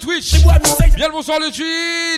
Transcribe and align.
Twitch. 0.00 0.34
Bien 0.96 1.06
le 1.08 1.12
bonsoir 1.12 1.38
le 1.38 1.50
Twitch. 1.50 2.09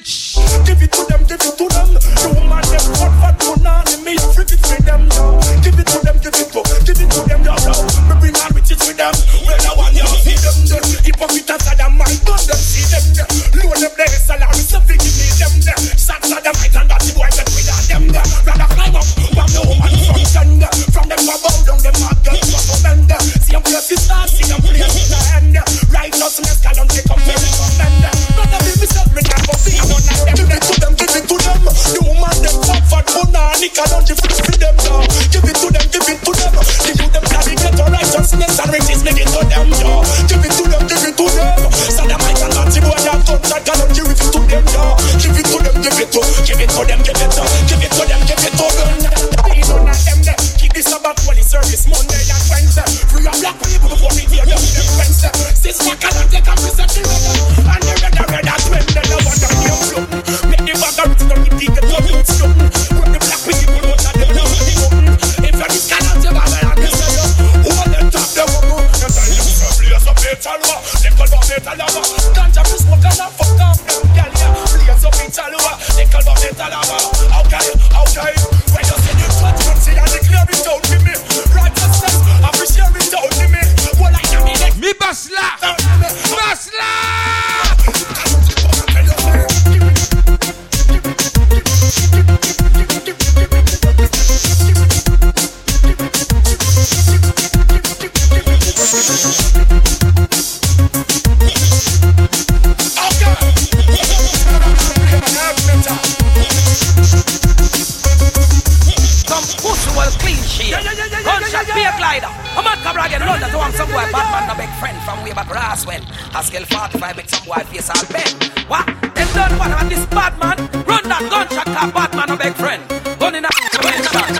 a 121.82 121.92
bad 121.92 122.14
man, 122.14 122.30
a 122.30 122.36
big 122.36 122.54
friend. 122.54 122.82
Gun 123.18 123.34
in 123.34 123.44
a 123.44 123.48
mention. 123.82 124.36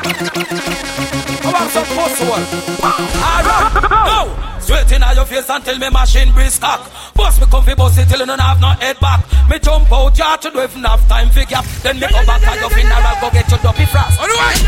Come 1.43 1.55
on, 1.55 1.69
some 1.71 1.85
pussy 1.87 2.25
one 2.29 2.72
inna 5.13 5.21
your 5.21 5.27
face 5.27 5.49
until 5.49 5.79
me 5.79 5.91
machine 5.91 6.33
breeze 6.33 6.59
cock. 6.59 6.91
Boss, 7.15 7.41
me 7.41 7.47
come 7.47 7.65
fi 7.65 7.75
bust 7.75 7.99
it 7.99 8.09
till 8.09 8.21
you 8.21 8.27
don't 8.27 8.41
have 8.41 8.61
no 8.61 8.69
head 8.81 8.99
back. 9.01 9.21
Me 9.49 9.59
jump 9.59 9.91
out 9.93 10.17
yard 10.17 10.41
to 10.43 10.51
do 10.51 10.61
if 10.61 10.75
have 10.75 11.07
time 11.09 11.29
fi 11.31 11.45
gap. 11.45 11.65
Then 11.83 12.01
me 12.01 12.07
come 12.09 12.27
back 12.27 12.43
at 12.43 12.61
your 12.61 12.71
funeral 12.71 13.17
go 13.21 13.31
get 13.31 13.51
your 13.51 13.61
dopey 13.61 13.87
frost. 13.87 14.19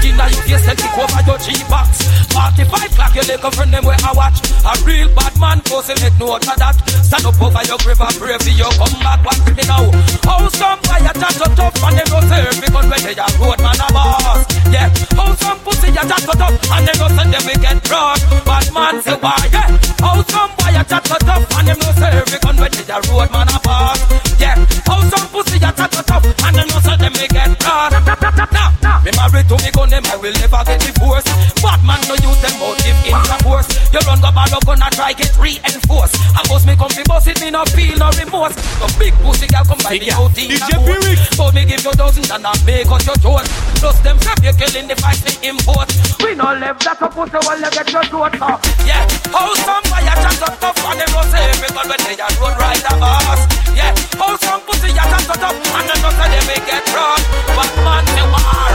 Inna 0.04 0.28
your 0.28 0.42
face 0.44 0.68
and 0.68 0.78
kick 0.78 0.98
over 0.98 1.22
your 1.24 1.38
G-box. 1.38 2.24
45 2.34 2.92
o'clock, 2.92 3.14
your 3.14 3.24
little 3.24 3.50
friend 3.50 3.72
them 3.72 3.84
where 3.84 3.96
I 4.04 4.12
watch. 4.12 4.38
A 4.66 4.72
real 4.84 5.08
bad 5.14 5.34
man 5.40 5.60
cause 5.64 5.88
he 5.88 5.94
make 6.02 6.18
no 6.18 6.36
other 6.36 6.56
that. 6.58 6.76
Stand 7.06 7.24
up 7.24 7.40
over 7.40 7.62
your 7.64 7.78
grave 7.80 8.00
and 8.00 8.16
pray 8.18 8.36
for 8.36 8.52
your 8.52 8.72
comeback. 8.76 9.24
watch 9.24 9.40
me 9.48 9.64
now? 9.64 9.86
How 10.26 10.48
some 10.50 10.78
fire 10.84 11.14
chat 11.14 11.34
so 11.38 11.46
tough 11.54 11.78
and 11.78 11.96
they 11.96 12.06
no 12.10 12.18
serve 12.26 12.58
because 12.60 12.86
when 12.90 13.02
they 13.06 13.16
are 13.16 13.34
road 13.40 13.60
man 13.62 13.80
a 13.80 13.86
boss. 13.94 14.42
Yeah. 14.68 14.88
How 15.16 15.32
some 15.38 15.58
pussy 15.64 15.88
a 15.94 16.02
chat 16.04 16.22
so 16.26 16.34
tough 16.36 16.58
and 16.74 16.84
they 16.84 16.96
no 16.98 17.06
send 17.14 17.32
them 17.32 17.42
we 17.46 17.54
get 17.56 17.78
drunk. 17.86 18.20
Bad 18.44 18.66
man 18.74 19.00
say 19.00 19.16
why 19.16 19.38
yeah. 19.52 19.70
How 20.02 20.20
some 20.34 20.50
boy 20.58 20.74
a 20.74 20.82
chat 20.82 21.06
so 21.06 21.16
tough 21.28 21.58
and 21.58 21.68
them 21.68 21.78
no 21.78 21.90
say 21.94 22.10
every 22.10 22.38
gun 22.42 22.56
when 22.56 22.70
the 22.72 22.96
road 23.08 23.30
man 23.30 23.48
a 23.54 23.58
park. 23.62 23.98
Yeah, 24.42 24.56
how 24.86 25.00
some 25.10 25.28
pussy 25.30 25.56
a 25.56 25.70
chat 25.78 25.94
so 25.94 26.02
tough 26.02 26.26
and 26.26 26.56
them 26.56 26.66
no 26.68 26.78
say 26.80 26.96
them 26.96 27.12
they 27.14 27.28
get 27.28 27.58
caught. 27.60 28.83
Me 29.04 29.12
married 29.20 29.44
to 29.52 29.56
me 29.60 29.68
gun, 29.68 29.92
them 29.92 30.00
I 30.08 30.16
will 30.16 30.32
never 30.40 30.64
get 30.64 30.80
divorced. 30.80 31.28
Bad 31.60 31.84
man 31.84 32.00
no 32.08 32.16
use 32.24 32.40
them 32.40 32.56
motive 32.56 32.96
intercourse. 33.04 33.68
You 33.92 34.00
run 34.08 34.16
go 34.24 34.32
bad 34.32 34.48
up, 34.56 34.64
gonna 34.64 34.88
try 34.96 35.12
get 35.12 35.28
reinforced. 35.36 36.16
I 36.32 36.40
bust 36.48 36.64
me 36.64 36.72
comfy, 36.72 37.04
bust 37.04 37.28
it, 37.28 37.36
me 37.44 37.52
no 37.52 37.68
feel 37.68 38.00
no 38.00 38.08
remorse. 38.16 38.56
No 38.80 38.88
big 38.96 39.12
pussy 39.20 39.44
girl 39.52 39.68
come 39.68 39.84
by 39.84 40.00
me 40.00 40.08
out 40.08 40.32
in 40.40 40.56
a 40.56 40.76
boat. 40.80 41.20
So 41.36 41.52
me 41.52 41.68
give 41.68 41.84
you 41.84 41.92
dozens 41.92 42.32
and 42.32 42.48
I 42.48 42.56
make 42.64 42.88
out 42.88 43.04
your 43.04 43.20
throat. 43.20 43.44
Plus 43.76 44.00
them 44.00 44.16
trap 44.24 44.40
you 44.40 44.56
killing 44.56 44.88
the 44.88 44.96
fight 44.96 45.20
me 45.20 45.52
import. 45.52 45.92
We 46.24 46.32
no 46.32 46.56
live 46.56 46.80
that 46.88 47.04
a 47.04 47.08
pussy 47.12 47.36
while 47.44 47.60
you 47.60 47.70
get 47.76 47.92
your 47.92 48.08
throat. 48.08 48.40
Uh. 48.40 48.56
Yeah, 48.88 49.04
how 49.28 49.52
some 49.68 49.84
fire 49.84 50.16
chance 50.16 50.40
up 50.40 50.56
tough 50.64 50.80
and 50.80 50.96
they 50.96 51.08
no 51.12 51.20
say 51.28 51.44
because 51.60 51.88
when 51.92 52.00
they 52.08 52.16
are 52.16 52.32
road 52.40 52.56
ride 52.56 52.80
above 52.88 53.20
bus. 53.20 53.40
Yeah, 53.76 53.92
how 54.16 54.32
some 54.40 54.64
pussy 54.64 54.96
you 54.96 55.04
chance 55.12 55.28
up 55.28 55.44
and 55.44 55.84
they 55.92 55.98
no 56.00 56.08
say 56.08 56.28
they 56.32 56.42
may 56.48 56.60
get 56.64 56.88
wrong. 56.96 57.20
But 57.52 57.68
man, 57.84 58.04
you 58.16 58.32
are. 58.32 58.73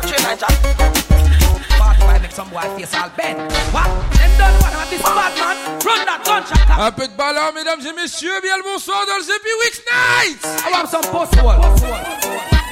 country 0.00 0.16
Bad 1.78 1.98
boy 2.00 2.18
make 2.22 2.32
some 2.32 2.48
boy 2.50 2.60
face 2.76 2.94
all. 2.94 3.08
What? 3.08 3.88
Them 4.16 4.30
done 4.38 4.90
this 4.90 5.02
bad 5.02 5.34
man? 5.38 5.78
Run 5.84 6.04
that. 6.06 6.20
Un 6.78 6.92
peu 6.92 7.08
de 7.08 7.12
ballon, 7.14 7.52
mesdames 7.54 7.80
et 7.86 7.92
messieurs. 7.92 8.40
Bien 8.42 8.56
le 8.56 8.62
bonsoir 8.62 9.04
dans 9.06 9.16
le 9.16 9.22
Zepi 9.22 9.50
Weeks 9.64 9.82
Night. 9.90 10.38
I 10.66 10.72
want 10.72 10.88
some 10.88 11.02
post-wall. 11.02 11.60
post-wall. 11.60 12.69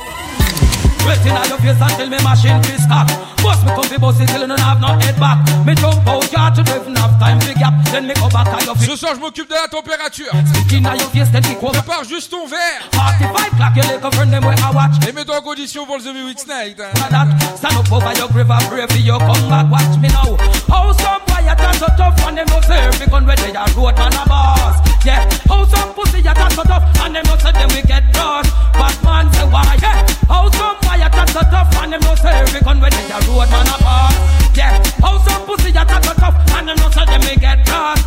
Wet 1.06 1.24
inna 1.26 1.42
your 1.48 1.58
face 1.58 1.80
until 1.80 2.08
me 2.08 2.18
machine 2.22 2.62
fist 2.62 2.88
hot. 2.88 3.08
Bust 3.42 3.64
me 3.64 3.72
it 3.72 4.28
till 4.28 4.40
you 4.40 4.46
don't 4.46 4.60
have 4.60 4.80
no 4.80 4.88
head 4.98 5.16
back. 5.18 5.38
Me 5.66 5.74
jump 5.74 6.06
out 6.06 6.30
yard 6.32 6.54
to 6.54 6.62
even 6.74 6.96
have 6.96 7.18
time 7.18 7.38
to 7.40 7.54
gap. 7.54 7.74
Then 7.92 8.06
me 8.06 8.14
go 8.14 8.28
back 8.28 8.46
to 8.50 8.64
your 8.64 8.76
Ce 8.76 8.84
feet. 8.84 8.96
soir, 8.98 9.14
je 9.14 9.20
m'occupe 9.20 9.48
de 9.48 9.54
la 9.54 9.68
température. 9.68 10.32
Stick 10.46 10.72
inna 10.72 10.96
your 10.96 11.08
face, 11.10 11.30
then 11.30 11.42
kick 11.42 11.62
over. 11.62 11.72
Prépare 11.72 12.04
juste 12.04 12.30
ton 12.30 12.46
verre 12.46 12.82
45 12.92 13.56
clock, 13.56 13.76
your 13.76 13.86
little 13.94 14.10
friend 14.12 14.30
them 14.32 14.44
where 14.44 14.56
I 14.58 14.70
watch. 14.74 14.96
et 15.08 15.12
mets-toi 15.12 15.38
en 15.38 15.42
condition 15.42 15.86
pour 15.86 15.96
le 15.96 16.02
Zepi 16.02 16.22
Weeks 16.22 16.46
Night. 16.46 16.78
hein. 16.80 17.28
Stand 17.56 17.76
up 17.78 17.92
over 17.92 18.12
your 18.18 18.28
grave 18.28 18.50
and 18.50 18.68
pray 18.68 18.86
for 18.86 18.98
you 18.98 19.18
come 19.18 19.48
back. 19.48 19.70
Watch 19.70 19.96
me 20.00 20.08
now. 20.08 20.36
How 20.68 20.92
some 20.92 21.22
boy 21.26 21.46
a 21.50 21.54
tan 21.56 21.74
so 21.74 21.86
tough 21.96 22.26
and 22.26 22.36
them 22.38 22.46
no 22.48 22.58
every 22.74 23.06
gun 23.06 23.24
where 23.26 23.36
they 23.36 23.52
a 23.52 23.64
road 23.76 23.96
man 23.96 24.12
a 24.14 24.28
boss. 24.28 24.87
Yeah. 25.04 25.24
How 25.48 25.64
some 25.64 25.94
pussy 25.94 26.20
a 26.20 26.34
tan 26.34 26.50
so 26.50 26.62
tough 26.64 26.84
and 27.00 27.14
them 27.14 27.24
no 27.26 27.36
say 27.38 27.52
them 27.52 27.68
we 27.70 27.82
get 27.82 28.04
lost. 28.16 28.50
But 28.74 28.96
man 29.04 29.32
say 29.32 29.46
why? 29.48 29.78
Yeah. 29.80 30.04
How 30.28 30.50
some 30.50 30.76
boy 30.82 31.00
a 31.00 31.08
tan 31.08 31.28
so 31.28 31.40
tough 31.48 31.72
and 31.80 31.92
them 31.92 32.00
no 32.02 32.14
say 32.14 32.34
every 32.34 32.60
gun 32.60 32.80
where 32.80 32.90
they 32.90 33.06
a 33.08 33.18
road 33.30 33.48
man 33.48 33.68
a 33.72 33.76
boss. 33.80 34.14
Yeah. 34.52 34.76
How 35.00 35.16
some 35.24 35.46
pussy 35.46 35.70
a 35.70 35.84
tan 35.86 36.02
so 36.02 36.12
tough 36.14 36.36
and 36.52 36.68
them 36.68 36.76
no 36.76 36.90
say 36.90 37.06
them 37.06 37.20
we 37.24 37.36
get 37.40 37.62
lost. 37.70 38.04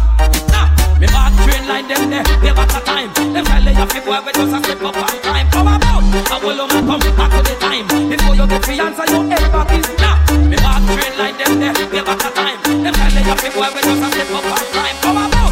Nah. 0.52 0.68
Me 1.00 1.08
back 1.08 1.34
train 1.42 1.64
like 1.66 1.88
them 1.88 2.10
there, 2.12 2.24
they 2.44 2.54
got 2.54 2.70
a 2.70 2.80
time. 2.86 3.10
Them 3.34 3.46
tell 3.46 3.66
you 3.66 3.88
fi 3.88 4.00
boy 4.06 4.20
we 4.22 4.32
just 4.36 4.54
a 4.54 4.60
step 4.62 4.84
up 4.84 4.98
and 5.02 5.20
climb. 5.26 5.48
How 5.48 5.62
about? 5.64 5.82
I 6.32 6.38
will 6.44 6.62
only 6.62 6.82
come 6.86 7.02
back 7.18 7.32
to 7.34 7.42
the 7.42 7.56
time 7.58 7.88
before 8.12 8.36
you 8.36 8.46
get 8.46 8.62
the 8.62 8.74
answer. 8.78 9.06
Your 9.10 9.24
head 9.26 9.46
back 9.50 9.72
is 9.74 9.90
now. 9.98 10.22
Me 10.46 10.58
back 10.60 10.84
train 10.86 11.14
like 11.18 11.38
them 11.40 11.54
there, 11.58 11.74
they 11.74 12.04
got 12.04 12.20
a 12.20 12.30
time. 12.30 12.60
Them 12.84 12.94
tell 12.94 13.16
you 13.16 13.36
fi 13.42 13.50
boy 13.50 13.70
we 13.74 13.82
just 13.82 14.06
a 14.06 14.08
step 14.12 14.30
up 14.38 14.46
and 14.46 14.68
climb. 14.76 14.98
How 15.02 15.12
about? 15.26 15.41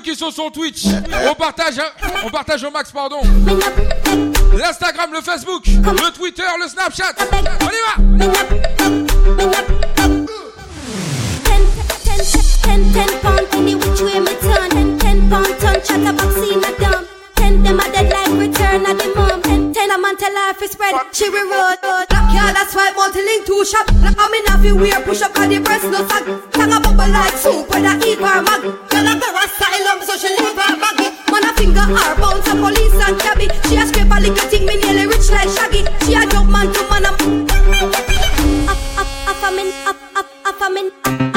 Ceux 0.00 0.12
qui 0.12 0.18
sont 0.18 0.30
sur 0.30 0.50
Twitch, 0.50 0.84
on 1.30 1.34
partage, 1.34 1.78
hein, 1.78 1.90
on 2.24 2.30
partage 2.30 2.64
au 2.64 2.70
max, 2.70 2.90
pardon. 2.90 3.20
L'Instagram, 4.56 5.12
le 5.12 5.20
Facebook, 5.20 5.66
le 5.66 6.10
Twitter, 6.12 6.42
le 6.62 6.68
Snapchat. 6.68 7.12
On 7.30 7.68
y 7.68 7.76
va. 7.84 7.96
Ten, 11.44 11.66
ten, 12.64 13.06
ten. 13.20 13.46
Ten 17.36 17.62
them 17.62 17.80
a 17.80 17.84
dead 17.92 18.10
like 18.10 18.28
return 18.38 18.86
of 18.86 18.96
the 18.96 19.12
mom. 19.14 19.49
Ten 19.90 19.98
a 19.98 20.02
man 20.02 20.16
tell 20.16 20.32
life 20.32 20.62
is 20.62 20.70
spread. 20.70 20.94
She 21.10 21.28
we 21.28 21.40
road, 21.40 21.74
road. 21.82 22.06
Black 22.10 22.32
yard 22.32 22.54
that's 22.54 22.76
why 22.76 22.92
multi-link 22.94 23.44
two 23.44 23.64
shop. 23.64 23.90
I'm 23.90 24.34
in 24.38 24.46
a 24.46 24.54
fi 24.62 24.70
wear 24.70 25.00
push 25.02 25.20
up 25.20 25.34
'cause 25.34 25.48
the 25.48 25.58
breast 25.58 25.84
no 25.86 26.06
sag. 26.06 26.22
Tongue 26.52 26.72
a 26.72 26.78
bubble 26.78 27.10
like 27.10 27.36
soup 27.36 27.68
when 27.70 27.84
I 27.84 27.98
eat 28.06 28.20
her 28.20 28.40
mag. 28.40 28.62
Girl 28.86 29.08
a 29.10 29.14
go 29.18 29.28
asylum 29.42 29.98
so 30.06 30.14
she 30.16 30.28
leave 30.28 30.54
her 30.54 30.76
baggy. 30.78 31.10
Man 31.32 31.42
a 31.42 31.52
finger 31.58 31.80
her 31.80 32.14
bounce 32.20 32.46
a 32.46 32.54
police 32.54 33.02
and 33.02 33.18
cabby. 33.18 33.50
She 33.66 33.78
a 33.78 33.86
scrape 33.88 34.12
a 34.14 34.20
little 34.20 34.46
thing 34.48 34.64
me 34.64 34.76
nearly 34.76 35.06
rich 35.08 35.28
like 35.28 35.50
Shaggy. 35.50 35.82
She 36.06 36.14
a 36.14 36.24
jump 36.24 36.50
man 36.50 36.72
to 36.72 36.82
man 36.88 37.06
a 37.06 37.12
up, 38.70 38.78
up, 39.00 39.08
up, 39.26 39.42
I'm 39.42 39.58
in, 39.58 39.72
up, 39.88 39.96
up, 40.14 40.26
up, 40.46 40.62
I'm 40.62 40.76
in, 40.76 41.29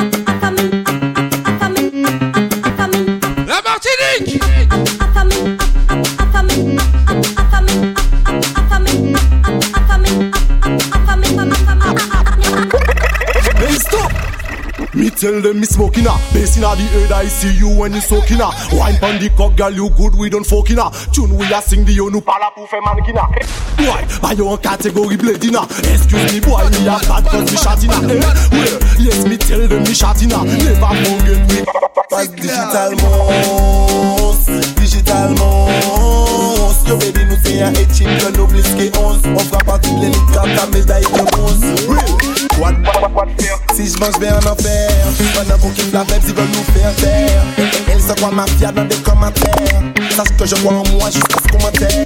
tell 15.23 15.39
them 15.39 15.59
me 15.61 15.65
smoking 15.65 16.03
ah. 16.05 16.19
Bass 16.33 16.57
inna 16.57 16.75
the 16.75 16.83
head 16.83 17.11
I 17.11 17.27
see 17.27 17.55
you 17.55 17.69
when 17.69 17.93
you 17.93 18.01
soaking 18.01 18.41
ah. 18.41 18.51
Wine 18.73 18.97
pon 18.99 19.19
the 19.19 19.29
cock 19.29 19.55
girl 19.55 19.71
you 19.71 19.89
good 19.91 20.15
we 20.15 20.29
don't 20.29 20.45
fucking 20.45 20.77
ah. 20.77 20.91
Tune 21.13 21.37
we 21.37 21.47
a 21.53 21.61
sing 21.61 21.85
the 21.85 21.93
yo 21.93 22.09
nou 22.09 22.19
pala 22.19 22.51
pou 22.51 22.67
fe 22.67 22.77
ah. 22.83 23.31
Boy, 23.79 24.03
by 24.21 24.33
your 24.33 24.57
category 24.57 25.15
bleeding 25.15 25.55
ah 25.55 25.63
Excuse 25.87 26.27
me 26.33 26.39
boy, 26.43 26.67
me 26.75 26.87
a 26.91 26.99
bad 27.07 27.23
cause 27.23 27.47
me 27.51 27.57
shot 27.57 27.79
inna. 27.83 28.03
Eh? 28.03 28.19
Well, 28.51 28.75
yes 28.99 29.23
me 29.23 29.37
tell 29.37 29.65
them 29.65 29.83
me 29.83 29.93
shot 29.93 30.21
inna. 30.21 30.43
Never 30.43 30.91
forget 30.91 31.39
me 31.47 31.63
digital 32.35 32.91
mons, 32.99 34.45
digital 34.75 35.29
mons 35.39 35.92
à 37.61 37.71
Etchim, 37.71 38.07
Grenoble, 38.19 38.57
Isquet 38.57 38.91
11. 38.97 39.19
On 39.35 39.39
fera 39.39 39.57
partie 39.59 39.93
de 39.95 40.01
l'élite 40.01 40.31
car 40.33 40.43
ta 40.43 40.65
médaille 40.67 41.03
de 41.03 41.31
bronze. 41.31 41.61
What, 42.59 42.73
what, 43.01 43.09
what, 43.13 43.27
si 43.73 43.87
je 43.87 43.97
mange 43.99 44.19
bien 44.19 44.35
en 44.35 44.51
enfer, 44.51 44.89
pendant 45.35 45.57
vous 45.57 45.69
qui 45.71 45.91
la 45.91 46.03
ils 46.03 46.33
veulent 46.33 46.47
nous 46.47 46.73
faire 46.73 46.95
taire. 46.95 47.43
Elles 47.91 48.01
se 48.01 48.13
croient 48.13 48.31
mafia 48.31 48.71
dans 48.71 48.85
des 48.85 48.95
commentaires. 48.97 49.81
Sache 50.11 50.35
que 50.37 50.45
je 50.45 50.55
crois 50.55 50.73
en 50.73 50.83
moi 50.97 51.09
jusqu'à 51.11 51.39
ce 51.43 51.51
commentaire. 51.51 52.05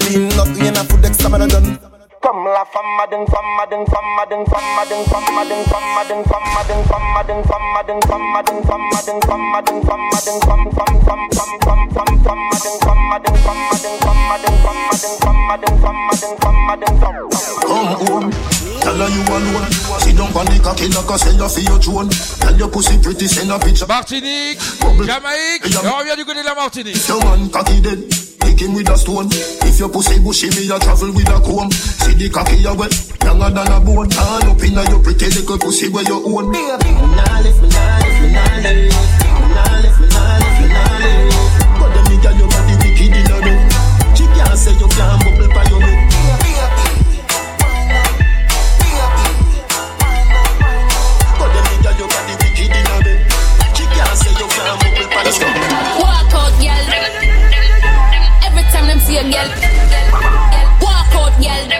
Clean 0.00 0.28
up, 0.38 0.48
rien 0.58 0.72
à 0.72 0.84
foutre 0.84 0.98
d'examen 0.98 1.46
donne. 1.46 1.89
Kamla 2.20 2.64
famadin 2.72 3.24
famadin 3.32 3.84
famadin 3.92 4.44
famadin 4.52 5.04
famadin 5.10 5.64
famadin 5.64 6.20
famadin 6.30 6.84
famadin 6.90 7.40
famadin 7.48 8.00
famadin 8.04 8.60
famadin 8.60 9.20
famadin 9.24 9.80
famadin 9.88 10.38
fam 10.44 10.62
fam 10.76 10.92
fam 11.00 11.20
fam 11.30 11.50
fam 11.64 11.80
fam 11.94 12.10
famadin 12.24 12.76
famadin 12.84 13.36
famadin 13.40 13.96
famadin 14.04 14.54
famadin 14.64 15.14
famadin 15.24 15.74
famadin 15.80 16.32
famadin 16.42 16.94
Come 17.70 17.86
home, 18.04 18.30
tell 18.82 19.00
her 19.00 19.08
you 19.08 19.22
alone. 19.24 19.70
She 20.04 20.12
don't 20.12 20.32
the 20.32 20.60
cocky 20.62 20.88
like 20.88 21.08
a 21.08 21.16
sailor 21.18 21.48
for 21.48 21.60
your 21.60 21.78
drone. 21.78 22.08
Tell 22.10 22.56
your 22.56 22.68
pussy 22.68 22.98
pretty, 23.00 23.28
send 23.28 23.50
a 23.50 23.58
picture. 23.58 23.86
Martinique, 23.86 24.58
Jamaïque, 24.58 25.66
on 25.86 25.98
revient 25.98 26.16
du 26.16 26.24
côté 26.24 26.40
de 26.40 26.44
la 26.46 26.54
Martinique. 26.54 27.08
Your 27.08 27.24
man 27.24 27.48
cocky 27.50 27.80
dead 27.80 28.29
hit 28.60 28.68
him 28.68 28.74
with 28.74 28.90
a 28.90 28.96
stone. 28.96 29.28
If 29.64 29.78
your 29.78 29.88
pussy 29.88 30.20
bushy, 30.20 30.48
me 30.50 30.68
a 30.68 30.78
travel 30.78 31.12
with 31.12 31.28
a 31.28 31.40
comb. 31.40 31.70
See 31.72 32.14
the 32.14 32.28
cocky 32.28 32.64
a 32.64 32.74
wet, 32.74 32.92
younger 33.24 33.50
than 33.50 33.72
a 33.72 33.80
bone. 33.80 34.12
All 34.12 34.50
up 34.50 34.62
inna 34.62 34.84
your 34.90 35.02
pretty 35.02 35.26
little 35.32 35.58
pussy 35.58 35.88
where 35.88 36.04
you 36.04 36.20
own. 36.20 36.52
Nah 36.52 37.40
lift 37.40 37.62
me, 37.62 37.68
nah 37.68 37.98
lift 38.04 38.20
me, 38.20 38.28
nah 38.32 38.56
lift 38.60 38.92
Nah 39.50 39.80
lift 39.80 40.00
me, 40.00 40.06
nah 40.08 40.36
lift 40.40 40.60
me, 40.60 40.68
nah 40.68 41.00
lift 41.00 41.80
But 41.80 41.88
them 41.94 42.04
nigga 42.12 42.30
your 42.36 42.48
body 42.48 42.74
wicked 42.84 43.16
inna 43.16 43.36
bed. 43.40 43.60
She 44.16 44.24
can't 44.36 44.56
say 44.58 44.74
you 44.76 44.88
can't 44.88 45.16
bubble 45.24 45.48
by 45.54 45.64
your 45.64 45.80
head. 45.80 46.10
But 55.12 55.38
them 55.38 55.59
walk 60.80 61.14
out, 61.14 61.40
girl. 61.40 61.70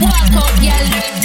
Walk 0.00 0.32
out, 0.32 0.54
girl. 0.62 1.23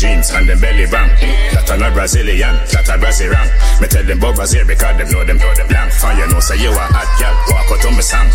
Jeans 0.00 0.30
and 0.32 0.48
them 0.48 0.58
belly 0.60 0.88
bang. 0.88 1.12
That 1.52 1.68
a 1.68 1.92
Brazilian, 1.92 2.56
that 2.72 2.88
a 2.88 2.96
Brazilian. 2.96 3.46
Me 3.80 3.86
tell 3.86 4.02
them 4.02 4.16
about 4.16 4.34
Brazil 4.34 4.64
because 4.66 4.96
them 4.96 5.08
know 5.12 5.24
them 5.24 5.36
know 5.36 5.52
them 5.52 5.68
blank. 5.68 5.92
Fire 5.92 6.26
know 6.26 6.40
say 6.40 6.56
you 6.56 6.72
a 6.72 6.84
hot 6.88 7.10
gal, 7.20 7.36
walk 7.52 7.68
out 7.68 7.84
on 7.84 7.94
me 7.94 8.02
song. 8.02 8.28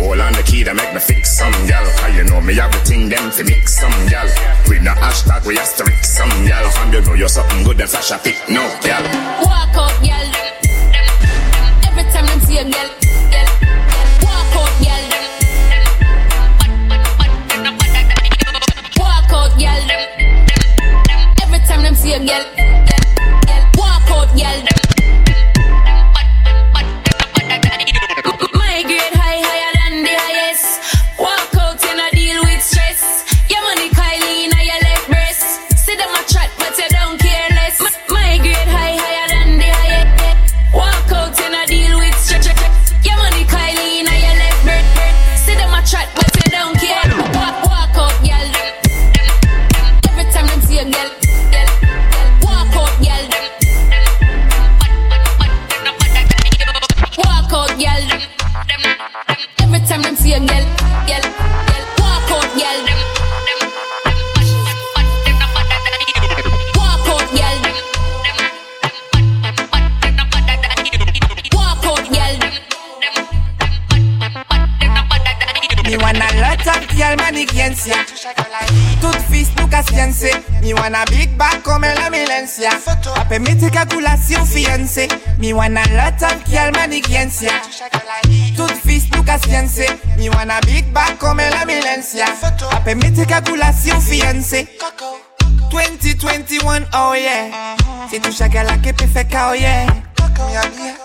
Hold 0.00 0.20
on 0.20 0.32
the 0.32 0.42
key 0.42 0.64
to 0.64 0.72
make 0.72 0.92
me 0.96 1.00
fix 1.00 1.36
some 1.36 1.52
gal. 1.68 1.84
Cause 2.00 2.16
you 2.16 2.24
know 2.24 2.40
me 2.40 2.56
have 2.56 2.72
the 2.72 2.80
thing 2.88 3.12
them 3.12 3.30
to 3.36 3.44
mix 3.44 3.76
some 3.76 3.92
gal. 4.08 4.26
We 4.68 4.80
no 4.80 4.96
hashtag, 4.96 5.44
we 5.44 5.58
asterisk 5.58 6.04
some 6.04 6.32
gal. 6.48 6.64
And 6.80 6.94
you 6.94 7.02
know 7.04 7.14
you're 7.14 7.28
something 7.28 7.64
good, 7.64 7.76
then 7.76 7.86
flash 7.86 8.10
a 8.10 8.18
pic, 8.18 8.40
no 8.48 8.64
gal. 8.80 9.04
Walk 9.44 9.76
out, 9.76 9.92
girl. 10.00 10.49
Girl, 22.26 22.59
alma 77.10 77.30
di 77.30 77.46
ciencia. 77.46 78.04
Tout 79.00 79.16
fils 79.30 79.48
nunca 79.56 79.82
siense. 79.82 80.30
Mi 80.62 80.72
wanna 80.72 81.04
big 81.10 81.36
back 81.36 81.62
come 81.62 81.92
la 81.94 82.08
milencia. 82.08 82.70
Ape 83.16 83.38
mete 83.38 83.70
calculación 83.70 84.46
fiense. 84.46 85.08
Mi 85.38 85.52
wanna 85.52 85.82
lot 85.90 86.22
of 86.22 86.42
ki 86.44 86.56
alma 86.56 86.86
di 86.86 87.02
ciencia. 87.02 87.60
Tout 88.56 88.72
fils 88.84 89.08
nunca 89.10 89.38
siense. 89.38 89.86
Mi 90.16 90.28
wanna 90.28 90.60
big 90.66 90.92
bag 90.92 91.18
come 91.18 91.48
la 91.50 91.64
milencia. 91.64 92.26
Ape 92.72 92.94
mete 92.94 93.26
calculación 93.26 94.00
fiense. 94.00 94.68
2021, 95.70 96.86
oh 96.94 97.14
yeah. 97.14 97.76
C'est 98.10 98.20
tout 98.20 98.32
chacun 98.32 98.64
là 98.64 98.76
qui 98.78 98.92
peut 98.92 99.06
faire 99.06 99.26
oh 99.50 99.54
yeah. 99.54 99.86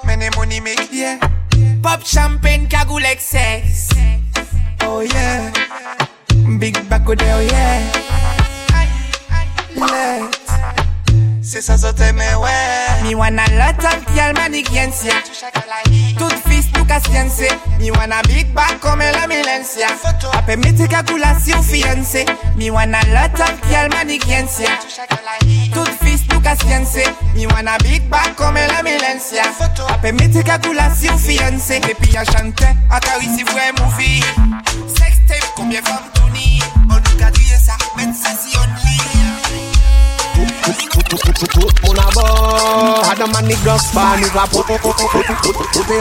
Miami, 0.03 0.29
money 0.37 0.59
make 0.59 0.91
yeah. 0.91 1.17
Pop 1.81 2.03
champagne, 2.03 2.67
cagoule 2.67 3.05
excess. 3.05 3.89
Oh 4.87 5.01
yeah. 5.01 5.51
Big 6.59 6.75
back 6.87 7.07
there, 7.07 7.35
oh 7.35 7.41
yeah. 7.41 7.81
Let. 9.75 10.44
C'est 11.47 11.61
ça, 11.61 11.77
ça 11.77 11.93
t'aime, 11.93 12.17
ouais. 12.17 13.03
Me 13.03 13.13
wanna 13.13 13.43
lot 13.51 13.77
of 13.85 14.15
girl 14.15 14.33
manigencia. 14.33 15.13
Tout 16.17 16.33
fils 16.49 16.65
nou 16.73 16.83
ka 16.85 16.99
science. 16.99 17.45
Me 17.79 17.91
wanna 17.91 18.21
big 18.27 18.51
back 18.53 18.79
comme 18.79 18.99
la 18.99 19.27
milencia. 19.27 19.87
Ape 20.33 20.57
mete 20.57 20.89
calculation 20.89 21.61
fiancé. 21.61 22.25
Me 22.57 22.71
wanna 22.71 22.97
lot 23.13 23.39
of 23.39 23.53
girl 23.69 23.89
manigencia. 23.89 24.69
Tout 25.71 25.91
fils 26.03 26.27
nou 26.31 26.41
ka 26.41 26.55
science. 26.55 27.05
Me 27.35 27.45
wanna 27.45 27.77
big 27.83 28.01
back 28.09 28.35
comme 28.35 28.55
la 28.55 28.81
milencia. 28.81 29.43
Ape 29.89 30.13
mete 30.13 30.43
calculation 30.43 31.15
fiancé. 31.15 31.79
Et 31.87 31.93
puis 31.93 32.17
à 32.17 32.25
chanter, 32.25 32.73
à 32.89 32.99
carisser 32.99 33.43
vrai 33.43 33.71
mon. 33.77 33.89
Sex 34.87 35.19
tape, 35.27 35.53
combien 35.55 35.81
femmes 35.83 36.09
tournées. 36.15 36.59
On 36.89 36.95
nous 36.95 37.31
dit 37.31 37.45
ça, 37.49 37.77
mettre 37.95 38.17
ça 38.17 38.31
Mon 40.65 41.93
abord, 41.93 43.03
Adam 43.11 43.31
and 43.37 43.47
nous 43.47 44.27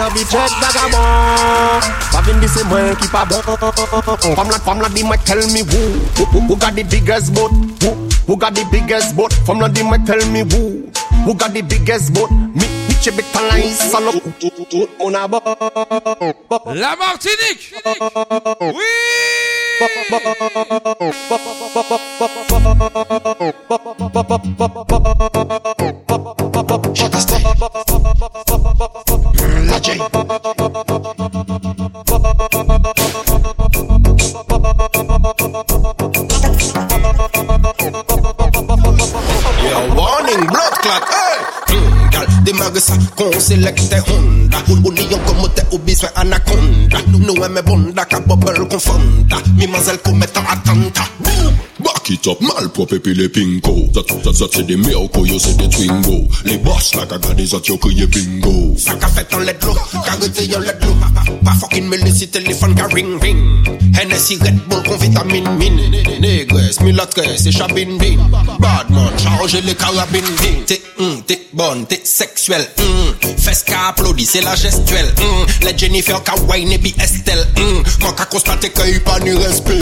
un 0.00 0.10
budget 0.10 0.38
vagabond 0.60 1.80
Pas 2.10 2.22
vin 2.22 2.38
de 2.40 2.46
c'est 2.48 2.64
moi 2.64 2.80
qui 2.98 3.08
pas 3.08 3.26
bon 3.26 3.42
la 4.34 4.58
la 4.80 4.88
moi 5.04 5.16
tell 5.18 5.46
me 5.52 5.60
who 5.60 6.00
Who, 6.48 6.56
got 6.56 6.74
the 6.74 6.82
biggest 6.84 7.34
boat 7.34 7.50
Who, 7.82 8.08
who 8.26 8.36
got 8.38 8.54
the 8.54 8.64
biggest 8.72 9.14
boat 9.14 9.32
la 9.46 9.68
moi 9.82 9.98
tell 10.06 10.24
me 10.30 10.40
who 10.40 10.90
Who 11.26 11.34
got 11.34 11.52
the 11.52 11.60
biggest 11.60 12.14
boat 12.14 12.30
Me, 12.30 12.66
me 12.88 12.94
che 13.02 13.10
bit 13.10 13.26
abord 13.34 14.22
La 16.74 16.96
Martinique 16.96 17.74
La 17.84 17.92
Yo, 21.00 21.53
selekte 43.44 43.98
Honda. 44.08 44.58
Union 44.68 45.20
komote 45.26 45.62
ubis 45.72 46.02
med 46.02 46.12
anakonda 46.14 46.98
Noe 47.12 47.48
med 47.48 47.64
bonda 47.64 48.04
kan 48.04 48.24
bobbel 48.26 48.66
konfronta 48.68 49.36
Min 49.58 49.70
mazel 49.70 49.98
kommer 49.98 50.26
ta 50.26 50.40
attanta 50.40 51.04
Back 52.04 52.10
it 52.10 52.26
up, 52.28 52.38
malpropre 52.42 52.98
puis 52.98 53.14
les 53.14 53.30
pinko 53.30 53.88
Zat, 53.94 54.04
zat, 54.24 54.32
zat 54.34 54.46
c'est 54.52 54.66
des 54.66 54.76
miracles, 54.76 55.26
yo 55.26 55.38
c'est 55.38 55.56
des 55.56 55.70
twingo. 55.70 56.28
Les 56.44 56.58
boss 56.58 56.94
la 56.96 57.06
caga 57.06 57.32
des 57.32 57.46
zat 57.46 57.66
yo 57.66 57.78
crié 57.78 58.06
bingo. 58.06 58.76
Fait 58.76 59.34
en 59.34 59.38
let 59.38 59.56
l'eau, 59.62 59.74
carité 60.04 60.44
yon 60.44 60.60
let 60.60 60.76
l'eau 60.82 60.94
Pas 61.42 61.52
fucking 61.52 61.88
mêlé 61.88 62.12
si 62.12 62.28
téléphone 62.28 62.74
ka 62.74 62.88
ring 62.92 63.18
ring. 63.22 63.38
Hennessy 63.98 64.36
Red 64.36 64.58
Bull 64.68 64.82
con 64.82 64.98
vitamine 64.98 65.48
mine 65.56 65.80
Négresse, 66.20 66.80
mulatresse 66.80 67.46
et 67.46 67.52
chabine 67.52 67.96
bin. 67.96 68.18
Badman, 68.58 69.10
charge 69.16 69.56
les 69.64 69.74
carabines 69.74 70.22
din 70.42 70.64
T'es 70.66 70.82
hum, 70.98 71.22
t'es 71.26 71.40
bonne, 71.54 71.86
t'es 71.86 72.02
sexuelle 72.04 72.68
hum. 72.80 73.14
Fes 73.38 73.62
ka 73.64 73.88
applaudi, 73.88 74.26
c'est 74.26 74.42
la 74.42 74.54
gestuelle 74.54 75.10
hum. 75.20 75.46
Les 75.62 75.78
Jennifer 75.78 76.22
ka 76.22 76.34
wine 76.50 76.72
et 76.72 76.78
puis 76.78 76.94
Estelle 77.02 77.46
hum. 77.56 77.82
Moi 78.02 78.12
ka 78.12 78.26
constate 78.26 78.70
que 78.74 78.94
y 78.94 78.98
pas 78.98 79.20
ni 79.20 79.32
respect 79.32 79.80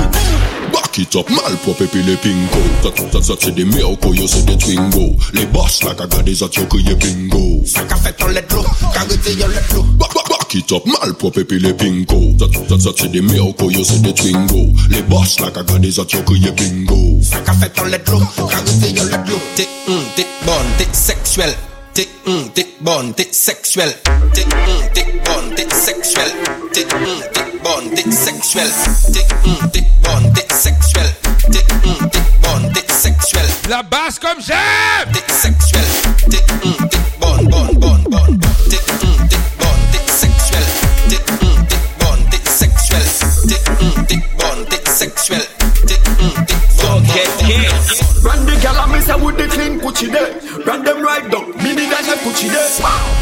cock 0.93 0.99
it 0.99 1.17
up. 1.17 1.29
Mal 1.31 1.57
pi 1.57 2.03
le 2.03 2.17
pingo. 2.17 2.61
That 2.83 3.13
that 3.13 3.25
sak 3.25 3.41
se 3.41 3.51
de 3.51 3.65
me 3.65 3.79
you 3.79 3.97
koyo 3.97 4.27
se 4.29 4.45
de 4.45 4.57
twingo? 4.57 5.17
Le 5.33 5.47
boss 5.47 5.83
like 5.83 6.01
a 6.01 6.07
god 6.07 6.29
is 6.29 6.41
zat 6.41 6.57
yo 6.57 6.65
kriye 6.67 6.95
bingo. 6.99 7.65
Fuck 7.65 7.93
a 7.93 7.97
fet 7.97 8.19
ton 8.19 8.33
let 8.33 8.51
lo, 8.53 8.63
ka 8.63 9.05
rete 9.09 9.39
your 9.39 9.49
let 9.49 9.73
lo 9.73 9.83
Bak 9.99 10.15
bak 10.15 10.29
bak 10.29 10.55
it 10.55 10.73
up. 10.73 10.87
Mal 10.87 11.15
pi 11.15 11.59
le 11.59 11.73
pingo. 11.75 12.37
That 12.39 12.53
that 12.69 12.81
sak 12.81 12.99
se 12.99 13.09
de 13.09 13.21
me 13.23 13.37
you 13.37 13.53
koyo 13.55 13.85
se 13.85 14.01
de 14.03 14.13
twingo? 14.13 14.73
Le 14.91 15.03
boss 15.09 15.41
like 15.41 15.57
a 15.57 15.65
god 15.65 15.85
is 15.85 15.97
zat 15.97 16.13
yo 16.13 16.23
kriye 16.23 16.53
bingo. 16.53 17.21
Fuck 17.23 17.49
a 17.49 17.53
fet 17.55 17.79
on 17.79 17.91
let 17.91 18.09
lo, 18.09 18.21
ka 18.37 18.61
rete 18.61 18.95
yon 18.95 19.09
let 19.09 19.29
lo 19.29 19.39
Te 19.57 19.67
un, 19.89 20.05
te 20.17 20.25
bon, 20.45 20.67
te 20.79 20.85
seksuel 20.93 21.55
T'es 21.95 22.09
un, 22.27 22.49
t'es 22.55 22.67
bonne, 22.81 23.13
t'es 23.13 23.29
sexual. 23.31 23.93
T'es 24.33 24.45
un, 24.45 24.89
t'es 24.95 25.05
bonne, 25.27 25.55
t'es 25.55 25.69
sexuel. 25.75 26.33
T'es 26.73 26.85
un, 26.85 27.21
t'es 27.35 27.52
bon, 27.63 27.91
dick 27.95 28.13
sexual. 28.13 28.69
Dick, 29.13 29.29
mm, 29.45 29.71
dick 29.73 29.87
bon, 30.03 30.33
dick 30.35 30.51
sexual. 30.53 31.07
Dick, 31.51 31.67
mm, 31.85 32.11
dick 32.11 32.23
bon, 32.43 32.73
dick 32.73 32.91
sexual. 32.91 33.43
La 33.69 33.83
basse 33.83 34.19
comme 34.19 34.41
j'aime. 34.41 35.13
Dick 35.13 35.29
sexual, 35.31 35.83
Dick, 36.29 36.45
mm, 36.63 36.89
dick 36.89 37.01
bon, 37.21 37.45
bon, 37.51 37.67
bon, 37.75 37.99
bon. 38.11 38.27
Dick, 38.69 38.83
mm, 39.03 39.29
dick 39.29 39.45
bon, 39.59 39.77
dick 39.93 40.09
sexual, 40.09 40.65
Dick, 41.09 41.25
mm, 41.41 41.67
dick 41.69 41.85
bon, 41.99 42.19
dick 42.31 42.47
sexual, 42.47 43.07
Dick, 43.47 43.65
mm, 43.81 44.07
dick 44.07 44.25
bon, 44.39 44.65
dick 44.71 44.89
sexual, 44.89 45.43
Dick, 45.87 46.01
mm, 46.19 46.47
dick 46.47 46.63
bon, 46.79 47.03
dick 47.03 47.27
sexual. 47.39 48.23
Run 48.23 48.47
the 48.47 48.59
gal 48.63 48.77
and 48.77 48.93
me 48.93 49.01
say 49.01 49.15
with 49.19 49.37
the 49.37 49.49
clean 49.49 49.81
Gucci 49.81 50.13
day. 50.13 50.63
Run 50.65 50.85
them 50.85 51.03
right 51.03 51.29
down. 51.31 51.51
Me 51.59 51.75
need 51.75 51.91
a 51.91 51.99
Gucci 52.23 52.49
day. 52.49 52.69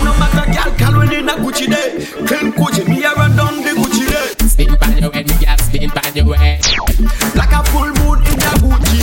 No 0.05 0.13
matter 0.19 0.53
gal, 0.53 0.71
gal 0.77 1.01
we 1.01 1.07
need 1.09 1.29
a 1.29 1.35
Gucci 1.41 1.67
day. 1.71 2.05
Clean 2.27 2.53
Gucci, 2.53 2.87
me 2.87 3.03
a 3.05 3.13
run 3.15 3.30
pan 5.01 5.09
your 5.09 5.13
head, 5.13 5.27
me 5.29 5.45
gal, 5.45 5.59
spin 5.59 5.91
pan 5.91 6.15
your 6.15 6.37
head. 6.37 6.61
Like 7.35 7.53
a 7.53 7.65
full 7.71 7.89
moon 8.01 8.19
in 8.27 8.41
a 8.41 8.53
Gucci. 8.61 9.01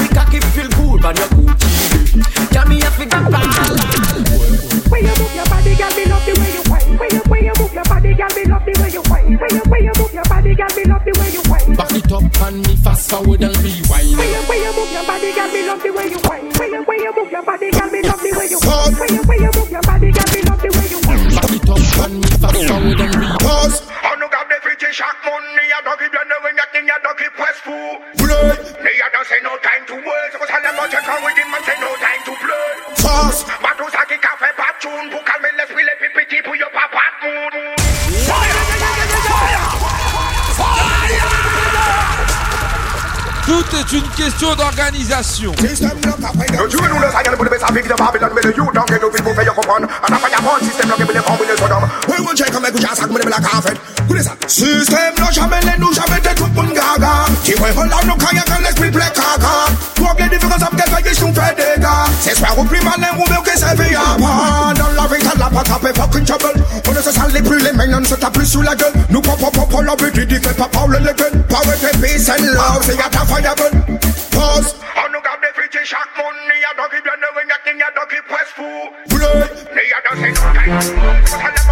Me 0.00 0.08
cocky 0.08 0.40
feel 0.40 0.68
good 0.68 1.04
on 1.04 1.16
your 1.16 1.28
Gucci. 1.28 2.52
Gal 2.52 2.66
me 2.68 2.80
a 2.80 2.90
figure 2.90 3.20
ball. 3.30 3.44
When 4.88 5.04
you 5.04 5.14
move 5.20 5.34
your 5.34 5.46
body, 5.46 5.74
girl, 5.76 5.92
me 5.96 6.04
love 6.06 6.24
the 6.24 6.32
way 6.40 6.52
you 6.56 6.62
whine. 6.70 6.98
When 6.98 7.10
you 7.12 7.22
when 7.28 7.44
you 7.44 7.52
move 7.58 7.74
your 7.74 7.84
body, 7.84 8.14
girl, 8.14 8.32
me 8.34 8.44
love 8.44 8.64
the 8.64 8.72
way 8.80 8.90
you 8.90 9.02
whine. 9.10 9.36
When 9.36 9.54
you 9.54 9.62
when 9.68 9.84
you 9.84 9.92
move 9.98 10.14
your 10.14 10.24
body, 10.24 10.54
girl, 10.54 10.72
me 10.76 10.84
love 10.84 11.04
the 11.04 11.12
way 11.20 11.30
you 11.32 11.42
whine. 11.50 11.76
Back 11.76 11.92
it 11.92 12.12
up 12.12 12.40
and 12.46 12.56
me 12.66 12.76
fast 12.76 13.10
forward 13.10 13.42
and 13.42 13.56
rewind. 13.60 14.16
When 14.16 14.28
you 14.32 14.42
when 14.48 14.60
you 14.62 14.72
move 14.72 14.92
your 14.92 15.04
body, 15.04 15.32
girl, 15.34 15.48
me 15.52 15.66
love 15.66 15.82
the 15.82 15.92
way 15.92 16.08
you 16.08 16.20
whine. 16.24 16.48
When 16.56 16.72
you 16.72 16.82
when 16.84 16.95
Écoutez 53.98 54.22
ça. 54.22 54.30
Système 54.46 55.14
non 55.18 55.30
jamais 55.32 55.60
les 55.62 55.78
nous 55.78 55.92
jamais 55.92 56.20
des 56.20 56.34
trucs 56.34 56.54
pour 56.54 56.64
gaga. 56.64 57.26
Qui 57.42 57.54
va 57.54 57.68
hold 57.76 57.92
on 57.92 58.06
nous 58.06 58.14
quand 58.14 58.32
y'a 58.32 58.42
qu'un 58.42 58.60
l'esprit 58.62 58.90
play 58.90 59.04
caca. 59.14 59.66
Toi 59.94 60.14
bien 60.16 60.28
différence 60.28 60.62
avec 60.62 60.84
quelqu'un 60.84 61.10
qui 61.10 61.14
sont 61.16 61.34
fait 61.34 61.56
des 61.56 61.80
gars. 61.80 62.06
C'est 62.20 62.36
soit 62.36 62.48
au 62.56 62.64
plus 62.64 62.80
malin 62.82 63.08
ou 63.16 63.28
mieux 63.28 63.42
que 63.44 63.58
c'est 63.58 63.76
fait 63.76 63.94
à 63.96 64.16
pas. 64.16 64.74
Dans 64.74 65.02
la 65.02 65.08
vie 65.08 65.22
t'as 65.22 65.38
la 65.38 65.50
pas 65.50 65.62
taper 65.62 65.92
fucking 66.00 66.24
trouble. 66.24 66.64
On 66.88 66.92
ne 66.92 67.00
se 67.00 67.10
sale 67.10 67.32
les 67.32 67.42
plus 67.42 67.58
les 67.58 67.72
mains, 67.72 68.00
on 68.00 68.04
se 68.04 68.14
tape 68.14 68.34
plus 68.34 68.46
sous 68.46 68.62
la 68.62 68.76
gueule. 68.76 68.92
Nous 69.10 69.20
pop 69.20 69.38
pop 69.40 69.52
pop 69.52 69.82
la 69.82 69.96
but 69.96 70.14
dit 70.14 70.36
fait 70.36 70.54
pas 70.54 70.68
parler 70.68 71.00
les 71.00 71.14
gueules. 71.14 71.42
Power 71.48 71.74
and 71.92 72.00
peace 72.00 72.28
and 72.28 72.44
love, 72.44 72.82
c'est 72.82 72.96
y'a 72.96 73.08
ta 73.10 73.24
fire 73.24 73.54
gun 73.56 73.95
i 74.36 75.06
On 75.06 75.12
got 75.22 75.40
the 75.40 75.48
fidji 75.54 75.84
chaque 75.84 76.12
money, 76.16 76.60
I 76.60 76.74
don't 76.76 76.90
qui 76.90 77.00
bien 77.00 77.16
ne 77.16 77.28
veut 77.34 77.44
n'y 77.46 77.82
I 77.82 77.90
don't 77.94 78.08
keep 78.08 78.28
donc 78.28 78.44
qui 78.54 79.16
Blood, 79.16 79.50
me 79.74 79.80
I 79.80 80.00
don't 80.04 80.20
donc 80.20 81.26
c'est 81.26 81.54
tout. 81.54 81.65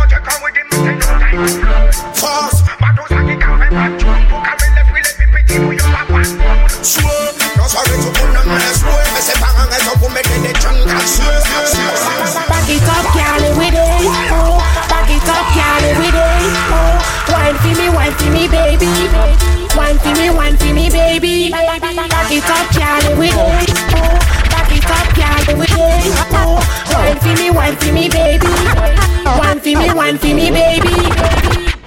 Send 30.19 30.21
for 30.21 30.35
me, 30.35 30.51
baby. 30.51 30.95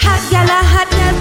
Hot 0.02 0.32
gal, 0.32 0.50
a 0.50 0.62
hot 0.64 0.90
gal, 0.92 1.16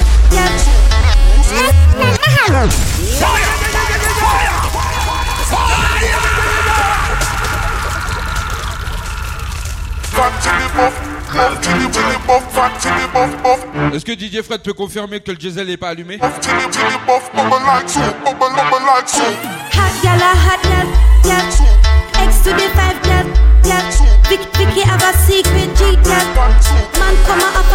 Est-ce 13.95 14.05
que 14.05 14.13
Didier 14.13 14.43
Fred 14.43 14.63
peut 14.63 14.73
confirmer 14.73 15.21
que 15.21 15.31
le 15.31 15.37
diesel 15.37 15.67
n'est 15.67 15.77
pas 15.77 15.91
allumé? 15.91 16.19
Hot 16.21 16.27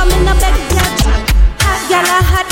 come 0.01 0.19
in 0.19 0.27
a 0.27 0.33
bed, 0.33 0.57
yeah. 0.73 1.25
Hot 1.61 1.89
gal, 1.89 2.23
hot 2.23 2.50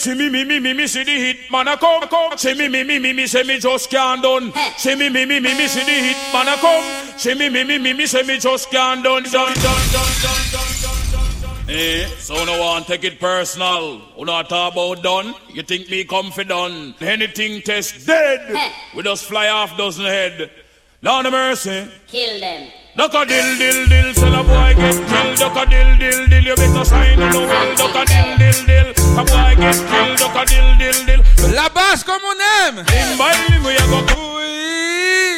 tongue. 0.00 0.10
See 0.10 0.14
me, 0.14 0.30
me, 0.30 0.44
me, 0.44 0.60
me, 0.60 0.72
me, 0.72 0.86
see 0.86 1.04
the 1.04 1.12
hit 1.12 1.50
man 1.50 1.68
a 1.68 1.76
come, 1.76 2.08
come. 2.08 2.38
See 2.38 2.54
me, 2.54 2.68
me, 2.68 2.84
me, 2.84 2.98
me, 2.98 3.12
me, 3.12 3.26
say 3.26 3.42
me 3.42 3.58
just 3.58 3.90
can't 3.90 4.22
done. 4.22 4.52
See 4.76 4.94
me, 4.94 5.08
me, 5.08 5.26
me, 5.26 5.40
me, 5.40 5.54
me, 5.54 5.66
see 5.66 5.80
the 5.80 5.92
hit 5.92 6.16
man 6.32 6.48
a 6.48 6.56
come. 6.56 7.18
See 7.18 7.34
me, 7.34 7.48
me, 7.48 7.64
me, 7.64 7.78
me, 7.78 7.92
me, 7.92 8.06
say 8.06 8.22
me 8.22 8.38
just 8.38 8.70
can't 8.70 9.04
done, 9.04 9.22
done, 9.24 9.32
done, 9.32 9.54
done, 9.54 9.82
done, 9.92 10.42
done, 10.52 11.12
done, 11.12 11.42
done. 11.42 11.66
Eh, 11.68 12.06
so 12.18 12.44
no 12.44 12.60
one 12.60 12.84
take 12.84 13.04
it 13.04 13.20
personal. 13.20 13.98
Who 14.16 14.24
not 14.24 14.48
talk 14.48 14.72
about 14.72 15.02
done? 15.02 15.34
You 15.52 15.62
think 15.62 15.88
me 15.88 16.04
come 16.04 16.30
for 16.32 16.44
done? 16.44 16.94
Anything 17.00 17.62
test 17.62 18.06
dead. 18.06 18.72
We 18.96 19.02
just 19.02 19.26
fly 19.26 19.48
off 19.48 19.76
dozen 19.76 20.06
head. 20.06 20.50
Lord 21.02 21.26
of 21.26 21.32
mercy. 21.32 21.86
Kill 22.08 22.40
them. 22.40 22.70
Duck 22.96 23.14
a 23.14 23.24
dill 23.24 23.56
dill 23.56 23.86
dill, 23.86 24.14
sell 24.14 24.34
a 24.34 24.42
boy 24.42 24.74
get 24.74 24.98
killed. 25.08 25.38
Duck 25.38 25.56
a 25.56 25.64
dill 25.70 25.96
dill 25.98 26.26
dill, 26.26 26.42
you 26.42 26.56
better 26.56 26.84
sign 26.84 27.22
on 27.22 27.30
the 27.30 27.38
will. 27.38 27.74
Duck 27.78 27.94
a 27.94 28.02
dill 28.04 28.30
dill 28.36 28.60
dill, 28.66 28.88
a 29.14 29.22
boy 29.24 29.54
get 29.54 29.78
killed. 29.88 30.18
Duck 30.18 30.34
a 30.34 30.42
dill 30.44 30.68
dill 30.76 30.98
dill. 31.06 31.54
La 31.54 31.68
basse 31.68 32.02
comme 32.02 32.22
on 32.22 32.40
aime. 32.40 32.82
Limb 32.82 33.16
by 33.16 33.32
limb 33.48 33.62
we 33.62 33.74
a 33.78 33.84
go 33.86 34.02
cut 34.10 34.18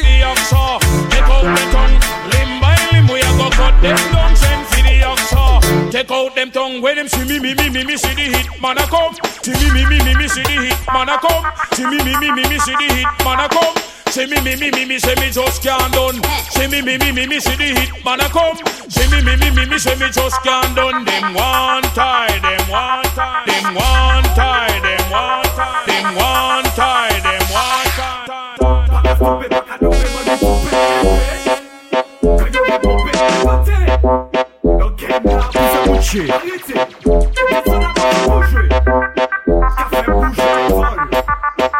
the 0.01 0.25
oxa. 0.25 0.81
Take 1.13 1.29
out 1.29 1.45
the 1.45 1.63
tongue. 1.69 1.97
Limb 2.33 2.59
by 2.59 2.75
limb 2.91 3.07
we 3.07 3.21
a 3.21 3.31
go 3.37 3.47
cut 3.53 3.75
them 3.81 4.01
down. 4.11 4.35
Send 4.35 4.65
for 4.67 4.81
the 4.81 5.05
oxa. 5.05 5.91
Take 5.91 6.11
out 6.11 6.35
them 6.35 6.49
tongue. 6.49 6.81
When 6.81 6.95
them 6.95 7.07
see 7.07 7.23
me 7.23 7.39
me 7.39 7.53
me 7.53 7.69
me 7.69 7.85
me 7.85 7.97
see 7.97 8.15
the 8.15 8.33
hit 8.33 8.49
man 8.61 8.77
a 8.79 8.85
come. 8.89 9.13
See 9.45 9.53
me 9.53 9.69
me 9.71 9.85
me 9.85 10.03
me 10.03 10.15
me 10.15 10.27
see 10.27 10.41
the 10.41 10.73
hit 10.73 10.77
man 10.91 11.07
a 11.07 11.17
come. 11.21 11.45
See 11.73 11.85
me 11.85 12.01
me 12.01 12.17
me 12.17 12.31
me 12.33 12.49
me 12.49 12.57
see 12.59 12.73
the 12.73 12.87
hit 12.97 13.07
man 13.23 13.39
a 13.39 13.47
come. 13.47 13.92
See 14.13 14.27
me 14.27 14.39
me 14.41 14.55
me 14.55 14.69
me 14.69 14.85
me 14.85 14.99
say 14.99 15.15
me 15.15 15.31
just 15.31 15.63
can't 15.63 15.91
done. 15.91 16.21
See 16.51 16.67
me 16.67 16.83
me 16.83 16.99
me 16.99 17.11
me 17.11 17.25
me 17.25 17.39
see 17.39 17.55
the 17.55 17.73
hit 17.73 18.05
man 18.05 18.21
a 18.21 18.29
come. 18.29 18.57
See 18.87 19.09
me 19.09 19.23
me 19.23 19.35
me 19.37 19.49
me 19.49 19.65
me 19.65 19.79
say 19.79 19.95
me 19.95 20.11
just 20.11 20.39
can't 20.43 20.75
done. 20.75 21.03
Them 21.03 21.33
one 21.33 21.81
tie, 21.97 22.37
them 22.37 22.69
one 22.69 23.03
tie, 23.17 23.43
them 23.47 23.73
one 23.73 24.23
tie, 24.37 24.79
them 24.85 25.01
one 25.09 25.41
tie, 25.57 25.81
them 25.87 26.13
one 26.13 26.63
tie, 26.77 27.09
them 27.25 27.41
one 27.49 27.89
tie. 27.97 28.13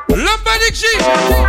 Lambadic 0.10 0.74
G 0.74 1.43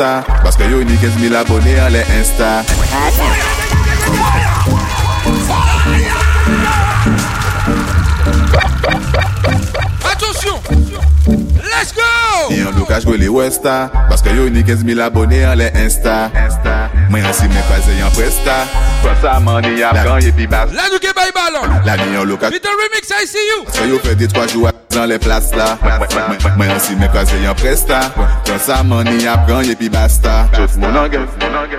westa 0.00 0.24
Paske 0.42 0.64
yo 0.70 0.84
ni 0.84 0.96
15 0.96 1.28
000 1.28 1.40
abone 1.40 1.80
an 1.80 1.92
le 1.92 2.04
insta. 2.18 2.64
Attention! 10.04 10.58
Let's 11.56 11.92
go! 11.92 12.48
Ni 12.50 12.60
an 12.60 12.72
blokaj 12.74 13.04
pou 13.04 13.16
li 13.16 13.28
westa. 13.28 13.90
Paske 14.08 14.34
yo 14.36 14.48
ni 14.48 14.64
15 14.64 14.88
000 14.88 15.04
abone 15.04 15.44
an 15.44 15.58
le 15.58 15.70
insta. 15.84 16.30
Mwen 17.10 17.24
an 17.24 17.34
si 17.34 17.48
men 17.48 17.62
kwaze 17.68 17.98
yon 18.00 18.12
presta. 18.16 18.64
Kwa 19.02 19.16
sa 19.22 19.38
man 19.40 19.62
ni 19.68 19.82
ap 19.84 20.00
ganye 20.00 20.32
pi 20.32 20.46
bas. 20.46 20.72
La 20.72 20.88
nou 20.88 21.00
ke 21.00 21.12
bay 21.16 21.32
balon 21.36 21.80
La 21.84 21.96
ni 21.96 22.12
Little 22.16 22.76
remix 22.84 23.10
I 23.10 23.26
see 23.26 23.48
you. 23.52 23.64
Paske 23.64 23.88
yo 23.88 23.98
fe 23.98 24.14
de 24.14 24.26
3 24.26 24.48
jou 24.48 24.79
dans 24.94 25.06
les 25.06 25.18
places 25.18 25.54
là. 25.54 25.78
Mwen 26.56 26.70
an 26.70 26.80
si 26.80 26.96
men 26.96 27.08
kwaze 27.12 27.38
yon 27.42 27.54
presta. 27.58 28.00
Kwa 28.16 28.58
sa 28.58 28.82
man 28.82 29.08
ni 29.08 29.26
ap 29.28 29.46
ganye 29.48 29.74
pi 29.76 29.88
basta. 29.88 30.48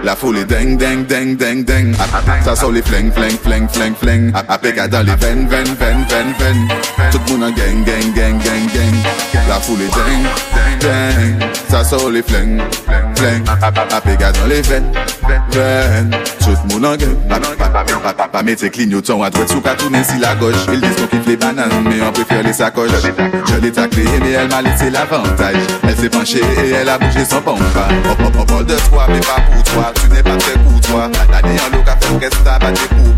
La 0.04 0.16
foule 0.16 0.40
est 0.40 0.46
ding 0.46 0.78
ding 0.78 1.06
ding 1.06 1.36
ding 1.38 1.64
ding 1.64 1.96
Ça 2.44 2.56
sort 2.56 2.72
les 2.72 2.82
fling 2.82 3.12
fling 3.12 3.38
fling 3.38 3.68
fling 3.68 3.94
fling 3.96 4.32
Apek 4.50 4.78
a 4.78 4.88
dans 4.88 5.06
les 5.06 5.16
veines 5.16 5.48
veines 5.48 5.76
veines 5.80 6.06
veines 6.10 6.34
veines. 6.40 6.68
Tout 7.12 7.20
le 7.28 7.34
monde 7.34 7.44
en 7.44 7.52
gang 7.52 7.84
gang 7.86 8.14
gang 8.16 8.38
gang 8.40 8.68
gang. 8.74 8.96
La 9.48 9.56
foule 9.56 9.82
est 9.82 9.94
ding 9.94 10.26
ding 10.80 11.50
Ça 11.70 11.84
sort 11.84 12.10
les 12.10 12.24
fling 12.24 12.60
fling 13.16 13.44
Apek 13.92 14.22
a 14.24 14.32
dans 14.32 14.48
les 14.48 14.62
veines 14.62 14.92
ven 15.52 16.12
Sot 16.40 16.58
moun 16.70 16.86
angen 16.86 17.16
Pa 18.32 18.44
mette 18.44 18.70
klinyotan 18.70 19.20
Wadwet 19.20 19.50
sou 19.50 19.62
ka 19.62 19.76
tounen 19.76 20.04
si 20.04 20.18
la 20.20 20.36
goch. 20.36 20.56
Il 20.74 20.82
dis 20.82 20.96
kon 20.98 21.08
kif 21.08 21.28
le 21.28 21.36
banan 21.36 21.70
Me 21.86 22.02
an 22.02 22.12
prefer 22.12 22.44
le 22.44 22.54
sakoch. 22.54 22.90
Je 23.48 23.62
le 23.62 23.72
takle 23.72 24.04
me 24.04 24.34
el 24.34 24.50
ma 24.50 24.62
lese 24.62 24.92
l'avantage. 24.92 25.58
El 25.84 25.96
se 25.96 26.10
penche 26.10 26.40
e 26.40 26.72
el 26.82 26.90
a 26.90 26.98
bouje 26.98 27.26
son 27.26 27.42
panfa 27.42 27.88
On 28.10 28.46
parle 28.46 28.66
de 28.66 28.76
toi 28.90 29.08
me 29.08 29.20
pa 29.20 29.42
pou 29.50 29.64
toi. 29.72 29.92
Tu 29.96 30.10
ne 30.10 30.22
pa 30.22 30.36
tre 30.38 30.54
kou 30.54 30.80
toi 30.88 31.10
La 31.32 31.42
dene 31.42 31.60
an 31.60 31.78
lo 31.78 31.84
ka 31.84 31.98
fe 32.00 33.11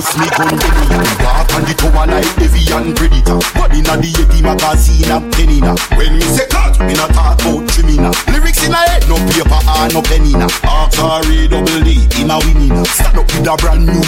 bust 0.00 0.16
me 0.18 0.26
gun 0.36 0.56
me 0.56 0.86
Walk 1.20 1.52
on 1.54 1.62
the 1.68 1.74
tower 1.76 2.06
like 2.08 2.32
Evian 2.40 2.94
Predator 2.96 3.38
Body 3.54 3.80
in 3.80 3.84
inna 3.84 4.00
the 4.00 4.08
Yeti 4.08 4.40
magazine 4.42 5.12
a 5.12 5.20
penina. 5.36 5.76
When 5.96 6.16
me 6.16 6.24
say 6.24 6.46
cut, 6.48 6.80
me 6.80 6.94
not 6.94 7.12
talk 7.12 7.40
about 7.40 7.68
trimina. 7.68 8.10
Lyrics 8.32 8.64
in 8.64 8.72
a 8.72 8.76
head, 8.76 9.04
no 9.08 9.16
paper 9.28 9.60
or 9.60 9.88
no 9.92 10.00
penina. 10.02 10.48
Archery 10.64 11.48
double 11.48 11.80
D, 11.84 12.08
him 12.16 12.30
a 12.32 12.40
winnina. 12.40 12.86
Stand 12.86 13.18
up 13.18 13.26
with 13.28 13.46
a 13.46 13.54
brand 13.60 13.86
new 13.86 14.00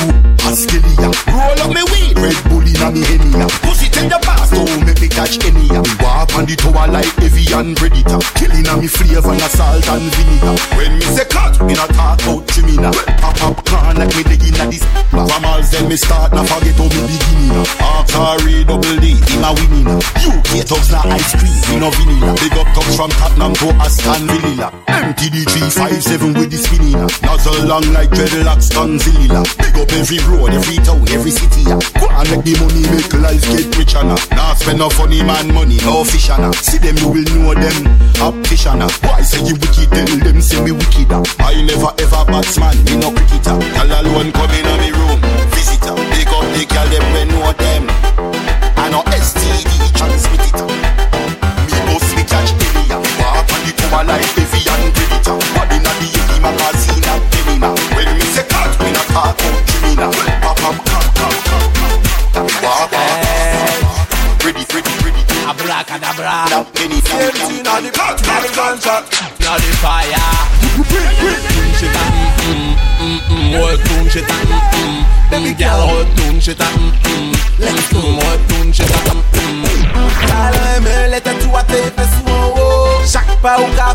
Askelia. 0.49 1.13
Roll 1.29 1.61
up 1.61 1.71
me 1.71 1.83
weed, 1.93 2.17
Red 2.19 2.39
Bull 2.49 2.65
inna 2.65 2.89
me 2.91 3.03
henia. 3.05 3.47
Pussy 3.63 3.89
tell 3.93 4.09
the 4.09 4.19
boss, 4.25 4.42
don't 4.53 4.85
make 4.85 5.01
me 5.01 5.09
catch 5.09 5.41
any. 5.45 5.67
Me 5.67 5.93
walk 6.05 6.31
on 6.37 6.45
the 6.45 6.55
tower 6.55 6.87
like 6.89 7.09
Evian 7.25 7.75
Predator. 7.75 8.21
Killing 8.37 8.69
a 8.69 8.75
me 8.77 8.87
flavor 8.87 9.33
and 9.33 9.51
salt 9.51 9.89
and 9.89 10.07
vinegar. 10.13 10.55
When 10.77 10.93
me 11.01 11.07
say 11.09 11.27
cut, 11.27 11.57
me 11.65 11.75
not 11.75 11.91
talk 11.97 12.21
about 12.23 12.45
trimina. 12.53 12.93
Pop 13.19 13.41
up 13.43 13.65
can 13.65 13.97
like 13.97 14.13
me 14.15 14.23
dig 14.29 14.45
inna 14.45 14.69
this. 14.69 14.85
From 15.11 15.45
all 15.45 15.63
then 15.63 15.89
me 15.89 15.97
start, 15.97 16.33
now 16.33 16.45
forget 16.45 16.77
how 16.77 16.89
me 16.93 17.01
beginning. 17.09 17.67
Archery 17.81 18.65
double 18.65 18.97
D, 19.01 19.17
him 19.17 19.45
a 19.45 19.51
winnina. 19.57 19.97
UK 20.21 20.65
thugs 20.69 20.93
na 20.93 21.01
ice 21.09 21.33
cream, 21.35 21.57
me 21.73 21.77
no 21.81 21.89
vanilla. 21.91 22.37
Big 22.37 22.53
up 22.53 22.69
thugs 22.77 22.97
from 22.97 23.11
Tottenham 23.11 23.53
to 23.55 23.69
Aston 23.81 24.27
Villa. 24.29 24.82
MTD 25.03 25.43
357 25.51 26.39
with 26.39 26.51
the 26.55 26.59
spinning. 26.63 26.95
Nozzle 27.27 27.67
long 27.67 27.83
like 27.91 28.11
dreadlocks, 28.15 28.71
Gonzilla. 28.71 29.43
Big 29.59 29.75
up 29.75 29.91
every 29.99 30.23
road, 30.31 30.55
every 30.55 30.79
town, 30.79 31.03
every 31.11 31.35
city. 31.35 31.67
ya. 31.67 31.75
Go 31.99 32.07
and 32.07 32.31
make 32.31 32.47
the 32.47 32.55
money, 32.63 32.87
make 32.87 33.11
life 33.19 33.43
get 33.51 33.67
richer 33.75 34.07
now. 34.07 34.15
Nah 34.31 34.55
spend 34.55 34.79
no 34.79 34.87
funny 34.95 35.19
man 35.27 35.51
money, 35.51 35.83
no 35.83 36.07
fish 36.07 36.31
now. 36.31 36.55
See 36.63 36.79
them, 36.79 36.95
you 37.03 37.11
will 37.11 37.27
know 37.35 37.51
them. 37.51 37.77
Optician. 38.23 38.79
Why 39.03 39.27
say 39.27 39.43
you 39.43 39.59
wicked? 39.59 39.91
Tell 39.91 40.07
them 40.23 40.39
say 40.39 40.63
me 40.63 40.71
wicked. 40.71 41.11
I 41.11 41.59
never 41.67 41.91
ever 41.99 42.23
batsman, 42.31 42.79
me 42.87 43.03
no 43.03 43.11
cricketer. 43.11 43.59
Girl 43.59 43.91
alone 43.91 44.31
come 44.31 44.55
in 44.55 44.67
on 44.71 44.79
me 44.79 44.95
room, 44.95 45.19
visitor. 45.51 45.99
Big 46.15 46.31
up 46.31 46.47
the 46.55 46.63
girl 46.71 46.87
them 46.95 47.07
we 47.11 47.23
know 47.27 47.51
them. 47.59 47.85
I 48.79 48.87
know 48.87 49.03
STD 49.11 49.42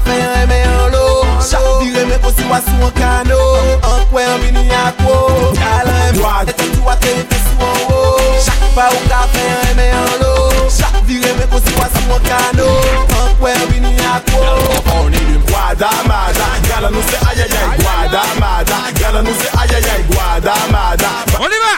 pas 0.07 0.13
au 0.13 0.15
café 0.15 0.21
un 0.41 0.45
mais 0.47 0.63
en 0.65 0.87
l'eau 0.89 1.25
Chaque 1.39 1.81
viré 1.81 2.05
me 2.05 2.15
aussi 2.25 2.43
wa 2.49 2.59
sous 2.59 2.85
un 2.85 2.91
canot 2.91 3.55
Un 3.83 4.05
coin 4.11 4.21
un 4.23 4.37
vini 4.39 4.69
à 4.71 4.91
quoi 5.03 5.27
Talent. 5.53 6.13
Me 6.13 6.45
les 6.47 6.53
tatoues 6.53 6.89
à 6.89 6.95
tes 6.95 7.07
fesses 7.07 7.47
sous 7.49 7.63
en 7.63 7.93
haut 7.93 8.17
Chaque 8.45 8.65
pas 8.75 8.89
au 8.89 9.01
café 9.07 9.43
un 9.63 9.73
mais 9.75 9.91
en 9.91 10.23
l'eau 10.23 10.49
Chaque 10.69 11.03
viré 11.05 11.33
me 11.33 11.55
aussi 11.55 11.73
wa 11.79 11.87
sous 11.93 12.13
un 12.13 12.19
canot 12.27 12.81
Un 13.11 13.33
coin 13.39 13.51
un 13.51 13.71
vini 13.71 13.95
à 13.99 14.19
quoi 14.31 14.57
On 15.01 15.07
est 15.07 15.17
du 15.17 15.37
Guadamada 15.39 16.47
Gala 16.67 16.89
nous 16.91 17.03
c'est 17.09 17.21
aïe 17.27 17.41
aïe 17.41 17.51
aïe 17.51 17.79
Guadamada 17.79 18.79
Gala 18.99 19.21
nous 19.21 19.35
c'est 19.39 19.53
aïe 19.59 19.75
aïe 19.75 19.91
aïe 19.95 20.05
Guadamada 20.09 21.11
On 21.39 21.45
y 21.45 21.49
va. 21.49 21.77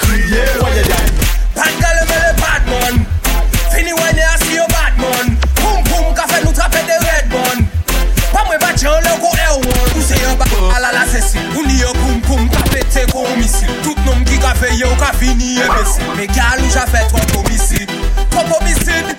Crier 0.00 0.46
Ouais 0.60 0.70
aïe 0.70 0.78
aïe 0.78 1.12
Tangale 1.54 2.06
me 2.06 2.14
le 2.14 2.29
ka 14.60 14.66
fe 14.66 14.76
yo 14.76 14.88
ka 14.96 15.12
fini 15.18 15.56
e 15.56 15.68
besi 15.68 16.00
Me 16.16 16.26
gal 16.26 16.60
ou 16.60 16.70
ja 16.70 16.84
trop 17.08 17.24
Trop 18.30 18.62
eh. 18.68 19.10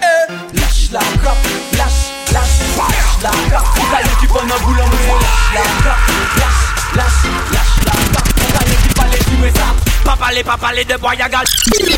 La 0.91 0.99
cape, 0.99 1.47
lâche, 1.77 2.11
lâche, 2.33 2.59
lâche 2.75 3.23
la 3.23 3.29
cape 3.49 3.63
T'as 3.91 4.19
qui 4.19 4.27
prend 4.27 4.39
un 4.39 4.59
boulot, 4.61 4.83
lâche 4.83 5.53
la 5.53 5.61
cape 5.83 5.95
Lâche, 6.37 6.63
lâche, 6.95 7.23
lâche 7.53 7.77
la 7.85 7.91
cape 8.13 8.29
T'as 8.53 8.65
qui 8.65 8.93
parle 8.93 9.09
du 9.09 9.37
mais 9.41 9.51
ça? 9.51 9.67
Pas 10.03 10.17
parler, 10.17 10.43
pas 10.43 10.57
parler 10.57 10.83
de 10.83 10.97
boy 10.97 11.21
à 11.21 11.29
gal. 11.29 11.45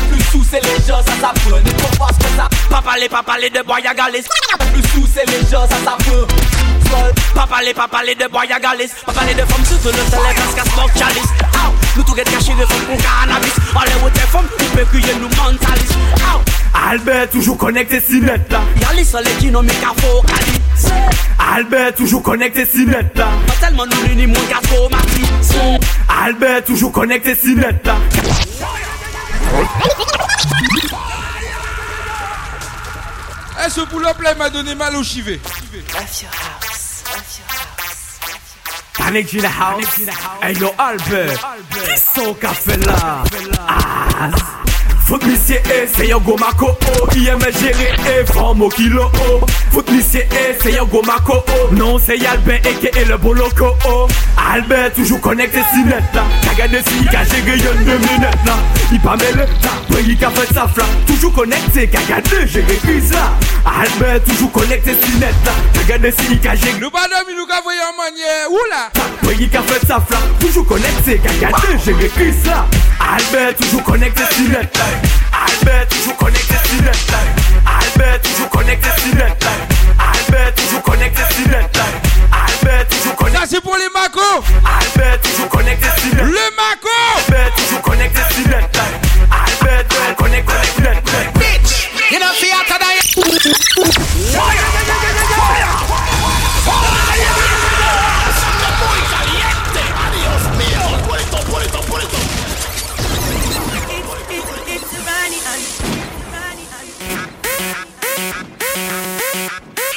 Plus 0.08 0.22
sous 0.30 0.44
c'est 0.48 0.62
les 0.62 0.86
gens, 0.86 1.02
ça 1.02 1.12
s'apprend 1.20 1.56
Ne 1.56 1.70
faut 1.80 1.96
pas 1.96 3.38
de 3.50 3.62
boy 3.66 3.86
à 3.86 3.94
galis. 3.94 4.24
Plus 4.72 5.06
c'est 5.12 5.28
les 5.28 5.50
gens, 5.50 5.66
ça 5.68 5.76
s'apprend 5.84 6.24
Pas 7.34 7.46
parler, 7.48 7.74
pas 7.74 7.88
parler 7.88 8.14
de 8.14 8.28
boy 8.28 8.52
à. 8.52 8.60
Pas 8.60 9.12
parler 9.12 9.34
de 9.34 9.40
femmes 9.40 9.64
le 9.84 10.10
parce. 10.10 11.53
Ow! 11.94 11.98
Nous 11.98 12.02
tout 12.02 12.14
get 12.14 12.24
caché 12.24 12.52
de 12.54 12.64
cannabis. 12.64 13.52
Allez, 13.76 13.92
où 14.04 14.10
t'es 14.10 14.20
femme, 14.20 14.46
tu 14.58 14.64
peux 14.66 14.84
crier 14.84 15.14
nous 15.20 15.28
mentalise. 15.28 15.90
Ow! 16.34 16.40
Albert 16.90 17.30
toujours 17.30 17.56
connecté 17.56 18.00
si 18.00 18.20
net 18.20 18.50
là 18.50 18.60
Y'a 18.80 18.92
les 18.94 19.04
soleils 19.04 19.36
qui 19.38 19.50
n'ont 19.50 19.62
mis 19.62 19.68
qu'à 19.68 19.94
focaliser. 19.96 20.92
Albert 21.54 21.94
toujours 21.94 22.22
connecté 22.22 22.66
si 22.66 22.84
net 22.84 23.16
là 23.16 23.28
Pas 23.46 23.66
tellement 23.66 23.86
nous 23.86 24.08
l'uni 24.08 24.26
mon 24.26 24.34
gars 24.34 24.60
traumatisé. 24.62 25.78
Albert 26.24 26.64
toujours 26.64 26.92
connecté 26.92 27.34
si 27.34 27.54
net 27.54 27.86
là 27.86 27.96
Eh, 33.64 33.70
ce 33.70 33.80
pull-up 33.82 34.20
là, 34.20 34.32
il 34.32 34.38
m'a 34.38 34.50
donné 34.50 34.74
mal 34.74 34.94
au 34.96 35.02
chivet. 35.02 35.40
In 39.00 39.40
the 39.40 39.48
house 39.48 40.00
Hey 40.42 40.54
yo 40.54 40.70
Albert 40.78 41.38
Qui 41.70 41.98
sont 41.98 42.34
fait 42.34 42.86
là. 42.86 43.24
Ah. 43.68 44.30
Foot 45.06 45.24
monsieur 45.26 45.56
E, 45.66 45.86
c'est 45.92 46.08
yo 46.08 46.20
go 46.20 46.36
mako 46.38 46.68
oh 46.70 47.08
Il 47.14 47.28
aime 47.28 47.40
gérer 47.40 47.92
E, 48.06 48.24
forme 48.32 48.62
au 48.62 48.68
kilo. 48.68 49.10
Oh 49.30 49.40
Foot 49.74 49.90
monsieur 49.90 50.20
E, 50.20 50.54
c'est 50.62 50.70
yo 50.70 50.86
go 50.86 51.02
mako 51.02 51.42
oh. 51.48 51.74
Non 51.74 51.98
c'est 51.98 52.24
Albert 52.24 52.60
aka 52.60 53.04
le 53.08 53.16
boloco 53.16 53.74
oh. 53.88 54.06
Albert 54.54 54.92
toujours 54.92 55.20
connecté 55.20 55.58
si 55.72 55.82
net 55.82 56.04
là. 56.14 56.22
Kagade 56.42 56.80
si 56.86 57.04
ka 57.06 57.24
géré 57.24 57.58
yon 57.58 57.74
deux 57.84 57.98
minutes 57.98 58.46
là. 58.46 58.54
Il 58.92 59.00
pas 59.00 59.16
mêlé 59.16 59.32
là. 59.34 59.70
Prengi 59.88 60.16
ka 60.16 60.30
fait 60.30 60.54
sa 60.54 60.68
fla 60.68 60.84
Toujours 61.08 61.32
connecté 61.32 61.88
Kagade 61.88 62.46
géré 62.46 62.76
crise 62.84 63.12
là 63.14 63.32
Albert 63.66 64.22
toujours 64.22 64.52
connecté 64.52 64.92
si 65.02 65.18
net 65.18 65.34
là. 65.44 65.52
Kagade 65.88 66.14
si 66.20 66.38
ka 66.38 66.54
géré 66.54 66.78
Le 66.78 66.86
madame, 66.86 67.26
il 67.28 67.34
nous 67.36 67.52
a 67.52 67.58
envoyé 67.58 67.80
en 67.80 68.00
manière. 68.00 68.50
Oula 68.52 68.90
Prengi 69.24 69.48
ka 69.48 69.60
fait 69.62 69.84
sa 69.84 70.00
fla 70.00 70.18
Toujours 70.38 70.66
connecté 70.66 71.18
Kagade 71.18 71.80
géré 71.84 72.08
crise 72.10 72.46
là 72.46 72.64
Albert 73.00 73.56
toujours 73.56 73.82
connecté 73.82 74.22
si 74.30 74.42
net 74.42 74.78
là 74.78 74.84
Albert 75.46 75.88
toujours 75.88 76.16
connecté 76.16 76.54
si 76.68 76.82
net 76.82 76.96
Albert 77.66 78.20
toujours 78.22 78.50
connecté 78.50 78.88
si 78.98 79.14
net 79.14 79.46
Albert 79.98 80.54
toujours 80.54 80.82
connecté 80.82 81.22
si 81.34 81.48
net 81.48 81.78
Albert 82.32 82.88
toujours 82.88 83.16
connecté 83.16 83.38
Ça, 83.38 83.46
c'est 83.48 83.60
pour 83.60 83.76
les 83.76 83.88
macos. 83.94 84.44
Albert 84.64 85.20
toujours 85.20 85.48
connecté 85.48 85.86
si 85.98 86.08
net 86.14 86.24
Le 86.24 86.46
maco. 86.56 86.88
Albert 87.18 87.54
toujours 87.56 87.82
connecté 87.82 88.20
si 88.30 88.48
net 88.48 88.78
Albert 89.30 89.88
toujours 89.88 90.16
connecté 90.16 90.52
si 90.74 90.82
net 90.82 91.04
Bitch 91.34 91.90
You 92.10 92.18
know 92.18 92.32
fi 92.34 92.50
hotter 92.52 92.78
than 92.78 94.73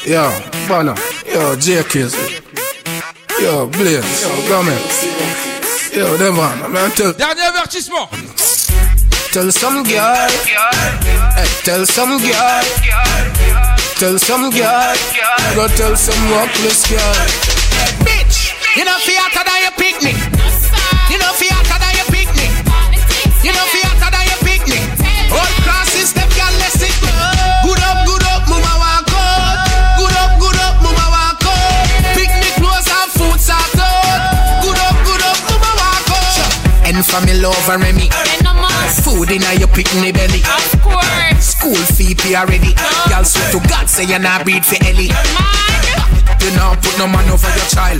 Yo, 0.07 0.31
Banner. 0.69 0.95
Yo, 1.25 1.57
JKs. 1.57 2.15
Yo, 3.41 3.67
Blaze. 3.67 4.21
Yo, 4.23 4.47
Gomez. 4.47 5.03
Yo, 5.93 6.15
Devon. 6.17 6.63
I'm 6.63 6.71
gonna 6.71 6.89
tell, 6.95 7.11
Dernier 7.11 7.43
avertissement. 7.51 8.07
tell 9.33 9.51
some 9.51 9.83
girl. 9.83 10.15
Hey, 11.35 11.47
tell 11.65 11.85
some 11.85 12.19
girl. 12.19 12.63
Tell 13.99 14.17
some 14.17 14.49
girl. 14.49 14.95
Go 15.55 15.67
tell 15.75 15.97
some 15.97 16.31
workless 16.31 16.87
girl. 16.89 17.15
Bitch 18.07 18.53
You 18.77 18.85
know 18.85 18.97
fi 19.03 19.11
hotter 19.19 19.43
than 19.43 19.61
your 19.61 19.75
picnic 19.75 20.36
lover 37.47 37.79
Remy 37.79 38.09
Food 39.03 39.31
in 39.31 39.43
your 39.59 39.67
picnic 39.71 40.15
belly. 40.15 40.43
Of 40.43 40.81
course. 40.83 41.39
School 41.39 41.75
fee 41.75 42.15
pay 42.15 42.35
already. 42.35 42.75
Girl 43.07 43.23
swear 43.23 43.51
to 43.51 43.59
God 43.67 43.87
say 43.87 44.03
you 44.03 44.19
not 44.19 44.43
breed 44.43 44.65
for 44.65 44.79
Ellie. 44.83 45.11
You 46.39 46.49
not 46.55 46.79
put 46.83 46.95
no 46.97 47.07
man 47.07 47.27
over 47.29 47.51
your 47.51 47.67
child. 47.67 47.99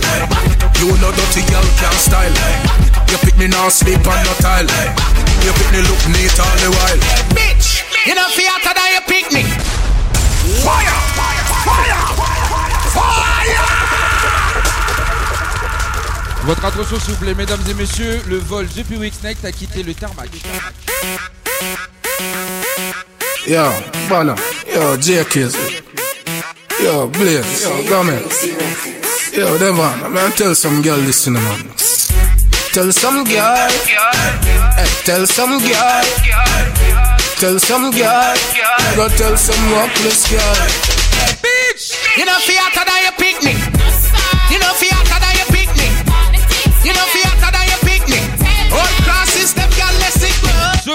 You 0.80 0.92
know 1.00 1.12
dirty 1.12 1.44
girl 1.48 1.64
can't 1.80 1.96
style. 1.96 2.34
Your 3.08 3.20
picnic 3.20 3.50
now 3.50 3.68
sleep 3.68 4.04
on 4.06 4.20
no 4.24 4.32
tile. 4.40 4.68
Your 5.44 5.54
picnic 5.54 5.84
look 5.88 6.02
neat 6.12 6.36
all 6.40 6.56
the 6.60 6.70
while. 6.72 7.00
Bitch, 7.32 7.84
you 8.06 8.14
know 8.14 8.28
fiata 8.32 8.72
than 8.74 8.88
your 8.92 9.04
picnic. 9.08 9.46
Fire! 10.64 10.98
Fire! 11.16 11.44
Fire! 11.64 12.00
Fire! 12.92 13.87
Votre 16.48 16.64
attention 16.64 16.98
s'il 16.98 17.12
vous 17.12 17.26
plaît, 17.26 17.34
mesdames 17.34 17.60
et 17.68 17.74
messieurs, 17.74 18.22
le 18.26 18.38
vol 18.38 18.66
depuis 18.74 18.96
Wixnecht 18.96 19.44
a 19.44 19.52
quitté 19.52 19.82
le 19.82 19.92
tarmac. 19.92 20.30
Yo, 23.46 23.64
Banner. 24.08 24.32
Yo, 24.74 24.96
JKZ. 24.96 25.54
Yo, 26.82 27.06
Blaze. 27.08 27.44
Yo, 27.62 27.90
Gomez. 27.90 28.22
Yo, 29.36 29.58
Devon. 29.58 29.90
I'm 30.02 30.14
gonna 30.14 30.30
tell 30.30 30.54
some 30.54 30.80
girl 30.80 30.96
this 31.04 31.26
in 31.26 31.34
the 31.34 31.40
man. 31.40 31.70
Tell 32.72 32.90
some 32.92 33.24
girl. 33.24 33.68
Hey, 34.74 34.88
tell 35.04 35.26
some 35.26 35.58
girl. 35.58 36.02
Tell 37.38 37.58
some 37.58 37.90
girl. 37.90 38.34
Go 38.96 39.08
tell 39.18 39.36
some 39.36 39.70
workless 39.70 40.30
girl. 40.30 40.98
Bitch! 41.42 41.92
You 42.16 42.24
know, 42.24 42.38
fiata 42.40 42.77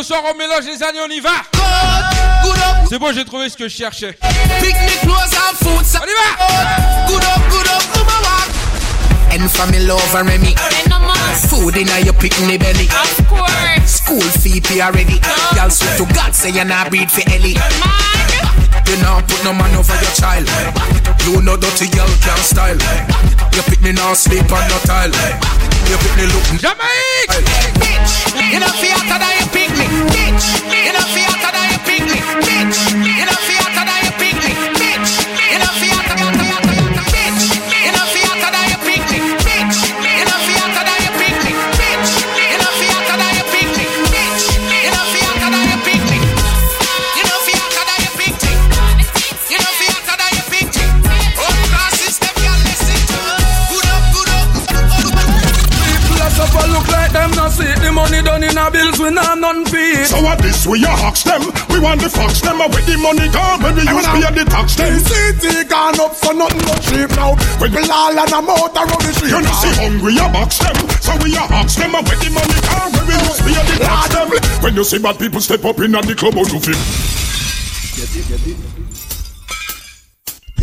Ce 0.03 0.09
soir 0.09 0.21
on 0.29 0.37
mélange 0.37 0.65
les 0.65 0.83
années, 0.83 0.99
on 0.99 1.09
y 1.09 1.21
va 1.21 1.31
C'est 2.89 2.99
bon, 2.99 3.13
j'ai 3.13 3.23
trouvé 3.23 3.47
ce 3.47 3.55
que 3.55 3.69
je 3.69 3.77
cherchais. 3.77 4.17
Picnic 4.59 4.99
clothes 4.99 5.31
and 5.31 5.55
food. 5.63 5.85
On 5.95 6.05
y 6.05 6.11
va. 6.19 7.07
Good 7.07 7.23
up, 7.23 7.41
good 7.49 7.67
up, 7.67 7.83
move 7.95 8.11
on. 8.11 9.41
And 9.41 9.49
family 9.49 9.89
over 9.89 10.25
me. 10.25 10.55
Food 11.47 11.77
in 11.77 11.87
your 12.03 12.13
picnic 12.15 12.59
belly. 12.59 12.89
Of 12.91 13.29
course. 13.29 14.03
School 14.03 14.19
fee 14.19 14.59
pay 14.59 14.81
already. 14.81 15.21
Girl 15.55 15.69
swear 15.69 15.95
to 15.95 16.13
God 16.13 16.35
say 16.35 16.49
you 16.49 16.65
not 16.65 16.89
breed 16.89 17.09
for 17.09 17.23
Ellie. 17.31 17.55
You 18.85 18.97
not 18.99 19.23
put 19.29 19.41
no 19.45 19.53
man 19.53 19.73
over 19.73 19.95
your 19.95 20.11
child. 20.19 20.49
You 21.23 21.41
know 21.41 21.55
dirty 21.55 21.87
girl 21.95 22.11
can't 22.19 22.43
style. 22.43 22.77
Your 23.53 23.63
picnic 23.63 23.95
now 23.95 24.13
sleep 24.15 24.51
on 24.51 24.67
no 24.67 24.77
tile. 24.79 25.13
me, 25.89 25.95
pick 25.99 26.13
me, 26.17 26.25
look. 26.31 26.43
Jamaica! 26.59 27.39
Bitch, 27.81 28.13
you 28.51 28.59
know, 28.59 28.71
see, 28.79 28.91
after 28.91 29.17
that 29.19 29.33
you 29.39 29.45
pick 29.51 29.71
me. 29.75 29.85
Bitch, 30.13 30.45
you 30.71 30.93
know, 30.93 31.05
see, 31.11 31.25
after 31.25 31.51
that 31.51 31.67
you 31.71 31.79
pick 31.87 32.03
me. 32.07 32.19
Bitch, 32.45 32.79
you 33.19 33.25
know, 33.25 33.32
in 58.53 58.59
a 58.61 58.69
bills 58.69 58.99
we 59.01 59.09
not 59.09 59.39
none 59.39 59.65
feed. 59.65 60.05
So 60.05 60.21
what 60.21 60.37
this 60.37 60.67
we 60.67 60.83
a 60.85 60.87
hawks 60.87 61.23
them? 61.25 61.41
We 61.73 61.81
want 61.81 62.01
the 62.01 62.09
fox 62.09 62.39
them 62.41 62.61
and 62.61 62.69
with 62.69 62.85
the 62.85 62.97
money 63.01 63.25
gone 63.33 63.65
when 63.65 63.73
we 63.73 63.81
use 63.81 64.05
pay 64.05 64.29
the 64.29 64.45
tax 64.45 64.77
them. 64.77 64.93
city 65.01 65.65
gone 65.65 65.97
up 65.99 66.13
so 66.13 66.31
nothing 66.31 66.61
but 66.61 66.77
cheap 66.85 67.09
now. 67.17 67.33
We 67.57 67.73
be 67.73 67.81
all 67.89 68.13
and 68.13 68.29
a 68.29 68.41
motor 68.45 68.85
on 68.85 69.01
the 69.01 69.09
street. 69.09 69.33
You 69.33 69.41
know 69.41 69.57
see 69.57 69.73
hungry 69.73 70.21
a 70.21 70.29
box 70.29 70.61
them, 70.61 70.77
so 71.01 71.17
we 71.25 71.33
a 71.33 71.41
hawks 71.41 71.75
them 71.75 71.97
and 71.97 72.05
with 72.05 72.21
the 72.21 72.29
money 72.29 72.59
gone 72.61 72.93
when 72.93 73.05
we 73.09 73.17
use 73.17 73.41
pay 73.41 73.57
the 73.57 73.77
tax 73.81 74.13
them. 74.13 74.29
When 74.61 74.77
you 74.77 74.85
see 74.85 75.01
bad 75.01 75.17
people 75.17 75.41
step 75.41 75.65
up 75.65 75.79
in 75.81 75.95
at 75.97 76.05
the 76.05 76.13
club 76.13 76.37
out 76.37 76.45
to 76.53 76.61
film. 76.61 76.77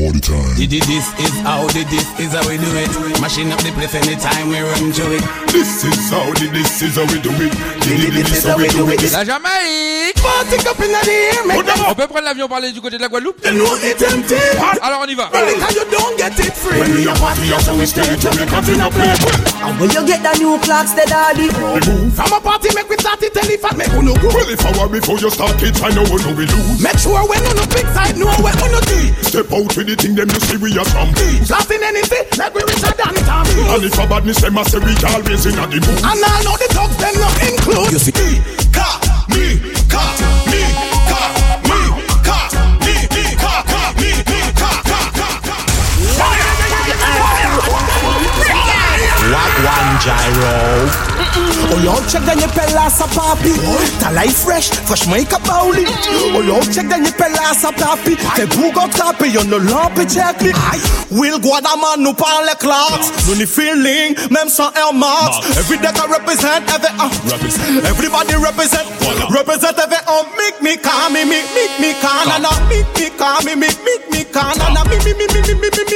Party 0.01 0.21
time. 0.21 0.57
Did 0.57 0.73
it, 0.73 0.85
this 0.89 1.13
is 1.21 1.35
how 1.45 1.69
the 1.77 1.85
this 1.93 2.09
is 2.17 2.33
how 2.33 2.41
we 2.49 2.57
do 2.57 2.73
it. 2.73 2.89
Mashing 3.21 3.53
up 3.53 3.61
the 3.61 3.69
place 3.77 3.93
anytime 3.93 4.49
we 4.49 4.57
run 4.57 4.89
to 4.97 5.05
it. 5.13 5.21
This 5.53 5.85
is 5.85 6.09
how 6.09 6.25
the 6.41 6.49
this 6.57 6.81
is 6.81 6.97
how 6.97 7.05
we 7.05 7.21
do 7.21 7.29
it. 7.37 7.53
Did 7.85 8.09
it, 8.09 8.25
this 8.25 8.41
is 8.41 8.49
how 8.49 8.57
we 8.57 8.69
do 8.73 8.89
it. 8.89 8.97
La 9.13 9.29
Jamaïque 9.29 10.17
Party 10.17 10.57
up 10.65 10.81
in 10.81 10.89
the 10.89 11.05
air, 11.05 11.45
make 11.45 11.67
them 11.69 11.85
On 11.85 11.95
peut 11.95 12.07
prendre 12.09 12.25
l'avion 12.25 12.49
pour 12.49 12.57
aller 12.57 12.73
du 12.73 12.81
côté 12.81 12.97
de 12.97 13.03
la 13.03 13.09
Guadeloupe 13.09 13.45
You 13.45 13.53
know 13.53 13.77
it's 13.85 14.01
empty. 14.01 14.41
Alors 14.81 15.05
on 15.05 15.09
y 15.09 15.15
va 15.15 15.29
Because 15.29 15.75
you 15.77 15.85
don't 15.93 16.17
get 16.17 16.33
it 16.49 16.55
free. 16.57 16.81
When 16.81 16.97
we 16.97 17.05
a 17.05 17.13
party, 17.21 17.45
so 17.61 17.77
we 17.77 17.85
stay 17.85 18.09
to 18.09 18.31
make 18.41 18.53
a 18.53 18.61
thing 18.65 18.81
a 18.81 18.89
play. 18.89 19.13
And 19.69 19.77
when 19.81 19.91
you 19.93 20.03
get 20.09 20.25
the 20.25 20.33
new 20.41 20.57
clocks, 20.65 20.97
the 20.97 21.05
daddy. 21.05 21.53
From 22.17 22.33
a 22.33 22.41
party, 22.41 22.73
make 22.75 22.89
we 22.89 22.97
start 22.97 23.21
it, 23.23 23.35
tell 23.37 23.45
if 23.45 23.65
I 23.65 23.77
make 23.77 23.93
uno 23.93 24.17
oh, 24.17 24.23
go. 24.23 24.29
Well, 24.33 24.49
if 24.49 24.65
I 24.65 24.73
were 24.81 24.89
before 24.89 25.19
you 25.21 25.29
start 25.29 25.61
it, 25.63 25.77
I 25.85 25.93
know 25.93 26.09
when 26.09 26.25
we 26.37 26.49
lose. 26.49 26.81
Make 26.81 26.97
sure 26.97 27.21
when 27.29 27.45
on 27.45 27.57
the 27.61 27.69
big 27.69 27.85
side, 27.93 28.17
know 28.17 28.33
when 28.41 28.57
on 28.65 28.73
the 28.73 28.81
D. 28.89 29.13
Step 29.29 29.53
out 29.53 29.77
with 29.77 29.90
the 29.91 30.03
thing, 30.03 30.15
them 30.15 30.29
you 30.31 30.41
see 30.47 30.57
we 30.59 30.71
are 30.79 30.85
some. 30.87 31.11
Blasting 31.47 31.83
anything, 31.83 32.27
like 32.39 32.55
we 32.55 32.63
richer 32.63 32.95
than 32.95 33.15
Tommy. 33.27 33.55
And 33.75 33.83
if 33.83 33.99
a 33.99 34.07
badness, 34.07 34.41
them 34.41 34.59
a 34.59 34.65
say 34.65 34.79
we 34.79 34.95
always 35.03 35.47
in 35.47 35.59
a 35.59 35.67
the 35.67 35.79
mood. 35.83 35.99
And 36.07 36.21
I 36.23 36.43
know 36.47 36.55
the 36.55 36.69
dogs, 36.71 36.97
them 36.97 37.15
not 37.19 37.35
include. 37.43 37.91
You 37.91 37.99
see, 37.99 38.15
ka, 38.71 38.87
me, 39.35 39.59
ka, 39.91 40.03
me, 40.47 41.00
One 49.31 49.99
gyro 50.03 50.91
Oh, 51.73 51.79
you 51.79 51.95
check 52.09 52.25
da 52.25 52.35
nyepelaça 52.35 53.07
papi 53.15 53.53
Tá 54.01 54.11
lá 54.11 54.27
e 54.27 54.33
fresh, 54.33 54.71
fresh 54.87 55.07
make 55.07 55.33
up 55.33 55.43
Oh, 55.49 55.73
you 55.73 56.61
check 56.73 56.89
da 56.89 56.99
nyepelaça 56.99 57.73
papi 57.73 58.17
Te 58.35 58.47
bugo 58.47 58.89
tapi, 58.89 59.31
you 59.33 59.45
no 59.45 59.59
lampe 59.59 60.05
check 60.13 60.41
me 60.43 60.53
Will 61.11 61.39
go 61.39 61.51
Guadaman 61.51 62.03
nous 62.03 62.15
parle 62.15 62.47
les 62.47 62.57
clocks 62.59 63.13
Nous 63.29 63.37
ni 63.37 63.47
feeling, 63.47 64.17
même 64.31 64.49
sans 64.49 64.73
Air 64.75 64.93
Max 64.95 65.39
Every 65.59 65.79
day 65.79 65.89
I 65.95 66.07
represent, 66.07 66.63
every 66.73 66.91
uh, 66.99 67.89
Everybody 67.89 68.35
represent, 68.35 68.87
represent 69.31 69.79
every 69.79 69.99
uh, 70.09 70.25
Make 70.37 70.61
me 70.63 70.77
calm, 70.77 71.13
me, 71.13 71.25
me, 71.25 71.43
me, 71.55 71.65
me, 71.79 71.95
calm, 72.03 72.27
me, 73.45 73.55
me, 73.55 73.67
make 73.67 74.11
me, 74.11 74.25
me, 74.25 74.25
me, 74.25 74.35
me, 74.35 74.35
make 74.35 74.47
me, 74.51 75.05
me, 75.05 75.15
me, 75.15 75.27
me, 75.27 75.55
me, 75.55 75.71
me, 75.71 75.85
me 75.85 75.90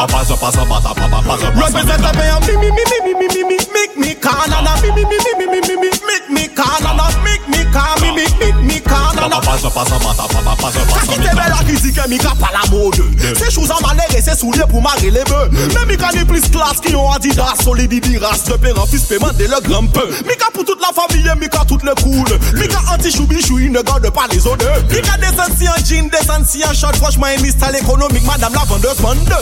I 0.00 0.06
pass 0.06 0.30
a 0.30 0.36
pass, 0.40 0.56
a 0.56 0.64
pass, 0.64 0.80
a 0.80 0.94
pass, 0.96 1.12
a 1.12 1.20
pass, 1.20 1.42
a 1.44 1.52
pass. 1.52 1.60
Represent 1.60 2.00
a. 2.00 2.12
Me, 2.16 2.56
me, 2.56 2.72
me, 2.72 2.84
me, 3.04 3.28
me, 3.28 3.44
me. 3.44 3.56
Make 3.68 3.98
me 4.00 4.14
call 4.16 4.48
and 4.48 4.64
a 4.64 4.72
me, 4.80 4.96
me, 4.96 5.04
me, 5.04 5.18
me, 5.36 5.60
me, 5.60 5.76
me. 5.76 5.90
Make 6.08 6.24
me 6.32 6.48
call 6.56 6.80
and 6.88 6.96
make 7.20 7.44
me 7.52 7.68
call 7.68 8.00
me, 8.00 8.08
me, 8.16 8.24
make 8.40 8.56
me 8.64 8.80
call 8.80 9.12
and 9.12 9.28
a. 9.28 9.40
Pass, 9.44 9.60
a 9.60 9.68
pass, 9.68 9.92
a 9.92 10.00
pass, 10.00 10.16
a 10.16 10.24
pass, 10.24 10.40
a 10.40 10.56
pass, 10.56 10.72
a 10.72 10.88
pass. 10.88 11.04
Cocky 11.04 11.20
table, 11.20 11.52
akizi 11.90 12.00
ke 12.00 12.08
mi 12.08 12.18
ka 12.18 12.34
pa 12.34 12.50
la 12.52 12.62
mode 12.70 13.02
Se 13.36 13.50
chouz 13.50 13.70
an 13.70 14.00
se 14.20 14.34
soulye 14.34 14.66
pou 14.68 14.80
mare 14.80 15.10
le 15.10 15.24
be 15.24 15.40
Men 15.74 15.88
mi 15.88 15.96
ka 15.96 16.10
ni 16.14 16.24
plis 16.24 16.48
klas 16.50 16.80
ki 16.80 16.92
yon 16.92 17.12
adidas 17.14 17.64
Solidi 17.64 18.00
di 18.00 18.18
ras, 18.18 18.44
de 18.44 18.56
peran 18.56 18.86
fils 18.86 19.04
paiement 19.04 19.32
de 19.38 19.44
le 19.44 19.60
grand 19.62 19.86
peu. 19.86 20.08
Mi 20.26 20.36
ka 20.36 20.50
pou 20.52 20.64
toute 20.64 20.80
la 20.80 20.92
famille, 20.94 21.30
mi 21.38 21.48
ka 21.48 21.64
tout 21.66 21.80
le 21.84 21.94
cool. 22.02 22.38
Mi 22.54 22.68
ka 22.68 22.80
anti 22.92 23.10
choubi 23.10 23.40
choui, 23.42 23.68
ne 23.70 23.82
garde 23.82 24.10
pas 24.10 24.26
les 24.32 24.46
odeurs. 24.46 24.82
Mi 24.90 25.00
ka 25.02 25.16
desen 25.18 25.56
si 25.56 25.68
an 25.68 25.84
jean, 25.84 26.08
desen 26.08 26.44
si 26.46 26.62
an 26.64 26.74
short 26.74 26.96
Franchement, 26.96 27.28
mi 27.42 27.50
style 27.50 27.76
économique, 27.76 28.24
madame 28.24 28.54
la 28.54 28.64
vendeuse 28.64 29.00
bande 29.00 29.34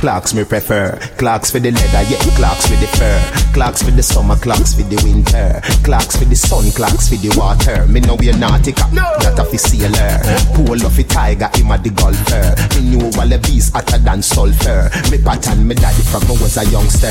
Clocks 0.00 0.32
me 0.32 0.44
prefer. 0.44 0.98
Clocks 1.18 1.50
for 1.50 1.60
the 1.60 1.70
leather, 1.70 2.02
yeah. 2.08 2.18
Clocks 2.34 2.66
for 2.66 2.76
the 2.76 2.86
fur. 2.96 3.52
Clocks 3.52 3.82
for 3.82 3.90
the 3.90 4.02
summer, 4.02 4.36
clocks 4.36 4.72
for 4.72 4.82
the 4.82 4.96
winter. 5.04 5.60
Clocks 5.84 6.16
for 6.16 6.24
the 6.24 6.34
sun, 6.34 6.70
clocks 6.72 7.08
for 7.08 7.16
the 7.16 7.28
water. 7.36 7.86
Me 7.86 8.00
know 8.00 8.16
we're 8.18 8.32
nautica, 8.32 8.90
not 8.92 9.38
a 9.38 9.58
sailor. 9.58 10.18
Pool 10.54 10.86
of 10.86 10.98
a 10.98 11.02
tiger, 11.04 11.39
him 11.48 11.70
a 11.70 11.78
the 11.78 11.90
golfer. 11.90 12.52
Me 12.76 12.96
knew 12.96 13.06
all 13.16 13.28
the 13.28 13.38
bees 13.38 13.70
hotter 13.72 13.98
than 13.98 14.20
sulfur. 14.20 14.90
Me 15.10 15.16
pattern 15.16 15.66
me 15.66 15.74
daddy 15.74 16.02
from 16.02 16.20
when 16.28 16.40
was 16.40 16.56
a 16.56 16.64
youngster. 16.68 17.08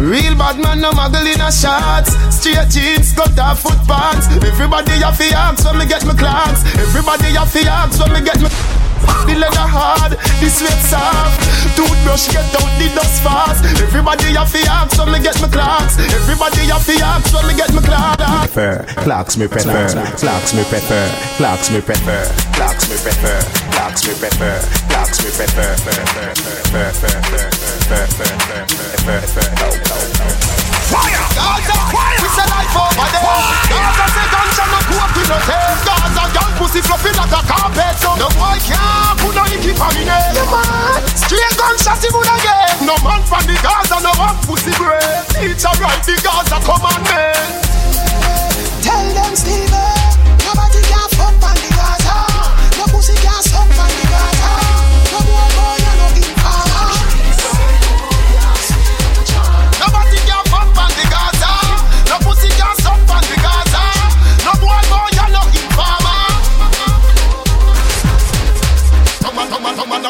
Real 0.00 0.34
bad 0.34 0.58
man, 0.58 0.80
no 0.80 0.90
muggle 0.92 1.26
in 1.26 1.40
a 1.40 1.52
shots. 1.52 2.16
Straight 2.32 2.68
jeans, 2.70 3.12
got 3.12 3.38
off 3.38 3.60
foot 3.60 3.78
pants. 3.86 4.28
Everybody 4.30 4.92
have 5.04 5.16
fi 5.16 5.28
ask 5.34 5.64
when 5.64 5.78
me 5.78 5.86
get 5.86 6.04
my 6.06 6.14
clocks. 6.14 6.64
Everybody 6.80 7.34
have 7.36 7.50
fi 7.50 7.68
ask 7.68 8.00
when 8.00 8.12
me 8.12 8.20
get 8.24 8.40
my. 8.40 8.83
The 9.26 9.34
leather 9.36 9.68
hard, 9.68 10.12
the 10.40 10.48
sweat 10.48 10.80
soft. 10.84 11.40
Toothbrush 11.76 12.28
get 12.30 12.46
out 12.54 12.70
the 12.78 12.88
dust 12.94 13.22
fast. 13.22 13.64
Everybody 13.82 14.34
have 14.34 14.52
to 14.52 14.60
ask 14.70 14.98
when 14.98 15.12
me 15.12 15.20
get 15.20 15.40
my 15.40 15.48
clocks. 15.48 15.98
Everybody 15.98 16.68
have 16.70 16.84
to 16.86 16.94
ask 17.02 17.32
when 17.34 17.46
me 17.48 17.54
get 17.54 17.72
my 17.74 17.82
clocks. 17.82 18.22
Prefer 18.52 18.84
clocks 19.04 19.36
me 19.36 19.46
prefer. 19.46 19.88
Clocks 20.16 20.54
me 20.54 20.64
prefer. 20.64 21.08
Clocks 21.36 21.70
me 21.70 21.80
prefer. 21.80 22.24
Clocks 22.56 22.88
me 22.88 22.96
prefer. 22.96 23.40
Clocks 23.72 24.06
me 24.06 24.14
prefer. 24.14 24.58
Clocks 24.88 25.22
me 25.24 25.30
prefer. 25.30 25.74
Fire! 30.90 31.24
Fire! 31.92 32.18
We 32.20 32.28
say 32.34 32.46
life 32.48 32.76
over 32.76 33.08
there. 33.08 33.24
Gaza 33.72 34.06
say 34.12 34.26
no 35.28 35.38
taste. 35.48 35.82
Gaza 35.88 36.24
girl 36.34 36.50
pussy 36.60 36.80
like 37.16 37.32
a 37.32 37.40
carpet. 37.48 37.96
No 38.04 38.28
boy 38.36 38.58
can't 38.60 39.16
put 39.20 39.34
no 39.34 39.44
man. 40.52 41.00
Would. 42.14 42.84
No 42.84 42.94
man 43.00 43.22
from 43.24 43.42
the 43.48 43.56
Gaza 43.64 43.96
right 45.80 46.02
the 46.04 46.14
Gaza 46.20 46.60
commandment. 46.60 47.64
Tell 48.84 49.06
them 49.16 49.32
Steven, 49.34 50.04
nobody 50.44 50.80
can 50.84 51.08
fuck 51.16 51.32
on 51.48 51.56
the 51.56 51.70
Gaza. 51.72 52.16
No 52.76 52.84
pussy 52.92 53.14
can 53.16 53.40
suck 53.42 53.64
on 53.64 53.88
the 53.88 54.04
Gaza. 54.12 54.63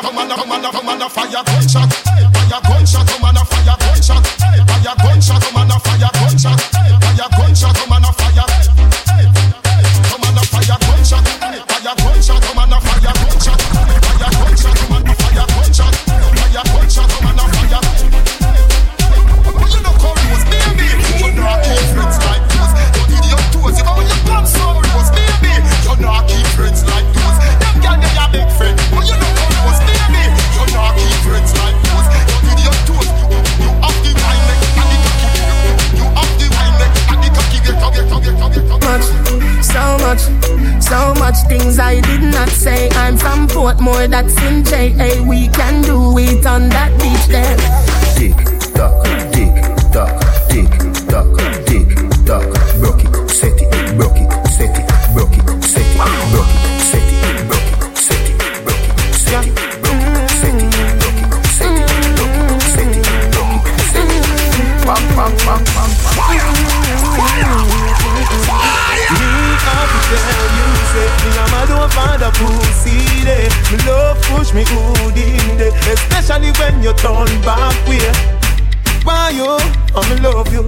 commander, 0.01 0.35
commander, 0.35 0.71
commander, 0.71 0.71
commander, 0.71 1.09
fire 1.09 1.43
gunshot. 1.45 1.93
Fire 1.93 2.61
gunshot, 2.63 3.07
commander, 3.09 3.45
fire 3.45 3.77
gunshot. 3.79 4.23
Fire 4.69 4.95
gunshot, 5.03 5.43
commander, 5.43 5.79
fire 5.79 6.11
gunshot. 6.15 6.61
Fire 6.61 7.29
gunshot, 7.37 7.75
commander. 7.77 8.04
Not 42.45 42.53
say. 42.53 42.89
I'm 42.91 43.17
from 43.17 43.47
Portmore, 43.49 44.09
that's 44.09 44.37
in 44.43 44.65
JA. 44.65 45.23
We 45.29 45.49
can 45.49 45.83
do 45.83 46.19
it 46.19 46.47
on 46.47 46.69
that 46.71 46.91
beach 47.01 47.27
there. 47.29 47.57
Tick 48.17 48.37
tock, 48.75 49.05
tick 49.33 49.55
tock, 49.93 50.13
tick 50.51 50.71
tock, 51.09 51.29
tick 51.67 51.89
tock. 52.27 52.47
Broke 52.81 53.05
it, 53.05 53.31
set 53.31 53.61
it, 53.61 53.97
broke 53.97 54.19
it, 54.19 54.31
set 54.49 54.77
it, 54.79 54.87
broke 55.15 55.37
it, 55.37 55.65
set 55.65 55.81
it, 55.81 55.95
broke 56.33 56.44
it, 56.44 56.44
pussy 72.39 72.99
day. 73.25 73.49
Me 73.71 73.79
love 73.87 74.21
push 74.29 74.53
me 74.53 74.65
good 74.65 75.17
in 75.17 75.59
day, 75.59 75.73
especially 75.93 76.51
when 76.59 76.83
you 76.83 76.93
turn 76.95 77.31
back 77.43 77.75
way. 77.89 78.11
Why 79.05 79.31
you? 79.31 79.59
I'm 79.95 80.23
love 80.23 80.53
you. 80.53 80.63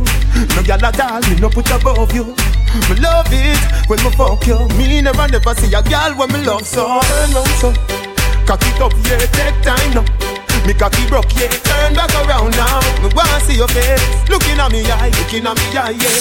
No 0.54 0.60
gyal 0.62 0.82
at 0.82 1.00
all, 1.00 1.20
me 1.28 1.40
no 1.40 1.48
put 1.48 1.70
above 1.70 2.12
you. 2.14 2.34
Me 2.88 2.94
love 3.00 3.26
it 3.32 3.58
when 3.88 3.98
me 4.04 4.10
fuck 4.10 4.46
you. 4.46 4.58
Me 4.76 5.00
never 5.00 5.26
never 5.28 5.54
see 5.54 5.72
a 5.74 5.80
gyal 5.82 6.16
when 6.16 6.30
me 6.32 6.44
love 6.44 6.66
so. 6.66 7.00
Turn 7.00 7.32
round 7.32 7.48
so, 7.60 7.72
cock 8.46 8.62
it 8.62 8.80
up 8.80 8.92
yeah, 9.08 9.24
take 9.32 9.58
time 9.62 9.94
now. 9.94 10.04
Me 10.66 10.74
cocky 10.74 11.06
broke, 11.08 11.32
yeah, 11.36 11.48
turn 11.48 11.94
back 11.94 12.12
around 12.26 12.50
now. 12.56 12.80
Me 13.02 13.08
wanna 13.14 13.40
see 13.40 13.56
your 13.56 13.68
face, 13.68 14.04
looking 14.28 14.58
at 14.58 14.70
me 14.70 14.84
eye, 14.84 15.10
looking 15.18 15.46
at 15.46 15.56
me 15.56 15.78
eye, 15.78 15.96
yeah. 15.96 16.20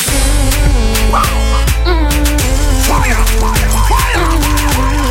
Fire, 2.85 3.21
fire, 3.39 3.69
fire, 3.89 4.29
fire. 4.69 5.04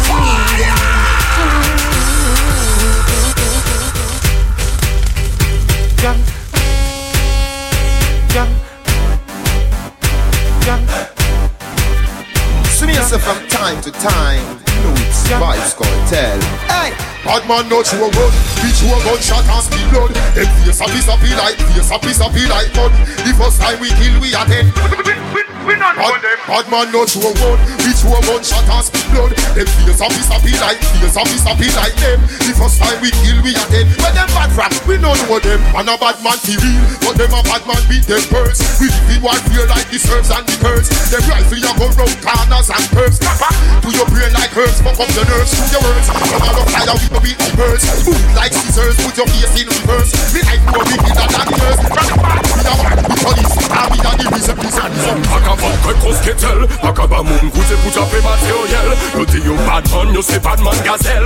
Man 17.55 17.70
a 17.70 18.09
run. 18.11 18.33
Bitch 18.59 18.83
you 18.83 18.94
a 18.94 18.98
gunshot 19.05 19.44
and 19.44 19.62
speed 19.62 19.87
blood. 19.90 20.11
Them 20.35 20.46
face 20.64 20.81
a 20.81 20.87
piece 20.87 21.09
of 21.09 21.20
be 21.20 21.31
like, 21.35 21.57
face 21.57 21.90
a 21.90 21.98
piece 21.98 22.20
of 22.20 22.35
be 22.35 22.46
like 22.48 22.74
mud. 22.74 22.92
The 23.22 23.33
first 23.38 23.61
time 23.61 23.81
we 23.81 23.88
kill 23.90 24.20
we 24.20 24.35
attend. 24.35 25.53
We 25.64 25.72
not 25.81 25.96
bad, 25.96 26.20
bad 26.44 26.66
man 26.68 26.92
you 27.16 27.24
a 27.24 27.33
run. 27.40 27.57
Bitch 27.81 28.05
you 28.05 28.12
a 28.12 28.20
gunshot 28.20 28.68
and 28.68 28.85
speed 28.85 29.09
blood. 29.09 29.33
Them 29.57 29.64
piece 29.64 30.29
of 30.29 30.40
be 30.44 30.53
like, 30.61 30.77
face 31.00 31.16
a 31.16 31.24
piece 31.24 31.46
of 31.48 31.57
be 31.57 31.72
like 31.72 31.96
them. 31.96 32.20
The 32.44 32.53
first 32.53 32.77
time 32.77 33.00
we 33.00 33.09
kill 33.24 33.40
we 33.40 33.57
attend. 33.57 33.88
When 33.96 34.12
them 34.12 34.29
bad 34.37 34.53
from, 34.53 34.77
we 34.85 35.00
don't 35.00 35.16
know 35.24 35.40
them. 35.40 35.64
And 35.72 35.88
a 35.88 35.96
bad 35.96 36.20
man 36.20 36.37
fi 36.37 36.61
real, 36.61 36.85
but 37.00 37.16
them 37.16 37.33
a 37.33 37.40
bad 37.48 37.64
man 37.64 37.81
beat 37.88 38.05
them 38.05 38.20
birds. 38.29 38.61
We 38.77 38.92
live 38.92 39.09
in 39.16 39.20
one 39.24 39.40
fear 39.48 39.64
like 39.64 39.88
the 39.88 39.96
serves 39.96 40.29
and 40.29 40.44
the 40.44 40.57
birds. 40.61 40.92
Them 41.09 41.24
rifle 41.33 41.57
ya 41.57 41.72
go 41.81 41.88
round 41.96 42.12
corners 42.20 42.68
and 42.68 42.85
curves. 42.92 43.16
To 43.24 43.88
your 43.88 44.09
brain 44.12 44.37
like 44.37 44.53
herbs, 44.53 44.85
fuck 44.85 45.00
up 45.00 45.09
your 45.16 45.25
nerves 45.25 45.48
through 45.48 45.81
your 45.81 45.83
words. 45.88 46.12
Come 46.12 46.60
on, 46.60 46.67
fire 46.77 46.92
with 46.92 47.08
no 47.08 47.21
beat 47.25 47.40
like 47.40 47.56
birds. 47.56 47.88
Move 48.04 48.21
like 48.37 48.52
scissors, 48.52 49.00
put 49.00 49.17
your 49.17 49.29
face 49.33 49.65
in 49.65 49.65
reverse. 49.65 50.12
Me 50.37 50.44
like 50.44 50.60
more 50.69 50.85
big 50.85 51.00
than 51.08 51.29
the 51.33 51.56
nurse. 51.56 51.81
From 51.88 52.04
the 52.04 52.17
back, 52.21 52.44
we 52.52 52.60
are 52.69 52.77
one, 52.85 53.00
we 53.00 53.17
police, 53.17 53.54
and 53.65 53.88
we 53.88 53.98
are 54.04 54.17
the 54.21 54.27
reason, 54.29 54.56
reason, 54.60 54.88
reason 54.92 55.54
avan 55.55 55.77
kwen 55.83 55.96
kos 56.02 56.19
ketel 56.25 56.61
Akaba 56.83 57.23
moun 57.23 57.50
koute 57.50 57.77
bad 57.83 57.96
man 58.11 58.23
materyel 58.27 58.88
Yo 59.15 59.25
di 59.25 59.38
yo 59.46 59.55
badman, 59.67 60.15
yo 60.15 60.23
se 60.23 60.38
badman 60.38 60.79
gazel 60.85 61.25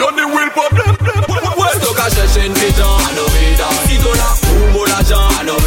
Yo 0.00 0.08
ni 0.16 0.24
wil 0.34 0.50
problem 0.56 0.94
Sto 1.74 1.92
ka 1.94 2.06
chèche 2.14 2.48
n'pijan, 2.48 2.94
anovida 3.08 3.68
Si 3.86 3.98
do 3.98 4.12
la 4.14 4.30
pou 4.42 4.70
mou 4.72 4.84
la 4.86 5.00
jan, 5.08 5.28
know 5.44 5.58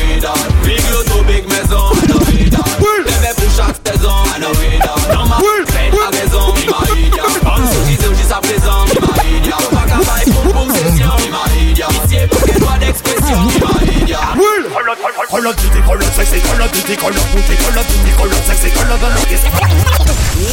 Big 0.64 0.84
loto, 0.92 1.24
big 1.28 1.44
mezon, 1.50 1.92
anovida 2.04 2.64
Leve 3.08 3.32
pou 3.36 3.50
chak 3.56 3.76
sezon, 3.84 4.24
anovida 4.36 4.94
Nan 5.12 5.28
ma 5.28 5.42
fèd 5.74 5.98
la 6.00 6.10
rezon, 6.16 6.54
mi 6.56 6.66
ma 6.72 6.82
idya 6.96 7.26
An 7.44 7.68
sou 7.68 7.86
ki 7.88 7.96
se 8.00 8.08
ou 8.08 8.16
jisa 8.16 8.42
prezan, 8.48 8.88
mi 8.92 9.04
ma 9.04 9.14
idya 9.36 9.58
Pak 9.74 9.96
a 9.98 10.04
bay 10.08 10.26
pou 10.32 10.54
pou 10.54 10.68
sesyon, 10.72 11.18
mi 11.26 11.32
ma 11.36 11.44
idya 11.66 11.92
Misye 11.98 12.28
pou 12.32 12.48
ke 12.48 12.60
doa 12.62 12.78
d'ekspresyon, 12.84 13.48
mi 13.52 13.66
ma 13.66 13.76
idya 13.98 14.24
color 14.98 15.54
beauty, 15.54 15.80
of 15.80 16.14
sexy, 16.14 16.40
color 16.42 16.68
beauty, 16.70 16.96
color 16.98 17.14
of 17.14 17.30
color 17.30 17.84
beauty, 17.86 18.12
of 18.18 18.44
sexy, 18.46 18.70
color 18.74 18.98
the 18.98 19.08
look 19.14 19.30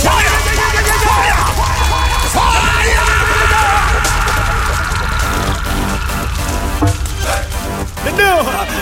Fire! 0.04 0.24
fire, 0.24 0.56
fire, 0.56 0.84
fire, 0.84 1.24
fire. 1.24 2.54
Nu, 8.16 8.22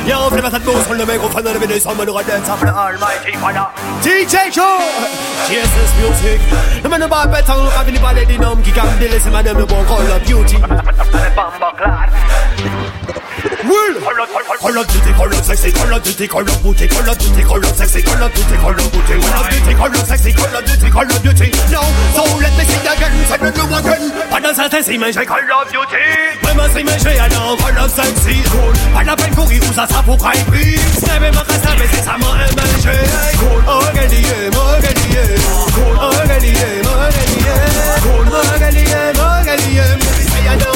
jag 0.08 0.16
har 0.16 0.30
flimmat 0.30 0.54
ett 0.54 0.66
mos 0.66 0.84
från 0.86 0.98
de 0.98 1.06
människor 1.06 1.28
från 1.28 1.46
över 1.46 1.78
som 1.78 2.00
en 2.00 2.06
rödens 2.06 2.48
av 2.48 2.60
den 2.60 2.74
almighty 2.74 3.32
fire. 3.32 3.66
DJ 4.04 4.36
Show! 4.52 4.80
Jesus 5.50 5.90
music. 6.00 6.40
Nu 6.82 6.88
men 6.88 7.00
nu 7.00 7.08
bara 7.08 7.26
bättre 7.26 7.52
och 7.52 7.72
kan 7.72 7.86
vi 7.86 8.00
bara 8.00 8.12
lägga 8.12 8.34
in 8.34 8.44
om 8.44 8.62
gigantilis, 8.62 9.24
men 9.32 9.44
nu 9.44 9.54
med 9.54 9.68
bon 9.68 9.84
color 9.86 10.20
beauty. 10.26 10.56
Bamba 11.36 11.72
klar. 11.76 12.10
Will. 13.64 14.00
Call 14.02 14.84
duty, 14.84 15.12
call 15.12 15.32
sexy, 15.42 15.70
call 15.72 15.98
duty, 16.00 16.26
call 16.28 16.44
booty, 16.62 16.88
call 16.88 17.14
duty, 17.14 17.42
call 17.42 17.62
sexy, 17.74 18.02
call 18.02 18.28
duty, 18.28 18.56
call 18.58 18.74
booty, 18.74 19.14
call 19.20 19.44
duty, 19.50 19.74
call 19.74 19.94
sexy, 20.06 20.32
call 20.32 20.62
duty, 20.62 20.90
call 20.90 21.06
duty. 21.22 21.52
So 22.14 22.22
let 22.38 22.52
me 22.58 22.64
sing 22.64 22.86
again, 22.86 23.12
sing 23.26 23.42
it 23.42 23.58
again. 23.58 24.12
Pendant 24.30 24.54
certains 24.54 24.82
s'imaginent 24.82 25.26
call 25.26 25.38
of 25.38 25.70
duty. 25.70 26.02
Vraiment 26.42 26.68
s'imaginent 26.74 27.20
alors 27.20 27.56
call 27.58 27.78
of 27.78 27.90
sexy, 27.90 28.42
cool. 28.50 28.72
Pas 28.94 29.04
la 29.04 29.16
peine 29.16 29.34
courir 29.34 29.62
ou 29.68 29.72
ça 29.72 29.86
ça 29.86 30.02
pour 30.04 30.16
cry 30.18 30.38
please. 30.50 30.80
Savez 31.04 31.30
ma 31.30 31.42
casse 31.42 31.66
avec 31.66 31.88
c'est 31.92 32.04
ça 32.04 32.16
m'a 32.18 32.32
imagé. 32.50 32.98
Cool, 33.38 33.62
oh 33.68 33.82
gagné, 33.94 34.22
m'a 34.50 34.80
gagné. 34.80 35.22
Cool, 35.74 35.96
oh 36.00 36.10
gagné, 36.26 36.54
oh, 36.84 36.88
gagné. 37.14 37.54
Cool, 38.02 38.24
m'a 38.26 38.58
gagné, 38.58 38.84
m'a 39.16 40.01
à 40.48 40.56
là 40.56 40.72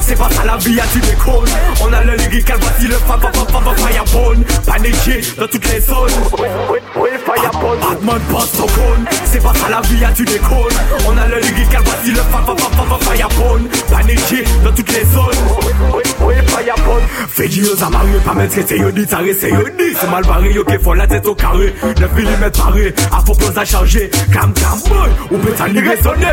c'est 0.00 0.16
pas 0.16 0.28
la 0.44 0.56
vie, 0.58 0.78
ah, 0.80 0.86
tu 0.92 1.00
On 1.82 1.92
a 1.92 2.04
le 2.04 2.16
le 2.16 2.28
dans 5.38 5.46
toutes 5.46 5.72
les 5.72 5.80
zones 5.80 6.10
C'est 9.24 9.42
pas 9.42 9.52
la 9.70 9.80
vie, 9.80 10.04
ah, 10.04 10.12
tu 10.14 10.24
On 11.06 11.16
a 11.16 11.28
le 11.28 11.40
voici 11.84 12.10
le 12.10 12.16
fa 12.16 12.42
fa 12.46 12.54
fa 12.56 12.70
fa 12.70 12.84
fa 12.84 13.10
firebone 13.10 13.68
Paniqué 13.90 14.44
dans 14.62 14.72
toutes 14.72 14.92
les 14.92 15.04
zones. 15.04 16.04
Oui, 16.20 16.34
firebone 16.46 17.02
Fais 17.28 17.48
du 17.48 17.64
amarrés, 17.84 18.18
pas 18.24 18.34
mettre 18.34 18.54
c'est 18.54 18.68
ça 18.68 18.74
c'est 19.38 19.50
dit 19.50 19.96
C'est 20.00 20.10
mal 20.10 20.24
barré, 20.24 20.52
yo 20.52 20.64
qui 20.64 20.78
faut 20.78 20.94
la 20.94 21.06
tête 21.06 21.26
au 21.26 21.34
carré. 21.34 21.74
9 21.82 21.98
mm 21.98 22.50
paré, 22.50 22.94
à 23.12 23.24
faux 23.24 23.34
pose 23.34 23.56
à 23.56 23.64
charger. 23.64 24.10
Cam 24.32 24.52
cam 24.52 24.78
boy, 24.88 25.10
ou 25.30 25.38
peut 25.38 25.72
n'y 25.72 25.80
résonner 25.80 26.26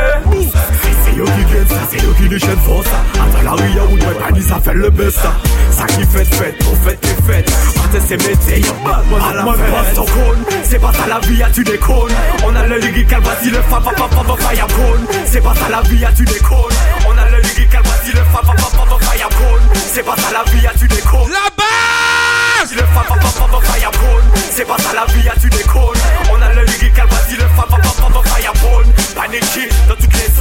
C'est 1.03 1.17
yo 1.17 1.25
qui 1.25 1.53
gagne 1.53 1.67
ça, 1.67 1.75
c'est 1.89 2.03
yo 2.03 2.13
qui 2.17 2.29
déchaîne 2.29 2.59
force. 2.65 2.87
Après 3.15 3.43
la 3.43 3.51
ria 3.51 3.83
ou 3.85 4.33
dit 4.33 4.41
ça 4.41 4.59
fait 4.63 4.73
le 4.73 4.89
best 4.89 5.19
Ça. 5.71 5.85
Qui 5.87 6.05
fait 6.05 6.25
fête, 6.25 6.57
pour 6.59 6.77
fête 6.77 7.01
tes 7.01 7.31
fêtes. 7.31 7.51
C'est 8.07 8.17
métier, 8.17 8.59
yo 8.59 8.73
Batman 8.85 9.21
à 9.21 9.33
la 9.33 9.53
fête. 9.53 9.99
C'est 10.63 10.79
pas 10.79 10.93
ça 10.93 11.07
la 11.07 11.19
vie, 11.27 11.41
ah, 11.43 11.49
tu 11.53 11.63
déconnes. 11.63 12.13
On 12.45 12.55
a 12.55 12.67
le 12.67 12.79
vas-y 12.79 13.49
le 13.49 13.61
fa 13.69 13.81
fa 13.81 13.91
firebone 14.09 15.07
C'est 15.25 15.41
pas 15.41 15.53
ça 15.55 15.69
la 15.69 15.81
vie, 15.81 16.03
ah, 16.05 16.11
tu 16.15 16.25
déconnes 16.25 16.75
On 17.07 17.17
a 17.17 17.29
le 17.29 17.37
le 17.37 18.23
fa 18.25 18.41
fa 18.43 18.53
fa 18.57 18.65
fa 18.65 18.85
fa 18.85 19.11
firebone 19.11 19.61
C'est 19.93 20.03
pas 20.03 20.15
ça 20.15 20.31
la 20.31 20.51
vie, 20.51 20.67
ah, 20.67 20.73
tu 20.77 20.87
déconnes 20.87 21.29
La 21.29 21.49
base 21.57 22.73
Le 22.73 22.83
fa 22.93 23.03
fa 23.03 23.15
firebone 23.61 24.23
C'est 24.51 24.65
pas 24.65 24.77
ça 24.77 24.93
la 24.93 25.05
vie, 25.13 25.27
ah, 25.29 25.35
tu 25.39 25.49
déconnes 25.49 25.99
On 26.31 26.41
a 26.41 26.53
le 26.53 26.63
lyrical, 26.63 27.07
vas-y 27.07 27.35
le 27.35 27.47
fa 27.55 27.63
fa 27.69 27.77
fa 27.77 27.89
fa 27.89 28.09
fa 28.09 28.29
firebone 28.29 28.91
Paniqué 29.15 29.69
dans 29.87 29.95
toutes 29.95 30.13
les 30.13 30.40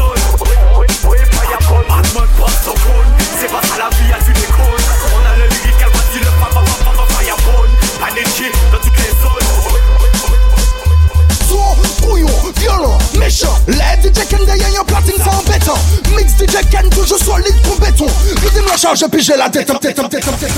Puis 19.09 19.22
j'ai 19.22 19.36
la 19.36 19.48
tête 19.48 19.66
tête 19.66 19.80
tête 19.80 19.94
tête 19.94 20.11
tête 20.11 20.38
tête 20.38 20.51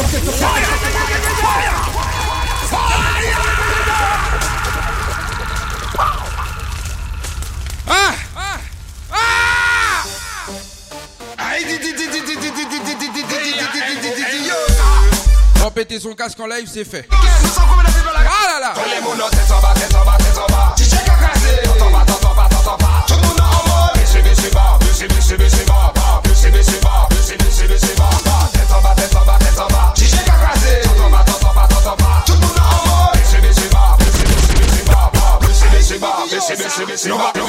Ah 7.89 8.15
Ah 8.37 8.59
Ah 9.13 10.03
On 15.57 15.65
va 15.65 15.71
péter 15.71 16.01
son 16.01 16.15
casque 16.15 16.41
en 16.41 16.47
live, 16.47 16.69
c'est 16.73 16.85
fait. 16.85 17.09
Ah 17.13 18.49
là 18.49 18.61
là 18.61 18.75
si 37.03 37.42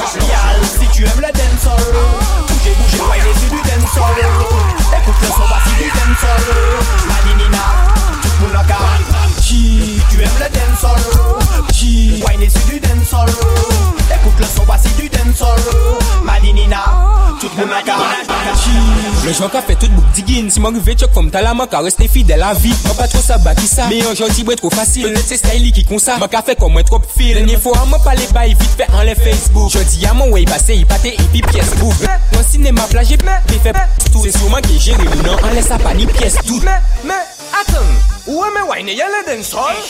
Men 19.34 19.40
jwen 19.40 19.50
ka 19.50 19.64
fe 19.66 19.74
tout 19.82 19.90
bouk 19.98 20.10
digin. 20.14 20.50
Si 20.54 20.62
man 20.62 20.76
rive 20.78 20.94
chok 21.02 21.16
fom 21.16 21.32
tala 21.34 21.56
man 21.58 21.66
ka 21.66 21.80
reste 21.82 22.06
fidel 22.12 22.44
avi 22.46 22.70
Man 22.84 22.94
pa 22.94 23.08
tro 23.10 23.18
sa 23.24 23.40
baki 23.42 23.66
sa. 23.66 23.88
Men 23.90 24.04
yon 24.04 24.18
janti 24.20 24.44
bre 24.46 24.54
tro 24.60 24.70
fasil. 24.70 25.08
Petet 25.08 25.32
se 25.32 25.40
style 25.40 25.72
ki 25.74 25.88
kon 25.90 25.98
sa. 25.98 26.20
Man 26.22 26.30
ka 26.30 26.44
fe 26.46 26.54
kon 26.60 26.70
mwen 26.70 26.86
trop 26.86 27.08
fil. 27.10 27.40
Denye 27.40 27.58
fo 27.58 27.74
a 27.74 27.82
man 27.90 27.98
pale 28.06 28.28
bay 28.36 28.54
vit 28.54 28.76
fe 28.78 28.86
anle 28.94 29.16
Facebook. 29.18 29.72
Jodi 29.74 30.06
a 30.06 30.14
man 30.14 30.30
wey 30.30 30.46
pase 30.46 30.78
yi 30.78 30.86
pate 30.86 31.16
yi 31.16 31.26
pi 31.34 31.42
pies 31.48 31.72
bou 31.80 31.90
Mwen 32.04 32.46
sinema 32.46 32.86
plaje 32.92 33.18
pe 33.18 33.58
fe 33.64 33.74
tout. 34.12 34.20
Se 34.22 34.36
souman 34.38 34.62
ki 34.68 34.78
jere 34.78 35.08
ou 35.08 35.24
nan 35.26 35.50
anle 35.50 35.66
sa 35.66 35.80
pa 35.82 35.96
ni 35.98 36.06
pies 36.12 36.38
tout. 36.44 36.62
Men, 36.62 36.86
men, 37.02 37.26
atan 37.58 37.90
Ou 38.30 38.46
eme 38.46 38.68
wine 38.70 38.94
yale 38.94 39.24
den 39.26 39.42
sol? 39.44 39.82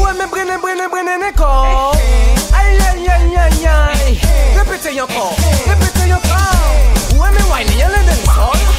Ou 0.00 0.10
eme 0.10 0.26
brene 0.34 0.58
brene 0.64 0.90
brene 0.90 1.14
ne 1.22 1.30
kon 1.38 1.94
Ay 2.50 2.74
ay 2.82 3.06
ay 3.14 3.38
ay 3.46 3.70
ay 3.76 4.18
Repete 4.58 4.90
yankon, 4.98 5.38
repete 5.70 6.10
yankon 6.10 7.14
Ou 7.14 7.30
eme 7.30 7.46
wine 7.54 7.78
yale 7.78 8.02
den 8.10 8.26
sol? 8.26 8.77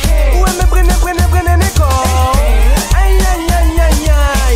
Let 1.79 2.35
Ay, 2.95 3.13
ay, 3.31 3.43
ay, 3.57 3.79
ay, 3.79 4.09
ay. 4.11 4.55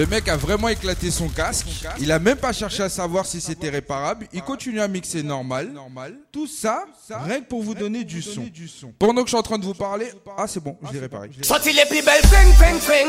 Le 0.00 0.06
mec 0.06 0.28
a 0.28 0.36
vraiment 0.38 0.68
éclaté 0.68 1.10
son 1.10 1.28
casque. 1.28 1.66
Il 1.98 2.10
a 2.10 2.18
même 2.18 2.38
pas 2.38 2.54
cherché 2.54 2.82
à 2.82 2.88
savoir 2.88 3.26
si 3.26 3.38
c'était 3.38 3.68
réparable. 3.68 4.28
Il 4.32 4.40
continue 4.40 4.80
à 4.80 4.88
mixer 4.88 5.22
normal. 5.22 5.74
Tout 6.32 6.46
ça, 6.46 6.86
rien 7.26 7.40
que 7.40 7.44
pour 7.44 7.62
vous 7.62 7.74
donner 7.74 8.04
du 8.04 8.22
son. 8.22 8.46
Pendant 8.98 9.20
que 9.20 9.26
je 9.26 9.32
suis 9.32 9.38
en 9.38 9.42
train 9.42 9.58
de 9.58 9.64
vous 9.66 9.74
parler, 9.74 10.10
ah 10.38 10.46
c'est 10.46 10.64
bon, 10.64 10.78
je 10.88 10.94
l'ai 10.94 11.00
réparé. 11.00 11.28
Sorti 11.42 11.74
les 11.74 11.84
plus 11.84 12.02
belles 12.02 12.24
fling 12.24 12.50
fling 12.54 12.80
fling. 12.80 13.08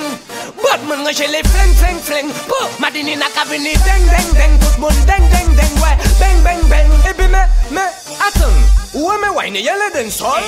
Batman 0.61 1.07
j'ai 1.15 1.27
les 1.27 1.47
fling 1.47 1.73
fling 1.75 1.97
fling. 1.99 2.29
Pou 2.49 2.81
Madini 2.81 3.15
n'a 3.15 3.27
qu'à 3.27 3.45
venir. 3.45 3.71
Ding 3.71 4.09
ding 4.09 4.33
ding 4.33 4.59
Tout 4.59 4.81
le 4.81 5.05
ding 5.05 5.29
ding 5.29 5.55
ding 5.55 5.81
ouais. 5.81 5.95
Bang 6.19 6.43
bang 6.43 6.69
bang. 6.69 6.91
Et 7.09 7.13
puis 7.13 7.27
mais, 7.29 7.47
mais, 7.71 7.87
attends. 8.19 8.51
Où 8.95 9.09
est 9.09 9.21
mes 9.21 9.37
wine? 9.37 9.63
Y'a 9.63 9.75
le 9.75 10.03
dancehall 10.03 10.43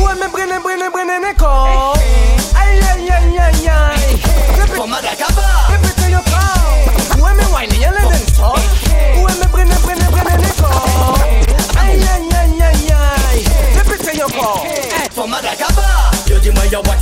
Où 0.00 0.08
est 0.08 0.14
mes 0.14 0.28
brenne, 0.30 0.62
brenne, 0.62 0.88
brenne, 0.92 2.39
aïe, 2.70 3.38
aïe, 3.38 3.68
aïe 3.68 4.20
Pour 4.74 4.86
Madagaba 4.88 5.68
Répétez 5.68 6.14
encore 6.14 7.18
Où 7.18 7.26
est 7.26 7.34
wine 7.54 7.74
le 7.90 8.02
dancehall 8.02 8.60
Où 9.16 9.28
est 9.28 9.40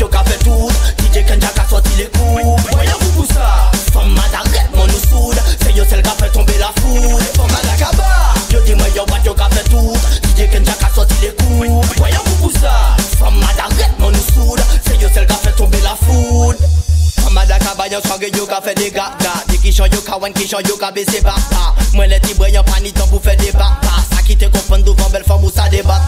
yo 0.00 0.08
qu'a 0.08 0.24
fait 0.24 0.38
tout? 0.44 0.70
DJ 0.98 1.24
Kenja 1.26 1.48
Voyons 2.72 2.98
vous 3.00 3.26
pour 3.92 4.04
mon 4.04 4.14
C'est 5.60 5.72
yo 5.72 5.84
fait 5.84 6.02
tomber 6.32 6.58
la 6.58 6.70
Yo 9.24 9.34
qu'a 9.34 9.48
fait 9.50 9.68
tout 9.68 9.92
DJ 10.36 10.50
Kenja 10.50 10.72
Madakaba 17.88 17.94
yo 17.94 18.00
swage 18.00 18.36
yo 18.36 18.46
ka 18.46 18.60
fe 18.60 18.74
de 18.74 18.90
gaga 18.90 19.32
Di 19.48 19.58
ki 19.58 19.72
chan 19.72 19.90
yo 19.92 20.00
ka 20.02 20.16
wan 20.18 20.32
ki 20.32 20.46
chan 20.46 20.62
yo 20.68 20.76
ka 20.76 20.90
bese 20.90 21.22
bapa 21.22 21.74
Mwen 21.94 22.10
le 22.10 22.20
ti 22.20 22.34
bre 22.34 22.50
yon 22.52 22.64
pani 22.64 22.92
tan 22.92 23.08
pou 23.08 23.18
fe 23.18 23.34
de 23.36 23.50
bapa 23.52 24.04
Sa 24.10 24.22
ki 24.22 24.36
te 24.36 24.48
kompon 24.48 24.84
douvan 24.84 25.10
bel 25.10 25.24
fam 25.24 25.42
ou 25.42 25.50
sa 25.50 25.68
debat 25.68 26.00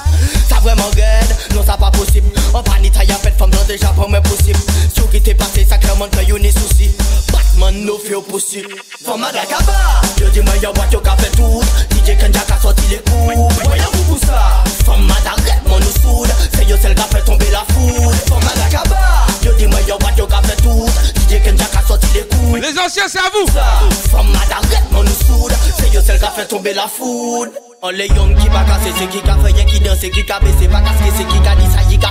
Sa 0.48 0.60
vreman 0.60 0.90
ged, 0.92 1.54
non 1.54 1.64
sa 1.64 1.76
pa 1.76 1.90
posib 1.90 2.24
An 2.54 2.62
pani 2.62 2.90
ta 2.90 3.04
ya 3.04 3.16
fet 3.16 3.36
fam 3.38 3.50
nan 3.50 3.66
deja 3.66 3.92
pran 3.96 4.10
men 4.10 4.22
posib 4.22 4.56
Sou 4.92 5.08
ki 5.08 5.20
te 5.20 5.34
pase 5.34 5.64
sakreman 5.64 6.10
ke 6.10 6.26
yo 6.28 6.38
ni 6.38 6.52
souci 6.52 6.90
Batman 7.32 7.84
no 7.86 7.96
fe 7.98 8.14
ou 8.14 8.22
posib 8.22 8.68
From 9.00 9.24
Madagaba 9.24 10.02
Yo 10.20 10.28
di 10.30 10.40
mwen 10.44 10.60
yo 10.60 10.74
yo 10.92 11.00
ka 11.00 11.16
fe 11.16 11.30
anciens, 22.84 23.08
c'est 23.08 23.18
à 23.18 23.30
vous. 23.32 23.46
From 24.10 24.26
Madagascar 24.32 24.82
mon 24.92 25.02
nous 25.02 25.10
soude 25.10 25.52
C'est 25.78 25.92
yo 25.92 26.00
celle 26.00 26.18
qu'a 26.18 26.30
fait 26.30 26.46
tomber 26.46 26.74
la 26.74 26.86
foule. 26.88 27.50
On 27.82 27.90
les 27.90 28.08
young 28.08 28.36
qui 28.36 28.48
pas 28.48 28.64
cassé, 28.64 28.92
c'est 28.98 29.08
qui 29.08 29.20
qu'a 29.22 29.36
fait, 29.36 29.52
y'a 29.52 29.64
qui 29.64 29.80
danse, 29.80 29.98
c'est 30.00 30.10
qui 30.10 30.24
qu'a 30.24 30.38
baissé, 30.40 30.68
pas 30.68 30.80
casqué, 30.80 31.10
c'est 31.16 31.26
qui 31.26 31.40
qu'a 31.40 31.54
dit 31.56 31.66
ça, 31.72 31.82
y'a 31.90 31.98
qu'a 31.98 32.09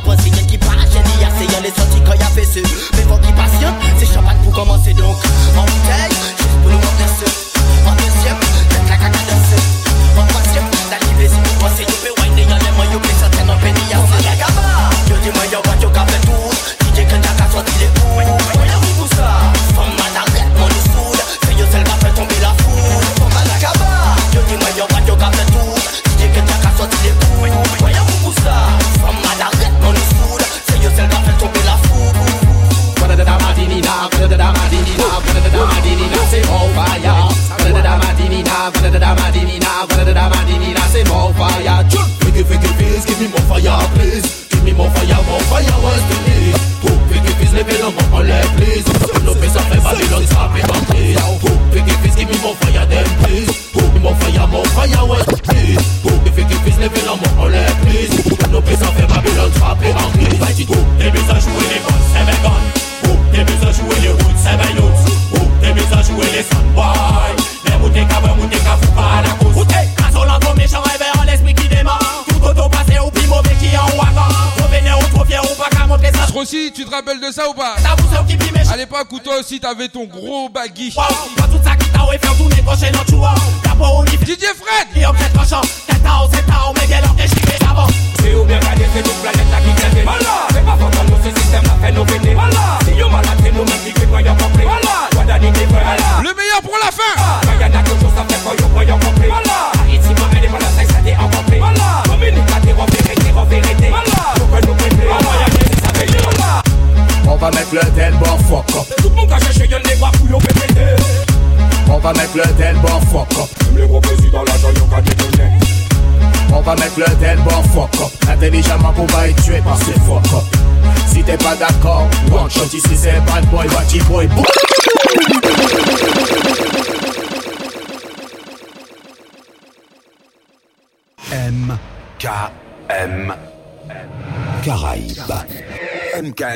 t'avais 79.70 79.88
ton 79.88 80.08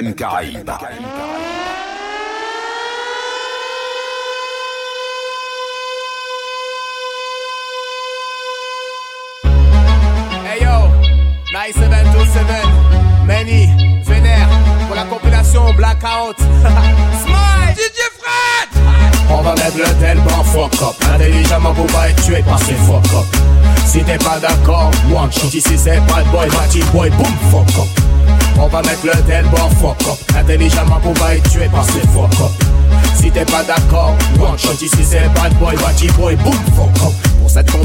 MKM 0.01 0.13
Caraïbes. 0.15 0.71
Hey 10.45 10.61
yo, 10.61 10.89
9727, 11.51 12.45
Many, 13.25 13.69
Vénère, 14.05 14.47
pour 14.87 14.95
la 14.95 15.03
compilation 15.03 15.73
Blackout. 15.73 16.37
Smile! 16.39 17.75
DJ 17.75 18.01
Fred! 18.17 18.81
On 19.29 19.41
va 19.41 19.53
mettre 19.55 19.77
le 19.77 19.99
tel 19.99 20.17
bon 20.19 20.43
fuck 20.43 20.73
up. 20.81 20.95
Intelligemment 21.13 21.73
pour 21.73 21.85
pas 21.87 22.09
être 22.09 22.23
tué 22.23 22.41
par 22.41 22.59
ces 22.59 22.73
fuck 22.73 23.05
up. 23.13 23.25
Si 23.85 24.03
t'es 24.03 24.17
pas 24.17 24.39
d'accord, 24.39 24.89
one 25.13 25.31
shot 25.31 25.47
ici 25.53 25.77
c'est 25.77 25.99
bad 26.07 26.25
boy, 26.31 26.47
batty 26.49 26.81
boy, 26.91 27.09
boom 27.11 27.33
fuck 27.51 27.69
up. 27.77 28.02
On 28.59 28.67
va 28.67 28.81
mettre 28.81 29.05
le 29.05 29.21
tel 29.27 29.45
bon 29.45 29.69
fuck 29.81 30.01
up. 30.07 30.37
Intelligemment 30.37 30.99
pour 31.01 31.13
pas 31.13 31.35
être 31.35 31.49
tué 31.49 31.67
par 31.69 31.85
ces 31.85 32.01
fuck 32.07 32.31
up. 32.41 32.51
Si 33.15 33.31
t'es 33.31 33.45
pas 33.45 33.63
d'accord, 33.63 34.15
one 34.39 34.57
shot 34.57 34.73
ici 34.81 35.03
c'est 35.03 35.27
bad 35.33 35.53
boy, 35.59 35.75
batty 35.77 36.07
boy, 36.17 36.35
boom 36.37 36.53
fuck 36.75 37.07
up. 37.07 37.22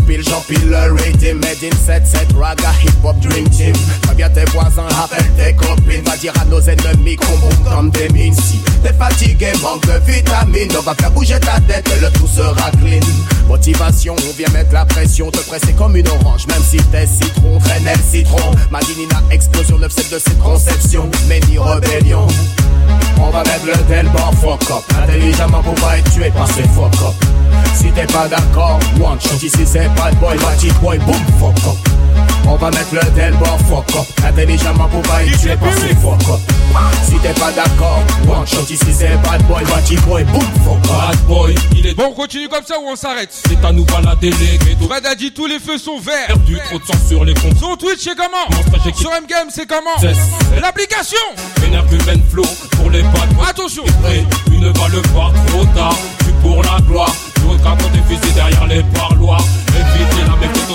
Compile, 0.09 0.25
j'empile 0.27 0.69
le 0.71 0.93
rating 0.95 1.35
Made 1.35 1.63
in 1.63 1.77
7-7, 1.77 2.35
raga, 2.39 2.73
hip-hop, 2.83 3.19
dream 3.21 3.47
team. 3.51 3.75
Va 4.07 4.15
bien 4.15 4.31
tes 4.31 4.45
voisins, 4.53 4.89
rappelle 4.89 5.27
tes 5.37 5.55
copines. 5.55 6.03
Va 6.07 6.17
dire 6.17 6.33
à 6.41 6.47
nos 6.47 6.61
ennemis 6.63 7.17
qu'on 7.17 7.37
boum 7.37 7.71
comme 7.71 7.91
des 7.91 8.09
mines. 8.09 8.35
Si 8.35 8.59
t'es 8.83 8.95
fatigué, 8.95 9.53
manque 9.61 9.87
de 9.87 10.01
vitamines. 10.11 10.71
On 10.79 10.83
va 10.83 10.95
faire 10.95 11.11
bouger 11.11 11.39
ta 11.41 11.61
tête 11.61 11.87
le 12.01 12.11
tout 12.19 12.27
sera 12.27 12.71
clean. 12.81 13.01
Motivation, 13.49 14.17
on 14.17 14.33
vient 14.33 14.49
mettre 14.55 14.73
la 14.73 14.87
pression. 14.87 15.31
Te 15.31 15.41
presser 15.41 15.75
comme 15.75 15.95
une 15.95 16.09
orange, 16.09 16.47
même 16.47 16.63
si 16.63 16.79
t'es 16.79 17.07
citron 17.07 17.59
Traîne 17.59 17.85
le 17.85 18.11
citron, 18.11 18.53
Madinina, 18.71 19.23
explosion 19.31 19.79
9-7 19.79 20.15
de 20.15 20.19
cette 20.19 20.39
conception. 20.39 21.11
Mais 21.29 21.41
ni 21.51 21.59
rébellion 21.59 22.27
on 23.21 23.31
va 23.31 23.43
mettre 23.45 23.67
le 23.67 23.77
tel 23.89 24.07
bon 24.07 24.33
fuck 24.37 24.71
up. 24.71 24.85
Intelligemment 25.03 25.63
pour 25.63 25.75
pas 25.75 25.99
être 25.99 26.11
tué 26.13 26.31
par 26.31 26.47
ces 26.49 26.63
fuck 26.63 26.95
up. 27.03 27.15
Si 27.75 27.91
t'es 27.93 28.07
pas 28.07 28.29
d'accord, 28.29 28.79
one 29.01 29.21
shot. 29.21 29.35
Ici 29.43 29.67
c'est 29.67 29.89
bad 29.95 30.15
boy, 30.19 30.37
magic 30.39 30.75
boy, 30.81 30.99
boom 30.99 31.15
fuck 31.39 31.57
up. 31.67 31.89
On 32.47 32.57
va 32.57 32.71
mettre 32.71 32.95
le 32.95 33.01
tel 33.15 33.35
bon 33.35 33.59
fuck 33.69 33.97
up 33.97 34.18
Intelligemment 34.39 34.89
pour 34.89 35.03
pas 35.03 35.25
être 35.25 35.41
tué 35.41 35.57
par 35.57 35.73
ces 35.75 35.95
fuck 35.97 36.21
up 36.29 36.41
Si 37.03 37.19
t'es 37.19 37.33
pas 37.41 37.51
d'accord, 37.51 38.05
one 38.29 38.47
shot 38.47 38.63
ici 38.71 38.93
c'est 38.93 39.17
bad 39.23 39.43
boy, 39.49 39.65
magic 39.65 40.01
boy, 40.03 40.23
boom 40.25 40.41
fuck 40.65 40.77
up 40.77 40.87
Bad 40.87 41.19
boy, 41.27 41.55
il 41.77 41.87
est 41.89 41.95
Bon, 41.95 42.11
on 42.11 42.13
continue 42.13 42.49
comme 42.49 42.65
ça 42.65 42.79
ou 42.79 42.85
on 42.87 42.95
s'arrête 42.95 43.31
C'est 43.33 43.65
à 43.65 43.73
nous 43.73 43.85
la 44.05 44.15
déléguée 44.15 44.69
Fred 44.89 45.05
a 45.07 45.15
dit 45.15 45.33
tous 45.33 45.47
les 45.47 45.59
feux 45.59 45.77
sont 45.77 45.99
verts. 45.99 46.29
Perdu 46.29 46.59
trop 46.65 46.79
de 46.79 46.85
sang 46.85 46.95
sur 47.07 47.25
les 47.25 47.35
comptes. 47.35 47.59
Sur 47.59 47.77
Twitch, 47.77 48.01
c'est 48.01 48.17
comment 48.17 48.95
Sur 48.95 49.13
M-Game, 49.13 49.49
c'est 49.51 49.67
comment. 49.67 49.97
L'application 50.61 51.19
Vénère 51.61 51.85
humaine 51.93 52.23
flow 52.31 52.45
pour 52.71 52.91
les 52.91 53.03
pattes 53.03 53.51
Attention. 53.51 53.85
Prêt, 54.03 54.25
une 54.51 54.73
balle 54.73 55.03
part 55.15 55.33
trop 55.49 55.65
tard. 55.77 55.99
Tu 56.21 56.33
pour 56.43 56.63
la 56.63 56.81
gloire 56.87 57.15
L'autre 57.43 57.67
à 57.67 57.77
côté 57.77 58.01
fusée 58.09 58.33
derrière 58.35 58.67
les 58.67 58.83
parloirs 58.95 59.45
Évitez 59.69 60.23
la 60.27 60.37
méthode 60.37 60.71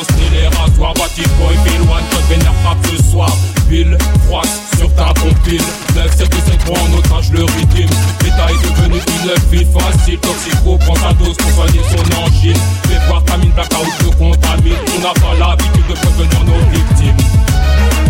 rasoir 0.48 0.94
Bati 0.94 1.24
boy, 1.40 1.56
Bill 1.64 1.82
One 1.90 2.04
Shot 2.12 2.24
Vénère 2.30 2.54
frappe 2.64 2.86
ce 2.92 3.12
soir. 3.12 3.30
Bill 3.70 3.98
froisse 4.28 4.62
sur 4.78 4.94
ta 4.96 5.14
compile. 5.20 5.62
9 5.96 6.16
7 6.16 6.34
7 6.34 6.58
prend 6.66 6.74
en 6.74 6.98
otage 6.98 7.32
le 7.32 7.44
rythme. 7.44 7.94
L'état 8.24 8.48
est 8.50 8.64
devenu 8.64 8.98
une 8.98 9.58
vie 9.58 9.66
facile 9.66 10.20
Toxico. 10.20 10.78
Prend 10.78 10.96
sa 10.96 11.14
dose 11.14 11.38
pour 11.38 11.52
soigner 11.52 11.82
son 11.90 12.24
angine. 12.24 12.58
Fais 12.88 13.00
voir 13.08 13.24
ta 13.24 13.38
mine 13.38 13.52
blackout 13.52 13.88
te 14.00 14.16
contamine. 14.16 14.76
On 14.96 15.02
n'a 15.02 15.14
pas 15.14 15.34
l'habitude 15.40 15.88
de 15.88 15.94
prévenir 15.94 16.44
nos 16.46 16.72
victimes. 16.72 17.18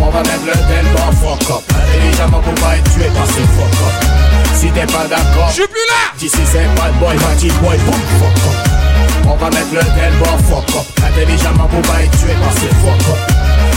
On 0.01 0.09
va 0.09 0.19
mettre 0.19 0.45
le 0.45 0.53
tel 0.53 0.85
bon 0.93 1.11
fuck 1.21 1.49
up. 1.49 1.63
Intelligemment 1.69 2.41
pour 2.41 2.55
pas 2.55 2.77
être 2.77 2.93
tué 2.93 3.05
par 3.15 3.25
ces 3.27 3.41
fuck 3.41 3.73
up. 3.87 4.23
Si 4.53 4.67
t'es 4.67 4.85
pas 4.85 5.07
d'accord, 5.07 5.49
je 5.49 5.53
suis 5.53 5.67
plus 5.67 5.87
là. 5.87 6.17
D'ici 6.17 6.39
c'est 6.51 6.67
bad 6.75 6.93
boy, 6.99 7.15
magic 7.15 7.53
boy, 7.61 7.77
boom 7.85 8.01
fuck 8.19 8.47
up 8.47 8.82
On 9.27 9.35
va 9.35 9.49
mettre 9.49 9.73
le 9.73 9.79
tel 9.79 10.13
bon 10.19 10.37
fuck 10.49 10.69
up. 10.75 10.85
Intelligemment 11.05 11.67
pour 11.67 11.81
pas 11.81 12.01
être 12.03 12.17
tué 12.19 12.33
par 12.41 12.51
ces 12.53 12.73
fuck 12.81 13.01
up. 13.09 13.19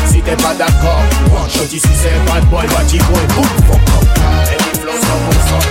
Si 0.07 0.21
t'es 0.23 0.37
pas 0.37 0.55
d'accord, 0.55 1.03
one 1.35 1.51
shot 1.51 1.71
ici 1.73 1.89
c'est 1.95 2.19
bad 2.27 2.45
boy, 2.51 2.67
magic 2.77 3.03
boy, 3.11 3.23
boom 3.35 3.51
fuck 3.67 3.89
up. 3.97 4.05
Et 4.53 4.59
les 4.59 4.81
flows 4.81 4.93
100% 4.93 5.07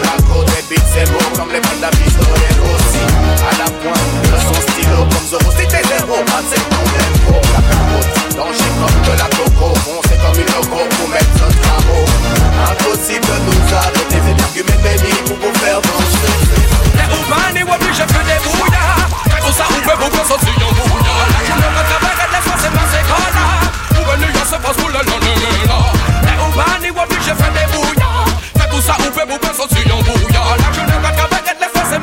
la 0.04 0.18
côte, 0.24 0.50
les 0.56 0.76
beats 0.76 0.90
c'est 0.94 1.10
beau 1.12 1.24
comme 1.36 1.52
les 1.52 1.62
bandes 1.62 1.84
à 1.84 1.92
pistolet 1.92 2.56
aussi. 2.64 3.04
À 3.46 3.52
la 3.60 3.70
pointe, 3.70 4.12
le 4.32 4.40
son 4.40 4.60
stylo 4.62 5.06
comme 5.12 5.28
Zoro 5.30 5.52
Si 5.52 5.68
t'es 5.68 5.84
zéro, 5.86 6.18
pas 6.26 6.42
c'est 6.50 6.64
problème 6.66 7.16
pour 7.28 7.42
la 7.54 7.62
capote 7.62 8.10
Danger 8.36 8.72
comme 8.80 9.00
de 9.06 9.14
la 9.20 9.30
coco, 9.38 9.76
foncé 9.86 10.16
comme 10.18 10.40
une 10.40 10.52
loco 10.56 10.82
pour 10.98 11.10
mettre 11.10 11.36
notre 11.38 11.62
carreau 11.62 12.06
Impossible 12.72 13.22
de 13.22 13.38
nous 13.46 13.76
arrêter, 13.76 14.20
c'est 14.24 14.38
l'argument 14.40 14.80
béni 14.82 15.14
pour 15.26 15.38
vous 15.38 15.54
faire 15.60 15.82
danser. 15.82 16.34
Les 16.98 17.08
urbains 17.14 17.76
obligés 17.76 18.06
de 18.06 18.12
faire 18.12 18.26
des 18.26 18.40
bouillards 18.42 19.05
tout 19.46 19.54
ça 19.54 19.66
ouvert 19.70 19.98
pour 19.98 20.10
qu'on 20.10 20.26
sorte 20.26 20.44
en 20.44 20.74
bouillant 20.74 21.20
La 21.30 21.46
journée 21.46 21.70
de 21.70 21.84
travail, 21.90 22.18
elle 22.24 22.32
laisse 22.34 22.52
passer 22.52 22.70
dans 22.74 22.88
ces 22.90 23.04
cas-là 23.06 23.46
Où 23.94 24.12
elle 24.14 24.32
n'y 24.34 24.40
a 24.40 24.46
se 24.46 24.56
passe 24.56 24.78
pour 24.78 24.90
le 24.90 24.96
lendemain 24.96 25.36
Les 26.26 26.34
urbains, 26.34 26.84
ils 26.84 26.92
voient 26.92 27.08
plus 27.08 27.22
j'ai 27.24 27.36
fait 27.36 27.54
des 27.54 27.68
bouillants 27.72 28.26
Fait 28.58 28.70
tout 28.70 28.82
ça 28.82 28.96
ouvert 29.00 29.28
pour 29.28 29.40
qu'on 29.40 29.54
sorte 29.54 29.74
en 29.74 30.02
bouillant 30.02 30.50
La 30.58 30.74
journée 30.74 30.98
de 30.98 31.16
travail, 31.18 31.44
elle 31.46 31.60
laisse 31.60 31.74
passer 31.74 32.00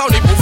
on 0.00 0.08
y 0.08 0.33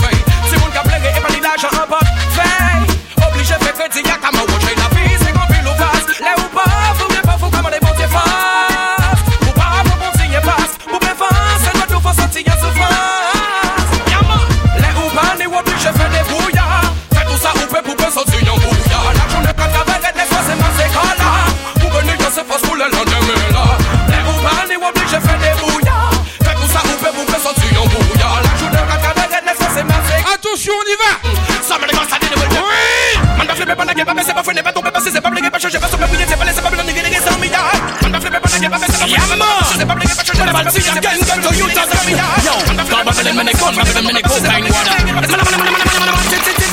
See 40.73 40.89
again, 40.89 41.21
get 41.21 41.37
to 41.37 41.53
you, 41.53 41.69
just 41.69 41.85
come 41.93 42.09
here. 42.09 42.17
Yo, 42.41 42.57
stop 42.65 43.05
babbling, 43.05 43.37
man, 43.37 43.45
they 43.45 43.53
go, 43.53 43.69
man, 43.77 43.85
they 43.85 44.25
water. 44.73 44.97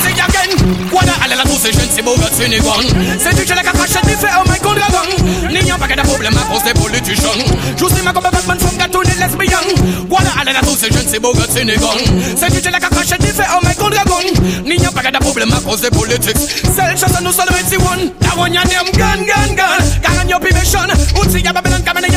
See 0.01 0.17
again, 0.17 0.51
water, 0.89 1.17
a 1.21 1.29
little 1.29 1.45
too 1.45 1.61
session, 1.61 1.85
c'est 1.93 2.01
beau, 2.01 2.17
c'est 2.33 2.47
une 2.47 2.57
gonne. 2.65 2.89
C'est 3.21 3.37
du 3.37 3.45
gel 3.45 3.59
à 3.59 3.63
cachet, 3.63 4.01
il 4.09 4.17
fait, 4.17 4.33
oh 4.41 4.49
my 4.49 4.59
god, 4.61 4.79
la. 4.81 5.53
N'ayant 5.53 5.77
pas 5.77 5.87
de 5.87 6.01
problème 6.01 6.33
à 6.33 6.51
cause 6.51 6.65
des 6.65 6.73
politiciens. 6.73 7.45
Je 7.77 7.87
suis 7.95 8.03
ma 8.03 8.13
compagne, 8.15 8.33
man, 8.49 8.59
from 8.59 8.79
gâteau, 8.79 9.03
les 9.03 9.21
lesbiennes. 9.21 10.09
Water, 10.09 10.33
a 10.41 10.45
little 10.47 10.63
too 10.63 10.77
session, 10.77 11.05
c'est 11.07 11.21
beau, 11.21 11.35
c'est 11.51 11.61
une 11.61 11.77
gonne. 11.77 12.23
C'est 12.37 12.49
du 12.49 12.75
à 12.75 12.81
cachet, 12.81 13.17
il 13.21 13.27
fait, 13.27 13.45
oh 13.53 13.61
my 13.63 13.75
god, 13.75 13.93
la 13.93 14.05
gonne. 14.05 14.65
N'ayant 14.65 14.93
pas 14.93 15.03
de 15.03 15.65
cause 15.65 15.81
des 15.83 15.91
politics. 15.91 16.37
Celle 16.75 16.97
chasse 16.97 17.21
one. 17.21 18.13
That 18.21 18.37
one, 18.37 18.53
your 18.53 18.65
damn 18.65 18.91
gun, 18.93 19.25
gun, 19.27 19.55
gun. 19.55 19.83
Gun 20.03 20.25
on 20.25 20.29
your 20.29 20.41
permission. 20.41 20.89
Outil, 21.17 21.43
y'a 21.43 21.53
Babylon, 21.53 21.83
come 21.85 22.10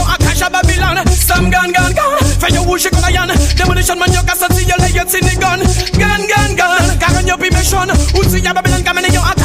Sam 1.33 1.49
gone, 1.49 1.71
gone, 1.71 1.93
gone. 1.93 2.19
Fire 2.37 2.61
who 2.61 2.77
she 2.77 2.89
gonna 2.91 3.09
yan. 3.09 3.29
Demolition 3.57 3.97
man, 3.97 4.11
you 4.13 4.21
can't 4.21 4.53
see 4.53 4.67
your 4.69 4.77
legs 4.77 5.15
in 5.17 5.23
the 5.25 5.33
gun. 5.41 5.59
Gone, 5.97 6.25
gone, 6.29 6.53
gone. 6.55 6.99
Car 7.01 7.17
on 7.17 7.25
your 7.25 7.37
permission. 7.37 7.89
Who's 8.13 8.33
the 8.33 8.41
Babylon 8.53 8.83
coming 8.83 9.05
in 9.05 9.13
your 9.13 9.25
attack? 9.25 9.42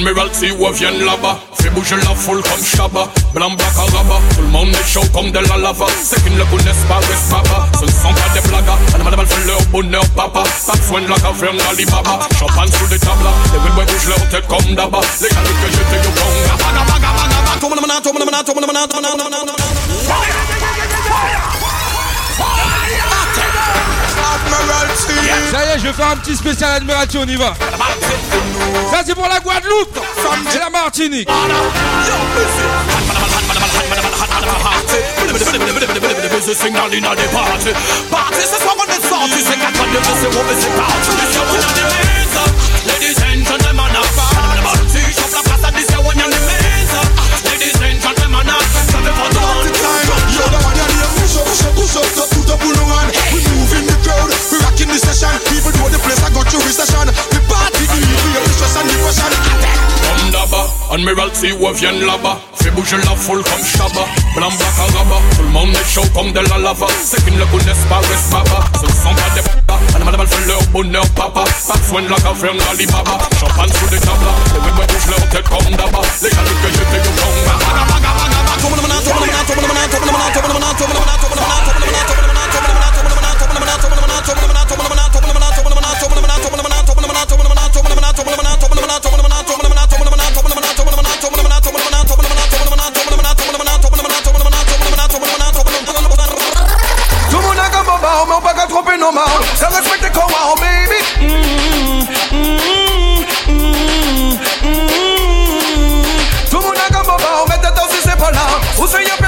Admiralty 0.00 0.50
ou 0.52 0.66
vient 0.72 0.92
là-bas 0.92 1.38
Fais 1.60 1.68
bouger 1.68 1.96
la 1.96 2.14
foule 2.14 2.40
comme 2.40 2.64
Shabba 2.64 3.06
Blanc, 3.34 3.50
black, 3.50 3.76
arabe 3.76 4.22
Tout 4.34 4.40
le 4.40 4.48
monde 4.48 4.70
est 4.70 4.88
chaud 4.88 5.02
comme 5.12 5.30
de 5.30 5.38
la 5.38 5.58
lava 5.58 5.84
C'est 6.02 6.24
qu'ils 6.24 6.34
ne 6.38 6.44
connaissent 6.44 6.86
pas 6.88 7.00
West 7.00 7.30
Baba 7.30 7.68
Ce 7.78 7.84
ne 7.84 7.90
sont 7.90 8.14
pas 8.14 8.32
des 8.32 8.48
blagues 8.48 8.64
Animal 8.94 9.16
mal 9.16 9.26
fait 9.26 9.46
leur 9.46 9.60
bonheur 9.66 10.08
papa 10.16 10.42
Pas 10.66 10.72
besoin 10.72 11.02
de 11.02 11.08
la 11.08 11.16
caverne 11.16 11.58
d'Alibaba 11.58 12.20
Champagne 12.38 12.70
sous 12.72 12.86
des 12.86 12.98
tables 12.98 13.28
Les 13.52 13.58
Wilboy 13.58 13.84
bougent 13.84 14.08
leur 14.08 14.28
tête 14.30 14.46
comme 14.48 14.74
d'abord 14.74 15.04
Les 15.20 15.28
gars 15.28 15.34
que 15.34 15.68
j'étais 15.70 16.08
au 16.08 16.12
Conga 16.16 16.56
Baga, 16.56 16.82
baga, 16.88 17.08
baga, 17.20 17.36
baga 17.44 17.60
Tout 17.60 17.68
le 17.68 17.74
monde 17.74 17.80
maintenant, 17.80 18.00
tout 18.00 18.54
le 18.54 18.60
monde 18.60 18.70
Ça 24.96 25.12
y 25.12 25.68
est, 25.68 25.78
je 25.78 25.86
vais 25.86 25.92
faire 25.92 26.08
un 26.08 26.16
petit 26.16 26.36
spécial 26.36 26.70
admiration, 26.76 27.20
on 27.22 27.28
y 27.28 27.36
va. 27.36 27.54
Ça, 28.90 29.02
c'est 29.06 29.14
pour 29.14 29.28
la 29.28 29.40
Guadeloupe 29.40 29.98
et 30.54 30.58
la 30.58 30.70
Martinique. 30.70 31.28
Up, 52.50 52.60
on. 52.60 53.06
We 53.30 53.38
move 53.46 53.72
in 53.78 53.84
the 53.86 53.96
crowd, 54.02 54.30
we 54.50 54.56
rocking 54.60 54.90
the 54.90 54.98
session. 54.98 55.30
People 55.46 55.72
know 55.78 55.88
the 55.88 55.98
place 56.02 56.20
I 56.22 56.30
got 56.34 56.50
you 56.50 56.60
recession. 56.60 57.06
We 57.30 57.38
party, 57.46 57.84
the 57.86 57.98
evil, 58.02 58.42
the 58.42 58.52
stress 58.58 58.76
and 58.76 58.88
depression. 58.90 59.30
Comme 60.10 60.30
d'abord, 60.30 60.68
Admiralty 60.90 61.52
ou 61.52 61.72
vient 61.72 61.92
là-bas 61.92 62.40
Fais 62.54 62.70
bouger 62.70 62.96
la 62.96 63.14
foule 63.14 63.42
comme 63.44 63.64
Shabba 63.64 64.04
Blanc, 64.34 64.50
black, 64.50 64.78
arabe 64.78 65.22
Tout 65.36 65.42
le 65.42 65.48
monde 65.48 65.70
est 65.70 65.88
chaud 65.88 66.02
comme 66.12 66.32
de 66.32 66.40
la 66.40 66.58
lava 66.58 66.86
C'est 67.04 67.24
qu'ils 67.24 67.38
ne 67.38 67.44
connaissent 67.44 67.86
pas 67.88 68.00
West 68.00 68.30
Baba 68.32 68.64
Ce 68.74 68.86
ne 68.86 68.90
sont 68.90 69.14
pas 69.14 69.30
des 69.34 69.42
baba 69.42 69.78
Animal 69.94 70.16
mal 70.16 70.26
fait 70.26 70.46
leur 70.48 70.62
bonheur 70.72 71.06
papa 71.10 71.44
Pas 71.68 71.76
besoin 71.76 72.02
de 72.02 72.08
la 72.08 72.16
caverne 72.16 72.58
d'Alibaba 72.58 73.18
Champagne 73.38 73.70
sous 73.78 73.86
des 73.86 74.00
tables 74.00 74.26
Les 74.52 74.60
Wilboy 74.60 74.86
bougent 74.88 75.10
leur 75.10 75.28
tête 75.28 75.48
comme 75.48 75.76
d'abord 75.76 76.04
Les 76.22 76.30
gars 76.30 76.36
que 76.36 76.68
j'étais 76.72 77.08
au 77.08 77.12
Conga 77.14 77.54
Baga, 77.60 77.84
baga, 77.86 78.10
baga, 78.18 78.40
baga 78.42 78.70
Who's 108.80 108.94
in 108.94 109.06
your 109.06 109.19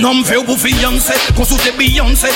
Nam 0.00 0.22
fè 0.24 0.38
ou 0.38 0.46
pou 0.48 0.56
fiyansè 0.56 1.12
Kon 1.36 1.44
sou 1.44 1.60
te 1.60 1.72
biyansè 1.76 2.30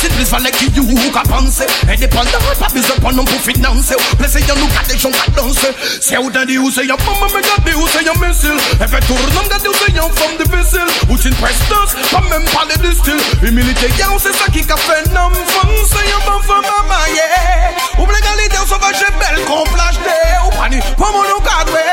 Si 0.00 0.10
plis 0.12 0.28
valè 0.28 0.50
ki 0.52 0.66
yu 0.76 0.82
ou 0.84 1.12
ka 1.14 1.22
panse 1.28 1.64
E 1.88 1.96
depandan 1.96 2.42
pa 2.60 2.68
bizè 2.74 2.96
pan 3.00 3.16
nan 3.16 3.28
pou 3.28 3.40
finanse 3.46 3.96
Ou 3.96 4.18
plese 4.20 4.42
yon 4.44 4.60
nou 4.60 4.68
ka 4.74 4.82
de 4.90 4.98
chon 5.00 5.14
ka 5.16 5.32
danse 5.38 5.70
Se 5.94 6.18
ou 6.20 6.28
dan 6.34 6.44
di 6.50 6.58
ou 6.60 6.68
se 6.74 6.84
yon 6.84 7.00
maman 7.06 7.32
Me 7.32 7.40
gade 7.46 7.74
ou 7.78 7.88
se 7.88 8.02
yon 8.04 8.20
misil 8.20 8.60
E 8.76 8.90
fè 8.92 9.00
tour 9.06 9.24
nan 9.32 9.48
gade 9.54 9.70
ou 9.70 9.78
se 9.80 9.88
yon 9.96 10.12
fòm 10.20 10.36
difisil 10.42 10.92
Ou 11.08 11.16
sin 11.22 11.36
prestans 11.40 11.96
pa 12.10 12.20
mèm 12.28 12.44
pale 12.52 12.76
di 12.84 12.92
stil 13.00 13.24
Humilite 13.46 13.88
yon 13.96 14.20
se 14.20 14.34
sa 14.36 14.50
ki 14.52 14.66
ka 14.68 14.76
fè 14.84 15.00
Nam 15.14 15.36
fòm 15.54 15.74
se 15.88 16.04
yon 16.10 16.26
man 16.28 16.44
fòm 16.44 16.70
amaye 16.82 17.28
Ou 17.96 18.04
ble 18.04 18.20
galite 18.20 18.60
ou 18.60 18.68
so 18.68 18.80
vache 18.84 19.08
bel 19.22 19.40
Kon 19.48 19.64
plajte 19.72 20.20
ou 20.44 20.52
pani 20.60 20.84
Pou 20.92 21.08
moun 21.08 21.32
ou 21.38 21.46
kadwe 21.48 21.86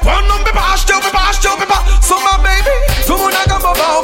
Pou 0.00 0.16
moun 0.16 0.32
ou 0.38 0.48
pe 0.48 0.56
pa 0.56 0.70
achete 0.72 0.96
ou 0.96 1.04
pe 1.04 1.12
pa 1.12 1.28
achete 1.28 1.52
ou 1.52 1.60
pe 1.60 1.68
pa 1.74 1.84
So 2.06 2.14
my 2.20 2.38
baby. 2.40 2.95
Tout 3.16 3.22
le 3.22 3.22
monde 3.28 3.34
a 3.34 3.44
comme 3.48 3.62
baba, 3.62 4.00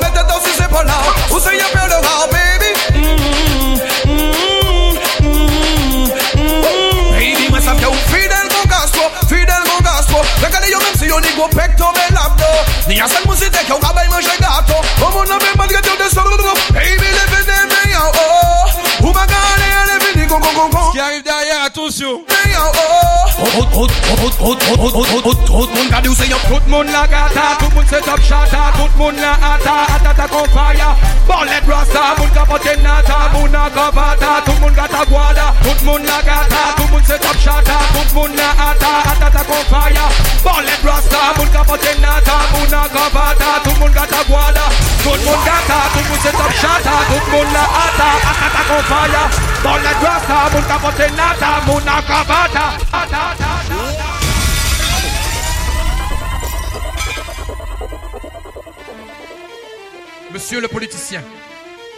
baby. 0.00 0.10
Monde 1.30 1.40
si 1.40 1.56
y'a 1.56 1.68
baby. 2.32 2.70
Ça 7.64 7.72
fait 7.74 7.86
un 11.12 11.20
go 11.36 11.46
pecto 11.48 11.84
bel 11.94 12.16
abdo. 12.18 12.44
Ni 12.88 13.00
a 13.00 13.06
seul 13.06 13.24
musique. 13.26 13.52
Oh 13.70 13.78
mon 15.12 15.22
ami, 15.22 15.44
pas 15.56 15.66
de 15.66 15.72
gâteau 15.72 15.96
de 15.96 16.08
solo. 16.12 16.36
Baby, 16.72 17.06
Qui 20.94 21.00
arrive 21.00 21.24
derrière, 21.24 21.33
Anúncio. 21.84 22.24
Tout 25.44 25.68
moun 25.74 25.88
ka 25.90 26.00
diw 26.00 26.14
se 26.14 26.26
yo 26.30 26.38
Tout 26.48 26.66
moun 26.68 26.86
la 26.86 27.06
gata 27.06 27.56
Tout 27.58 27.72
moun 27.74 27.86
se 27.86 27.98
top 28.04 28.20
shata 28.22 28.72
Tout 28.76 28.90
moun 28.96 29.16
la 29.16 29.32
ata 29.34 29.74
Atata 29.96 30.26
kon 30.28 30.46
faya 30.54 30.94
Bolet 31.26 31.66
rasta 31.66 32.14
Moun 32.18 32.30
ka 32.30 32.44
nata 32.82 33.18
Moun 33.32 33.54
a 33.54 33.68
kavata 33.74 34.42
Tout 34.46 34.60
moun 34.60 34.72
gata 34.72 35.04
guada 35.10 35.52
Tout 35.62 35.84
moun 35.84 36.02
la 36.02 36.22
gata 36.22 36.74
Tout 36.76 36.88
moun 36.90 37.02
se 37.04 37.18
top 37.18 37.38
shata 37.42 37.78
Tout 37.92 38.28
la 38.38 38.48
ata 38.70 38.92
Atata 39.10 39.44
kon 39.44 39.64
faya 39.70 40.06
Bolet 40.44 40.84
rasta 40.84 41.18
Moun 41.36 41.48
ka 41.50 41.62
nata 42.00 42.36
Moun 42.54 42.74
a 42.74 42.88
kavata 42.88 43.50
Tout 43.64 43.92
gata 43.94 44.22
guada 44.28 44.66
Tout 45.02 45.20
gata 45.44 45.78
se 46.22 46.30
top 46.30 46.52
shata 46.54 46.94
Tout 47.10 47.52
la 47.52 47.64
ata 47.82 48.08
Atata 48.30 48.62
kon 48.68 48.82
faya 48.88 49.22
Bolet 49.62 50.00
rasta 50.02 50.36
Moun 50.52 50.64
ka 50.68 50.78
pote 50.78 51.06
Monsieur 60.32 60.60
le 60.60 60.68
politicien, 60.68 61.22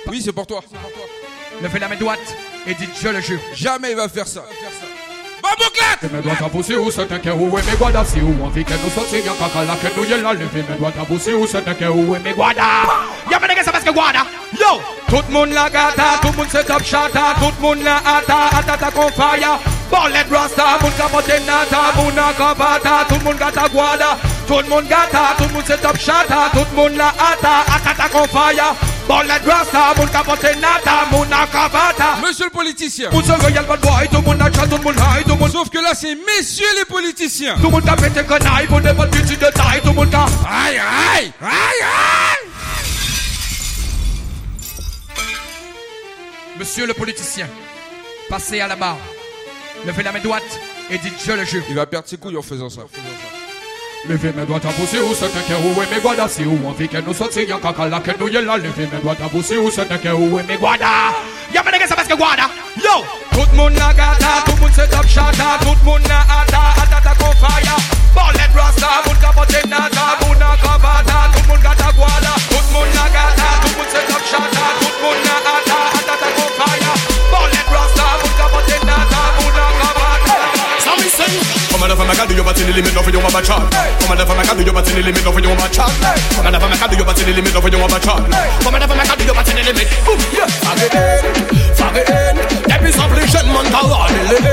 Oui, 0.06 0.22
c'est 0.22 0.32
pour 0.32 0.46
toi. 0.46 0.60
levez 1.62 1.78
la 1.78 1.88
main 1.88 1.96
droite 1.96 2.20
et 2.66 2.74
dites 2.74 2.90
je 3.00 3.08
le 3.08 3.20
jure. 3.20 3.40
Jamais 3.54 3.90
il 3.90 3.96
va 3.96 4.08
faire 4.08 4.26
ça. 4.26 4.40
Va, 4.40 4.46
Bambuklet! 5.46 5.98
Fi 6.00 6.08
me 6.10 6.22
doit 6.22 6.78
ou 6.78 6.90
se 6.90 7.04
teke 7.06 7.30
ou 7.30 7.58
e 7.58 7.62
me 7.62 7.76
gwada 7.76 8.04
Si 8.04 8.20
ou 8.20 8.46
an 8.46 8.50
fi 8.52 8.64
nou 8.66 8.90
soti 8.90 9.22
yon 9.22 9.36
kaka 9.38 9.62
la 9.68 9.76
ke 9.78 9.92
nou 9.94 10.04
ye 10.04 10.18
la 10.18 10.32
le 10.32 10.48
Fi 10.50 10.64
me 10.66 10.78
doit 10.80 10.98
a 10.98 11.06
ou 11.06 11.46
se 11.46 11.60
teke 11.62 11.86
ou 11.86 12.16
e 12.16 12.18
me 12.18 12.34
gwada 12.34 12.66
Ya 13.30 13.38
me 13.38 13.46
nege 13.46 13.62
se 13.62 13.70
paske 13.70 13.92
gwada 13.94 14.26
Yo! 14.58 14.80
Tout 15.06 15.30
moun 15.30 15.54
la 15.54 15.68
gata, 15.70 16.18
tout 16.20 16.34
moun 16.36 16.48
se 16.50 16.64
top 16.66 16.82
shata 16.82 17.34
Tout 17.38 17.62
moun 17.62 17.84
la 17.84 17.98
ata, 17.98 18.58
ata 18.58 18.76
ta 18.76 18.90
kon 18.90 19.12
faya 19.14 19.54
Ballet 19.90 20.26
rasta, 20.34 20.66
moun 20.82 20.98
ka 20.98 21.08
pote 21.14 21.38
nata 21.46 21.84
Moun 21.96 22.18
a 22.18 22.32
kapata, 22.34 23.04
tout 23.08 23.22
moun 23.22 23.38
gata 23.38 23.68
gwada 23.72 24.16
Tout 24.48 24.66
moun 24.68 24.84
gata, 24.90 25.36
tout 25.38 25.52
moun 25.52 25.64
se 25.64 25.78
top 25.78 25.96
shata 25.96 26.50
Tout 26.52 26.74
moun 26.74 26.98
la 26.98 27.14
ata, 27.30 27.62
ata 27.76 27.94
ta 27.94 28.08
kon 28.10 28.26
faya. 28.34 28.74
Bon 29.08 29.20
la 29.20 29.38
grâce 29.38 29.72
à 29.72 29.94
mon 29.96 30.06
capote 30.06 30.42
nata, 30.42 31.06
mon 31.12 31.22
acabata. 31.22 32.16
Monsieur 32.26 32.46
le 32.46 32.50
politicien. 32.50 33.08
Vous 33.12 33.22
serez 33.22 33.52
y'a 33.52 33.62
le 33.62 33.68
bon 33.68 33.76
boy, 33.76 34.08
tout 34.10 34.20
mon 34.22 34.40
achat, 34.40 34.66
tout 34.66 34.82
mon 34.82 34.90
haï, 34.90 35.22
tout. 35.24 35.48
Sauf 35.48 35.70
que 35.70 35.78
là, 35.78 35.94
c'est 35.94 36.16
messieurs 36.16 36.66
les 36.76 36.84
politiciens. 36.84 37.56
Tout 37.60 37.70
mon 37.70 37.80
tapé 37.80 38.10
te 38.10 38.20
connaille, 38.22 38.66
bon 38.68 38.80
de 38.80 38.92
bon 38.92 39.04
de 39.04 39.50
taille, 39.52 39.80
tout. 39.82 39.94
Aïe, 40.48 40.78
aïe, 40.78 41.32
aïe, 41.40 41.82
aïe. 41.82 42.50
Monsieur 46.58 46.86
le 46.86 46.94
politicien, 46.94 47.46
passez 48.28 48.60
à 48.60 48.66
la 48.66 48.76
barre. 48.76 48.98
Levez 49.86 50.02
la 50.02 50.10
main 50.10 50.20
droite 50.20 50.42
et 50.90 50.98
dites 50.98 51.14
je 51.24 51.32
le 51.32 51.44
jure. 51.44 51.62
Il 51.68 51.76
va 51.76 51.86
perdre 51.86 52.08
ses 52.08 52.16
couilles. 52.16 52.36
En 52.36 52.42
faisant 52.42 52.70
ça. 52.70 52.80
Levez 54.08 54.32
mes 54.32 54.46
doigts 54.46 54.60
à 54.62 54.68
vous, 54.68 54.86
c'est 54.86 55.00
où 55.00 55.14
c'est 55.14 55.24
un 55.24 55.42
cœur, 55.48 55.58
où 55.64 56.00
guada 56.00 56.28
Si 56.28 56.44
où 56.44 56.68
envie 56.68 56.88
qu'elle 56.88 57.02
nous 57.04 57.12
soit, 57.12 57.26
c'est 57.32 57.44
caca 57.44 57.88
là, 57.88 58.00
qu'elle 58.00 58.16
nous 58.20 58.28
y 58.28 58.36
est 58.36 58.42
là. 58.42 58.56
Levez 58.56 58.88
mes 58.92 59.00
doigts 59.00 59.16
à 59.20 59.26
vous, 59.26 59.42
c'est 59.42 59.56
où 59.56 59.70
c'est 59.70 59.90
un 59.90 59.98
cœur, 59.98 60.20
où 60.20 60.40
guada 60.60 60.86
Y'a 61.52 61.62
pas 61.62 61.72
de 61.72 61.78
gueule, 61.78 61.88
ça 61.88 61.96
passe 61.96 62.06
que 62.06 62.14
guada 62.14 62.48
Yo! 62.76 63.04
Tout 63.32 63.70
na 63.70 63.92
gata, 63.92 64.44
tout 64.46 64.56
moun 64.60 64.72
se 64.72 64.82
top 64.82 65.06
shata 65.06 65.58
Tout 65.60 66.08
na 66.08 66.20
ata, 66.20 66.82
ata 66.82 67.00
ta 67.02 67.14
kon 67.18 67.32
faya. 67.36 67.76
Rasta, 68.56 68.88
moun 69.04 69.16
kapote 69.20 69.68
nata 69.68 70.16
Moun 70.22 70.38
na 70.38 70.56
kavata, 70.56 71.30
tout 71.34 71.48
moun 71.48 71.60
gata 71.60 71.92
guada 71.92 72.32
Tout 72.48 72.72
moun 72.72 72.88
na 72.94 73.04
gata, 73.12 73.48
tout 73.62 73.76
moun 73.76 73.88
se 73.92 74.12
top 74.12 74.22
shata 74.24 74.66
Tout 74.80 75.18
na 75.26 75.36
ata 75.58 75.85
Come 81.86 81.94
on, 81.94 82.02
if 82.02 82.10
I'm 82.10 82.18
a 82.18 82.26
do 82.26 82.34
your 82.34 82.42
body 82.42 82.64
limit, 82.66 82.94
no 82.94 83.02
for 83.02 83.10
you 83.14 83.22
over 83.22 83.42
chat. 83.46 83.62
Come 83.62 84.10
on, 84.10 84.18
if 84.18 84.26
I 84.26 84.42
a 84.42 84.58
do 84.58 84.64
your 84.66 84.74
body 84.74 85.02
limit, 85.06 85.22
no 85.22 85.30
for 85.30 85.38
you 85.38 85.50
over 85.54 85.68
child. 85.70 85.94
Come 86.34 86.46
on, 86.46 86.54
a 86.54 86.58
do 86.58 86.96
your 86.98 87.06
body 87.06 87.30
limit, 87.30 87.52
for 87.62 87.70
you 87.70 87.78
over 87.78 88.00
chat. 88.02 88.26
Come 88.26 88.74
on, 88.74 88.82
I 88.82 88.90
a 88.90 89.14
do 89.14 89.22
your 89.22 89.34
body 89.38 89.62
limit. 89.62 89.86
Fage 90.66 90.90
in, 90.90 91.22
fage 91.78 92.02
in. 92.10 92.34
Depuis 92.66 92.90
obligé 92.98 93.38
de 93.38 93.50
monter 93.54 93.70
à 93.70 94.10
l'île. 94.18 94.50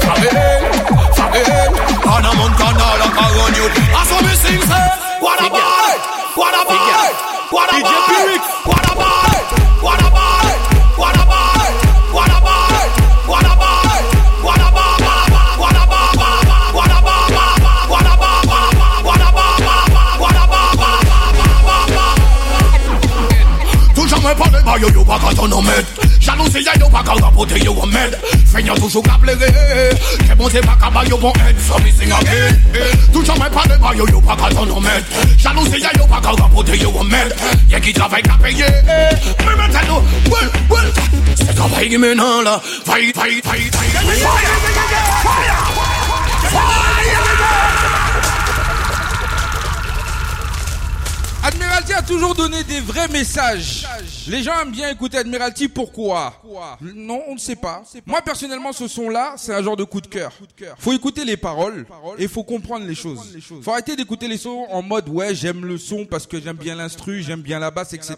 Fage 0.00 0.24
in, 0.32 0.64
fage 1.12 1.44
in. 1.52 1.72
On 2.08 2.24
a. 2.24 2.32
I 3.92 4.04
saw 4.08 4.20
me 4.24 4.32
sing, 4.32 4.60
say, 4.64 4.88
what 5.20 5.38
about 5.40 5.92
it? 5.92 6.00
What 6.34 6.54
about? 6.54 7.12
What 7.52 7.68
about? 7.68 8.73
Mario 24.64 24.88
yo 24.94 25.04
pa 25.04 25.18
ka 25.18 25.34
ton 25.34 25.52
omet 25.52 25.86
Jalousie 26.20 26.64
yo 26.80 26.88
pa 26.88 27.02
ka 27.02 27.14
rapote 27.14 27.58
yo 27.64 27.72
omet 27.82 28.16
Fenya 28.52 28.74
toujou 28.74 29.02
ka 29.02 29.18
plere 29.18 29.48
Ke 30.24 30.34
bon 30.36 30.48
se 30.48 30.60
pa 30.60 30.76
ka 30.80 30.90
Mario 30.90 31.18
bon 31.18 31.32
et 31.46 31.56
So 31.60 31.78
me 31.78 31.90
sing 31.90 32.10
again 32.10 32.56
Tou 33.12 33.22
chanmen 33.24 33.50
de 33.50 33.76
Mario 33.80 34.06
yo 34.08 34.20
ka 34.20 34.36
ton 34.50 34.70
omet 34.70 35.04
Jalousie 35.38 35.82
yo 35.98 36.06
pa 36.06 36.20
ka 36.20 36.32
rapote 36.32 36.76
yo 36.80 36.90
omet 36.90 37.28
med. 37.70 37.80
ki 37.82 37.92
travay 37.92 38.22
ka 38.22 38.38
peye 38.42 38.68
men 39.44 39.70
ten 39.70 39.84
nou 39.86 40.00
Wel, 40.32 40.92
Se 41.34 41.52
ka 41.54 41.68
vay 41.76 41.88
gimenan 41.88 42.44
la 42.44 42.60
Vay, 42.86 43.12
vay, 43.12 43.40
vay, 43.44 43.70
Fire. 43.70 44.00
Fire! 45.22 45.54
Fire! 46.50 46.83
Admiralty 51.46 51.92
a 51.92 52.00
toujours 52.00 52.34
donné 52.34 52.64
des 52.64 52.80
vrais 52.80 53.06
messages. 53.08 53.86
Les 54.28 54.42
gens 54.42 54.58
aiment 54.62 54.70
bien 54.70 54.88
écouter 54.88 55.18
Admiralty, 55.18 55.68
pourquoi? 55.68 56.42
Non, 56.80 57.20
on 57.28 57.34
ne 57.34 57.38
sait 57.38 57.56
pas. 57.56 57.82
Moi 58.06 58.22
personnellement, 58.22 58.72
ce 58.72 58.88
son-là, 58.88 59.34
c'est 59.36 59.52
un 59.52 59.62
genre 59.62 59.76
de 59.76 59.84
coup 59.84 60.00
de 60.00 60.06
cœur. 60.06 60.32
Faut 60.78 60.94
écouter 60.94 61.26
les 61.26 61.36
paroles 61.36 61.84
et 62.16 62.28
faut 62.28 62.44
comprendre 62.44 62.86
les 62.86 62.94
choses. 62.94 63.36
Faut 63.62 63.72
arrêter 63.72 63.94
d'écouter 63.94 64.26
les 64.26 64.38
sons 64.38 64.66
en 64.70 64.80
mode 64.80 65.06
ouais, 65.10 65.34
j'aime 65.34 65.66
le 65.66 65.76
son 65.76 66.06
parce 66.06 66.26
que 66.26 66.40
j'aime 66.40 66.56
bien 66.56 66.76
l'instru, 66.76 67.22
j'aime 67.22 67.42
bien 67.42 67.58
la 67.58 67.70
basse, 67.70 67.92
etc. 67.92 68.16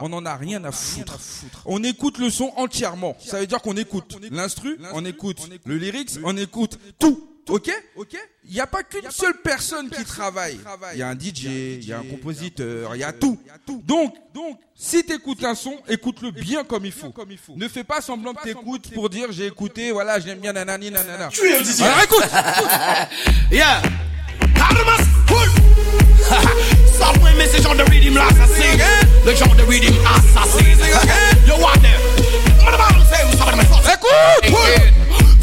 On 0.00 0.08
n'en 0.08 0.24
a 0.24 0.34
rien 0.34 0.64
à 0.64 0.72
foutre. 0.72 1.18
On 1.66 1.84
écoute 1.84 2.16
le 2.16 2.30
son 2.30 2.50
entièrement. 2.56 3.18
Ça 3.20 3.38
veut 3.38 3.46
dire 3.46 3.60
qu'on 3.60 3.76
écoute 3.76 4.16
l'instru, 4.30 4.78
on 4.94 5.04
écoute 5.04 5.46
le 5.66 5.76
lyrics, 5.76 6.12
on 6.24 6.34
écoute 6.38 6.78
tout. 6.98 7.35
Ok 7.48 7.70
Ok 7.94 8.16
Il 8.44 8.54
n'y 8.54 8.60
a 8.60 8.66
pas 8.66 8.82
qu'une 8.82 9.08
seule 9.10 9.36
personne 9.42 9.88
qui 9.88 10.04
travaille. 10.04 10.58
Il 10.94 10.98
y 10.98 11.02
a 11.02 11.08
un 11.08 11.14
DJ, 11.14 11.44
il 11.44 11.86
y 11.86 11.92
a 11.92 11.98
un 11.98 12.02
compositeur, 12.02 12.94
il 12.96 13.00
y 13.00 13.04
a 13.04 13.12
tout. 13.12 13.38
Donc, 13.84 14.14
donc, 14.34 14.58
si 14.74 15.04
tu 15.04 15.14
écoutes 15.14 15.44
un 15.44 15.54
son, 15.54 15.76
écoute-le 15.88 16.30
bien 16.32 16.64
comme 16.64 16.84
il 16.84 16.92
faut. 16.92 17.12
Ne 17.56 17.68
fais 17.68 17.84
pas 17.84 18.00
semblant 18.00 18.34
que 18.34 18.42
t'écoutes 18.42 18.92
pour 18.92 19.08
dire 19.10 19.28
j'ai 19.30 19.46
écouté, 19.46 19.92
voilà, 19.92 20.18
j'aime 20.18 20.40
bien 20.40 20.52
nanani 20.52 20.90
nanana. 20.90 21.28
Tu 21.28 21.46
es 21.48 21.56
un 21.56 21.62
DJ. 21.62 21.82
Alors 21.82 22.02
écoute 22.02 22.24
Yeah. 23.52 23.82
Software 26.98 27.34
mais 27.36 27.46
c'est 27.46 27.62
genre 27.62 27.76
de 27.76 27.82
rhythm 27.84 28.14
l'assassin. 28.16 28.76
Le 29.24 29.34
genre 29.34 29.54
de 29.54 29.62
rhythm 29.62 29.94
assassin. 30.04 30.58
Yo 31.46 31.54
what? 31.62 31.74
Écoute. 34.42 34.92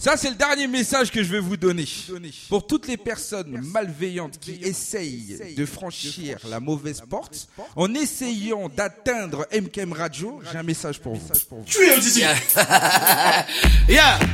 Ça, 0.00 0.16
c'est 0.16 0.30
le 0.30 0.36
dernier 0.36 0.66
message 0.66 1.10
que 1.10 1.22
je 1.22 1.30
vais 1.30 1.40
vous 1.40 1.58
donner. 1.58 1.84
Pour 2.48 2.66
toutes 2.66 2.88
les 2.88 2.96
personnes 2.96 3.60
malveillantes 3.62 4.38
qui 4.38 4.52
essayent 4.62 5.54
de 5.54 5.66
franchir 5.66 6.38
la 6.48 6.58
mauvaise 6.58 7.02
porte, 7.08 7.48
en 7.76 7.92
essayant 7.92 8.70
d'atteindre 8.70 9.46
MKM 9.52 9.92
Radio, 9.92 10.40
j'ai 10.50 10.56
un 10.56 10.62
message 10.62 11.00
pour 11.00 11.16
vous. 11.16 11.28
Tu 11.66 11.82
es. 11.82 12.00
Yeah. 13.88 14.18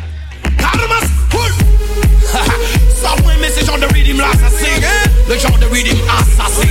Full. 3.06 3.16
Software 3.16 3.36
mais 3.40 3.50
c'est 3.50 3.64
genre 3.64 3.78
de 3.78 3.86
rhythm 3.86 4.18
l'assassin. 4.18 4.80
Le 5.28 5.38
genre 5.38 5.58
de 5.58 5.66
rhythm 5.66 5.96
assassin. 6.08 6.68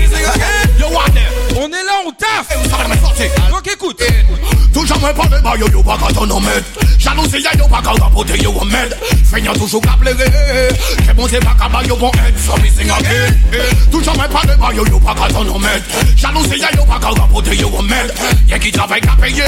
Yo? 0.79 0.88
On 1.57 1.67
est 1.67 1.71
là, 1.71 1.93
on 2.05 2.11
taffe. 2.11 2.57
Donc 3.49 3.67
écoute. 3.67 4.03
Toujours 4.73 4.97
me 4.97 5.13
parle 5.13 5.41
pas 5.41 5.55
yo 5.57 5.67
yo 5.71 5.81
pas 5.81 5.97
quand 5.97 6.17
on 6.19 6.29
en 6.29 6.41
met 6.41 6.49
Jalousie 6.99 7.41
yo 7.57 7.65
pas 7.69 7.81
quand 7.81 7.93
rapoter 7.93 8.38
yo 8.43 8.51
en 8.59 8.65
med 8.65 8.93
Seigneur 9.36 9.53
toujou 9.53 9.81
ka 9.81 9.97
plere 9.99 10.27
Ke 11.03 11.13
bon 11.13 11.27
se 11.27 11.39
baka 11.43 11.67
ba 11.67 11.81
yo 11.83 11.97
bon 11.97 12.09
et 12.23 12.39
So 12.39 12.55
mi 12.61 12.69
again 12.69 13.36
Tou 13.91 14.01
chanmen 14.01 14.29
pale 14.31 14.55
ba 14.57 14.71
yo 14.73 14.86
eh, 14.86 14.91
yo 14.91 14.99
pa 14.99 15.13
ka 15.13 15.27
ton 15.27 15.49
omet 15.53 15.83
Jalousi 16.15 16.57
ya 16.57 16.69
yo 16.71 16.86
pa 16.86 16.97
ka 16.99 17.09
rapote 17.09 17.51
yo 17.59 17.67
omet 17.67 18.13
Ye 18.47 18.57
ki 18.59 18.71
travay 18.71 19.01
ka 19.01 19.17
peye 19.19 19.43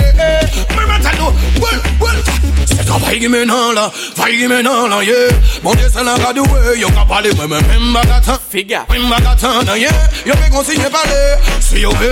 Mè 0.76 0.84
mè 0.90 1.00
tè 1.00 1.14
nou 1.16 1.32
Wel, 1.64 1.80
wel 2.02 2.20
Se 2.68 2.84
travay 2.84 3.20
là, 3.20 3.30
mè 3.30 3.46
nan 3.46 3.76
la 3.76 3.88
Yeah. 4.28 5.32
Mon 5.64 5.72
mè 5.72 5.88
nan 6.04 6.20
la, 6.20 6.34
ye 6.36 6.44
eh, 6.44 6.80
Yo 6.82 6.90
ka 6.92 7.06
pale 7.08 7.32
mè 7.40 7.48
mè 7.48 7.62
mè 7.64 7.80
mba 7.80 8.04
gatan 8.12 8.44
Figa 8.52 8.84
Mè 8.92 9.00
mba 9.00 9.22
gatan, 9.24 9.72
eh, 9.72 9.86
ye 9.86 9.92
Yo 10.28 10.36
pe 10.36 10.52
konsigne 10.52 10.92
pale 10.92 11.40
Si 11.62 11.80
yo 11.80 11.96
ve 11.96 12.12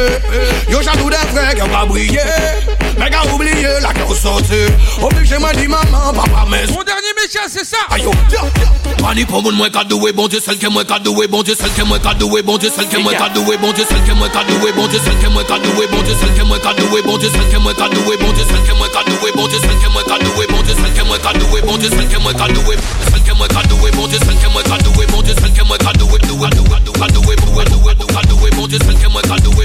Yo 0.72 0.82
jaloux 0.82 1.10
de 1.10 1.20
frek 1.34 1.60
Yo 1.60 1.68
pa 1.68 1.84
brye 1.92 2.24
mais 2.98 3.10
gars 3.10 3.24
oublié 3.34 3.68
la 3.82 3.94
grosse 3.94 4.20
sortie 4.22 4.68
Obligé 5.02 5.38
m'a 5.38 5.54
dit 5.54 5.68
maman, 5.68 6.14
papa, 6.14 6.46
mais 6.50 6.66
Mon 6.68 6.84
dernier 6.84 7.14
message, 7.22 7.50
c'est 7.50 7.66
ça 7.66 7.78
Ayo, 7.92 8.12
Mani 9.02 9.26
pour 9.26 9.44
moun 9.44 9.56
mwen 9.56 9.70
ka 9.70 9.84
doué, 9.84 10.12
bon 10.14 10.28
Dieu, 10.28 10.40
celle 10.44 10.58
que 10.58 10.68
moi 10.68 10.84
ka 10.84 11.00
doué, 11.00 11.28
bon 11.28 11.44
Dieu, 11.44 11.56
celle 11.60 11.72
que 11.74 11.84
moi 11.84 12.00
ka 12.00 12.14
doué, 12.14 12.42
bon 12.42 12.58
Dieu, 12.58 12.72
celle 12.76 12.88
que 12.88 12.98
moi 12.98 13.14
ka 13.14 13.30
doué, 13.30 13.58
bon 13.58 13.72
Dieu, 13.74 13.84
celle 13.88 14.04
que 14.04 14.12
moi 14.14 14.30
ka 14.30 14.44
doué, 14.44 14.72
bon 14.72 14.88
Dieu, 14.88 15.00
celle 15.04 15.20
que 15.20 15.30
moi 15.30 15.44
ka 15.44 15.60
doué, 15.60 15.88
bon 15.92 16.02
Dieu, 16.02 16.10
celle 16.18 16.34
que 16.34 16.46
moi 16.48 16.64
ka 16.64 16.74
doué, 16.74 17.02
bon 17.04 17.14
Dieu, 17.18 17.30
celle 17.30 17.54
que 17.54 17.60
moi 17.60 17.74
ka 17.74 17.90
doué, 17.90 18.18
bon 18.18 18.34
Dieu, 18.34 18.48
celle 18.48 18.64
que 18.64 18.72
moi 18.74 18.88
ka 18.90 19.04
doué, 19.04 19.32
bon 19.34 19.44
Dieu, 19.44 19.60
celle 19.62 19.84
que 19.84 19.92
moi 19.92 20.08
ka 20.08 20.24
doué, 20.24 20.48
bon 20.48 20.64
Dieu, 20.64 20.72
celle 20.80 20.94
que 20.94 21.04
moi 21.04 21.18
ka 21.20 21.34
doué, 21.34 21.62
bon 21.62 21.78
Dieu, 21.78 21.90
celle 21.90 22.08
que 22.08 22.18
moi 22.18 22.34
ka 22.34 22.48
doué, 22.48 22.78
celle 23.12 23.24
que 23.24 23.32
moi 23.38 23.48
ka 23.48 23.62
doué, 23.68 23.92
bon 23.92 24.08
Dieu, 24.08 24.20
celle 24.26 24.38
que 24.38 24.48
moi 24.54 24.64
ka 24.64 24.78
doué, 24.78 25.06
bon 25.08 25.22
Dieu, 25.22 25.36
celle 25.38 25.54
que 25.54 25.64
moi 25.68 25.78
ka 25.78 25.94
doué, 25.94 26.18
doué, 26.20 26.50
doué, 26.50 26.50
doué, 26.56 27.08
doué, 27.12 27.36
doué, 27.36 27.36
doué, 27.36 27.94
doué, 28.00 28.22
doué, 28.30 28.50
bon 28.56 28.68
Dieu, 28.68 28.80
celle 28.86 28.98
que 28.98 29.08
moi 29.10 29.22
ka 29.22 29.36
doué, 29.44 29.65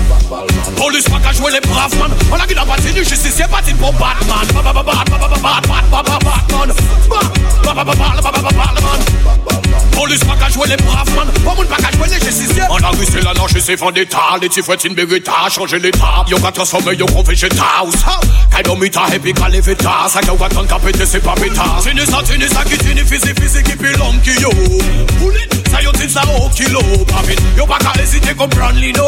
Police 0.81 1.05
pa 1.05 1.19
ka 1.21 1.31
jwe 1.31 1.51
le 1.53 1.59
brav 1.61 1.93
man 1.99 2.09
An 2.33 2.41
a 2.41 2.47
gida 2.49 2.65
pati 2.65 2.89
ni 2.93 3.03
justisye 3.05 3.45
pati 3.47 3.73
pou 3.77 3.91
Batman 3.99 4.47
Batman 4.49 4.81
Batman 4.81 5.85
Police 9.93 10.25
pa 10.25 10.35
ka 10.41 10.49
jwe 10.49 10.65
le 10.71 10.77
brav 10.81 11.07
man 11.13 11.29
Pou 11.43 11.53
moun 11.53 11.67
pa 11.69 11.77
ka 11.77 11.91
jwe 11.93 12.09
le 12.09 12.17
justisye 12.25 12.65
An 12.65 12.81
a 12.81 12.91
gise 12.97 13.21
la 13.21 13.35
nan 13.37 13.47
jise 13.53 13.77
vendeta 13.77 14.39
Li 14.41 14.49
ti 14.49 14.63
fwetin 14.65 14.97
berita 14.97 15.45
chanje 15.53 15.77
l'eta 15.77 16.25
Yo 16.33 16.41
ka 16.41 16.49
transforme 16.49 16.97
yo 16.97 17.05
kon 17.13 17.29
vegeta 17.29 17.85
Ou 17.85 17.93
sa 17.93 18.17
Kay 18.49 18.65
do 18.65 18.73
mita 18.75 19.05
hepi 19.13 19.37
ka 19.37 19.53
leveta 19.53 20.09
Sa 20.09 20.21
Tini 21.81 22.05
sa 22.05 22.21
tini 22.23 22.47
sa 22.47 22.63
ki 22.63 22.77
tini 22.77 23.05
fizi 23.05 23.33
fizi 23.37 23.61
ki 23.63 23.77
pilon 23.77 24.17
ki 24.25 24.33
yo 24.41 24.49
Poulit 25.19 25.61
sa 25.69 25.81
yo 25.81 25.91
tin 25.91 26.09
sa 26.09 26.25
o 26.33 26.49
kilo 26.49 26.81
Pavit 27.05 27.39
yo 27.57 27.65
pa 27.69 27.77
ka 27.77 27.93
ezite 28.01 28.33
kon 28.37 28.49
Branlino 28.49 29.07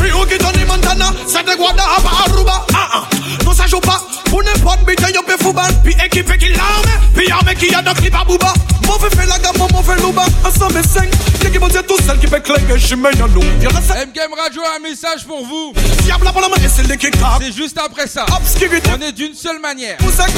Rio 0.00 0.24
ki 0.24 0.38
toni 0.38 0.64
man 0.64 0.80
de 1.10 1.56
Guada 1.56 1.82
à 1.82 2.30
Aruba. 2.30 2.66
Ah 2.74 2.88
ah. 2.94 3.02
Non 3.44 3.52
ça 3.52 3.66
joue 3.66 3.80
pas. 3.80 4.00
Pour 4.30 4.42
n'importe 4.42 4.84
bite 4.86 5.00
yo 5.14 5.22
pe 5.22 5.42
football 5.42 5.70
Puis 5.84 5.94
équipe 6.04 6.36
qui 6.38 6.48
l'arme. 6.50 6.90
Puis 7.14 7.30
armée 7.30 7.54
qui 7.54 7.74
a 7.74 7.82
dans 7.82 7.92
clip 7.94 8.14
à 8.14 8.24
Booba 8.24 8.52
Mauvais 8.86 9.10
fait 9.10 9.26
la 9.26 9.38
gamme 9.38 9.56
mauvais 9.72 10.00
louba. 10.00 10.24
Ensemble 10.44 10.78
et 10.78 10.82
cinq. 10.88 11.08
L'équipe 11.42 11.62
c'est 11.70 11.86
tout 11.86 11.98
seul 12.06 12.18
qui 12.18 12.26
fait 12.26 12.40
clinguer 12.40 12.78
J'mets 12.78 13.08
à 13.08 13.28
nous. 13.28 13.42
M-Game 13.42 14.32
Radio 14.40 14.62
a 14.62 14.76
un 14.78 14.82
message 14.82 15.26
pour 15.26 15.44
vous. 15.44 15.72
Diable 16.02 16.26
pour 16.32 16.40
la 16.40 16.48
main 16.48 16.56
et 16.64 16.68
c'est 16.68 16.86
les 16.86 16.96
qui 16.96 17.08
C'est 17.40 17.52
juste 17.52 17.78
après 17.84 18.06
ça. 18.06 18.24
Obscurité. 18.36 18.90
On 18.96 19.00
est 19.02 19.12
d'une 19.12 19.34
seule 19.34 19.60
manière. 19.60 19.96
Vous 20.00 20.12
savez 20.12 20.32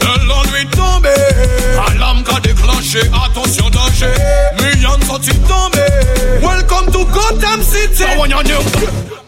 L'ennui 0.00 0.68
tombé. 0.70 1.10
Alarme 1.88 2.22
qu'a 2.24 2.40
déclenché 2.40 3.00
Attention 3.24 3.70
danger. 3.70 4.12
Millions 4.62 4.98
sont-ils 5.06 5.38
tombés. 5.42 6.42
Welcome 6.42 6.92
to 6.92 7.04
Gotham 7.06 7.62
City 7.62 8.04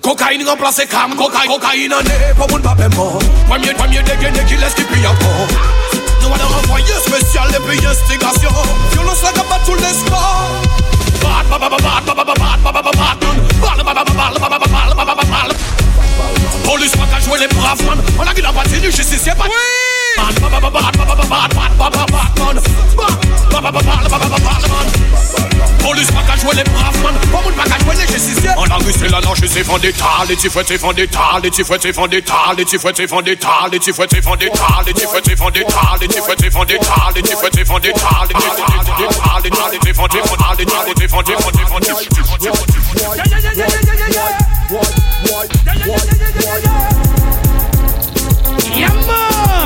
Cocaïne 0.06 0.48
remplacé 0.48 0.86
cam 0.86 1.16
Cocaïne, 1.16 1.50
cocaïne 1.50 1.92
en 1.92 1.98
est 1.98 2.32
Pas 2.38 2.46
moun 2.46 2.62
papé 2.62 2.84
mort 2.94 3.18
Premier, 3.48 3.74
premier 3.74 4.00
dégainé 4.04 4.38
qui 4.46 4.54
laisse 4.54 4.74
qui 4.74 4.84
pille 4.84 5.04
encore 5.04 5.48
Nous 6.22 6.28
allons 6.28 6.62
envoyer 6.62 6.94
spécial 7.04 7.48
et 7.50 7.68
puis 7.68 7.84
instigation 7.84 8.50
Violence 8.92 9.22
la 9.24 9.32
gabat 9.32 9.58
tous 9.66 9.74
les 9.74 9.82
scores 9.82 10.62
Bad, 11.20 11.48
bad, 11.50 11.58
bad, 11.58 11.70
bad, 11.70 12.06
bad, 12.06 12.16
bad, 12.16 12.24
bad, 12.24 12.54
bad, 12.54 12.94
bad, 12.94 13.56
bad, 14.94 15.16
bad, 15.16 15.28
bad. 15.28 15.56
Police 16.64 16.92
pas 16.92 17.06
qu'à 17.06 17.20
jouer 17.24 17.40
les 17.40 17.48
braves 17.48 17.84
man 17.84 17.98
On 18.16 18.22
a 18.22 18.32
qui 18.32 18.42
la 18.42 18.52
partie 18.52 18.78
du 18.78 18.92
justicier 18.92 19.32
pas 19.32 19.48
Man, 19.48 19.50
Police 25.80 26.10
pas 26.10 26.22
qu'à 26.22 26.36
jouer 26.36 26.54
les 26.56 26.64
braves 26.64 27.02
man 27.02 27.14
Pas 27.30 27.42
moun 27.42 27.54
pas 27.54 27.64
qu'à 27.64 27.78
jouer 27.78 27.94
les 27.94 28.12
justiciers 28.12 28.50
On 28.56 28.64
a 28.64 28.78
vu 28.78 28.92
c'est 28.92 29.08
la 29.08 29.20
nage 29.20 29.38
c'est 29.46 29.62
vendetta 29.62 30.04
Les 30.28 30.36
petits 30.36 30.48
fouettes 30.50 30.68
c'est 30.68 30.76
vendetta 30.76 31.20
Les 31.42 31.50
petits 31.50 31.64
fouettes 31.64 31.82
c'est 31.82 31.92
vendetta 31.92 32.34
Les 32.56 32.66
petits 32.66 32.78
fouettes 32.78 32.96
c'est 32.96 33.06
vendetta 33.06 33.48
Les 33.70 33.78
petits 33.78 33.92
fouettes 33.92 34.10
c'est 34.12 34.22
vendetta 34.22 34.60
Les 34.86 34.92
petits 34.92 35.06
fouettes 35.06 35.24
c'est 35.26 35.36
vendetta 35.36 35.70
Les 36.00 36.08
petits 36.08 36.20
fouettes 36.22 36.40
c'est 36.40 36.50
vendetta 36.50 37.12
Les 37.14 37.22
petits 37.22 37.36
fouettes 37.36 37.54
c'est 37.54 37.64
vendetta 37.64 38.24
Les 38.26 38.34
petits 38.34 38.52
fouettes 38.56 38.72
c'est 38.72 39.12
vendetta 39.12 39.70
Les 39.72 39.78
petits 39.78 39.94
fouettes 39.94 40.12
c'est 40.12 40.26
vendetta 40.26 40.54
Les 40.56 40.94
petits 40.94 41.08
fouettes 41.08 41.26
c'est 41.26 41.40
vendetta 41.40 41.94
Les 41.98 42.06
petits 42.06 42.24
fouettes 42.24 42.46
Yeah 48.76 48.88
man 49.06 49.26
On 49.26 49.65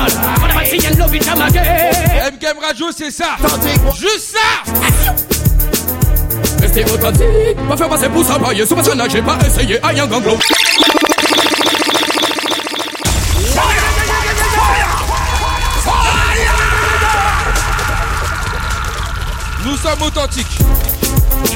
and 0.91 0.99
love 0.99 1.13
it 1.15 1.27
I'm 1.27 1.41
again 1.41 2.33
M-Game 2.33 2.59
Radio, 2.59 2.87
c'est 2.95 3.11
ça. 3.11 3.37
Juste 3.97 4.35
ça. 4.35 4.71
Restez 6.61 6.85
authentique. 6.85 7.67
Pas 7.67 7.77
faire 7.77 7.89
passer 7.89 8.09
pour 8.09 8.23
ça 8.23 8.37
pailler 8.39 8.65
Sous 8.65 8.75
personnage 8.75 9.11
j'ai 9.11 9.21
pas 9.21 9.37
essayé. 9.45 9.79
À 9.83 9.93
Young 9.93 10.11
Anglo 10.13 10.37
Nous 19.65 19.77
sommes 19.77 20.01
authentiques. 20.01 20.47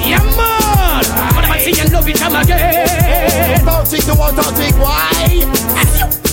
Yeah 0.05 0.19
man 0.19 1.03
a 1.43 1.47
maxi 1.47 1.79
and 1.81 1.91
love 1.91 2.07
it 2.07 2.21
I'm 2.21 2.35
again 2.35 3.67
Authentique 3.67 4.05
to 4.05 4.13
authentique, 4.13 4.75
why? 4.77 6.24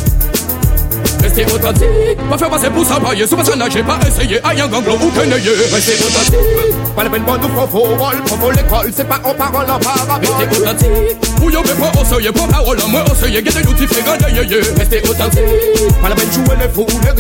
Restez 1.23 1.45
authentique. 1.47 1.89
Pas 2.29 2.39
faire 2.39 2.51
passer 2.51 2.71
pour 2.71 2.85
ça 2.85 3.01
pailler 3.01 3.27
Sous 3.27 3.37
personnage 3.37 3.73
j'ai 3.73 3.83
pas 3.83 3.99
essayé. 4.07 4.41
À 4.45 4.55
Young 4.55 4.75
Anglo 4.75 4.93
ou 4.95 5.11
Kennedy 5.11 5.49
Restez 5.73 5.95
authentique. 6.05 6.95
Pas 6.97 7.05
la 7.05 7.11
peine 7.11 7.23
nous 7.23 7.49
prendre 7.49 7.69
faux 7.69 7.87
Prendre 8.27 8.51
l'école. 8.53 8.93
C'est 8.95 9.09
pas 9.09 9.21
en 9.25 9.35
parole 9.35 9.71
en 9.71 9.79
parabole 9.79 10.19
Restez 10.21 10.61
authentique 10.61 11.32
Pou 11.43 11.51
yo 11.51 11.59
be 11.67 11.75
pou 11.75 11.91
oseye, 11.99 12.31
pou 12.31 12.47
parol 12.47 12.79
an 12.79 12.87
mwen 12.93 13.03
oseye 13.11 13.41
Gye 13.43 13.51
de 13.51 13.59
nou 13.67 13.75
ti 13.75 13.83
fye 13.91 13.99
ye 14.31 14.47
ye 14.47 14.63
Reste 14.77 15.01
otantik 15.11 15.43
Pa 15.99 16.07
la 16.13 16.15
ben 16.15 16.29
chou 16.31 16.47
e 16.47 16.55
le 16.61 16.69
fou, 16.71 16.87
le 17.03 17.11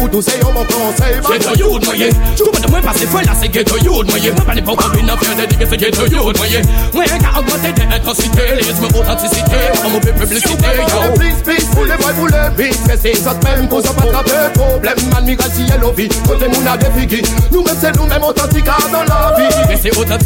ou 0.00 0.08
dou 0.08 0.24
se 0.24 0.32
mon 0.40 0.64
konsey 0.70 1.20
Gye 1.26 1.36
de 1.36 1.52
youd 1.60 1.84
mwen 1.84 2.00
ye 2.00 2.08
Chou 2.32 2.48
de 2.48 2.64
mwen 2.72 2.80
pase 2.86 3.04
fwe 3.12 3.20
la 3.26 3.34
se 3.36 3.44
gye 3.52 3.60
de 3.68 3.76
youd 3.84 4.08
mwen 4.08 4.24
ye 4.24 4.32
Mwen 4.32 4.46
pa 4.48 4.56
ne 4.56 4.62
pou 4.64 4.72
kabine 4.80 5.12
fye 5.20 5.36
de 5.36 5.44
dike 5.52 5.68
de 5.68 5.76
youd 6.16 6.32
mwen 6.40 6.48
ye 6.54 6.60
Mwen 6.94 7.20
ka 7.20 7.28
augmente 7.42 7.70
de 7.76 7.84
intensite 7.98 8.44
Lisme 8.62 8.88
autenticite, 8.88 9.60
an 9.84 9.88
mou 9.92 10.00
be 10.00 10.16
publicite 10.16 10.68
yo. 10.78 10.86
Please, 11.18 11.40
please, 11.44 11.68
pou 11.74 11.84
le 11.84 11.96
vay, 12.00 12.12
pou 12.16 12.24
le 12.32 12.40
bis 12.56 12.80
Fè 12.88 12.96
se 12.96 13.12
sot 13.20 13.36
men, 13.44 13.68
pou 13.68 13.84
zan 13.84 13.92
patra 14.00 14.24
a 14.24 14.32
defigi 16.80 17.20
Nou 17.52 17.60
men 17.68 17.84
la 20.08 20.16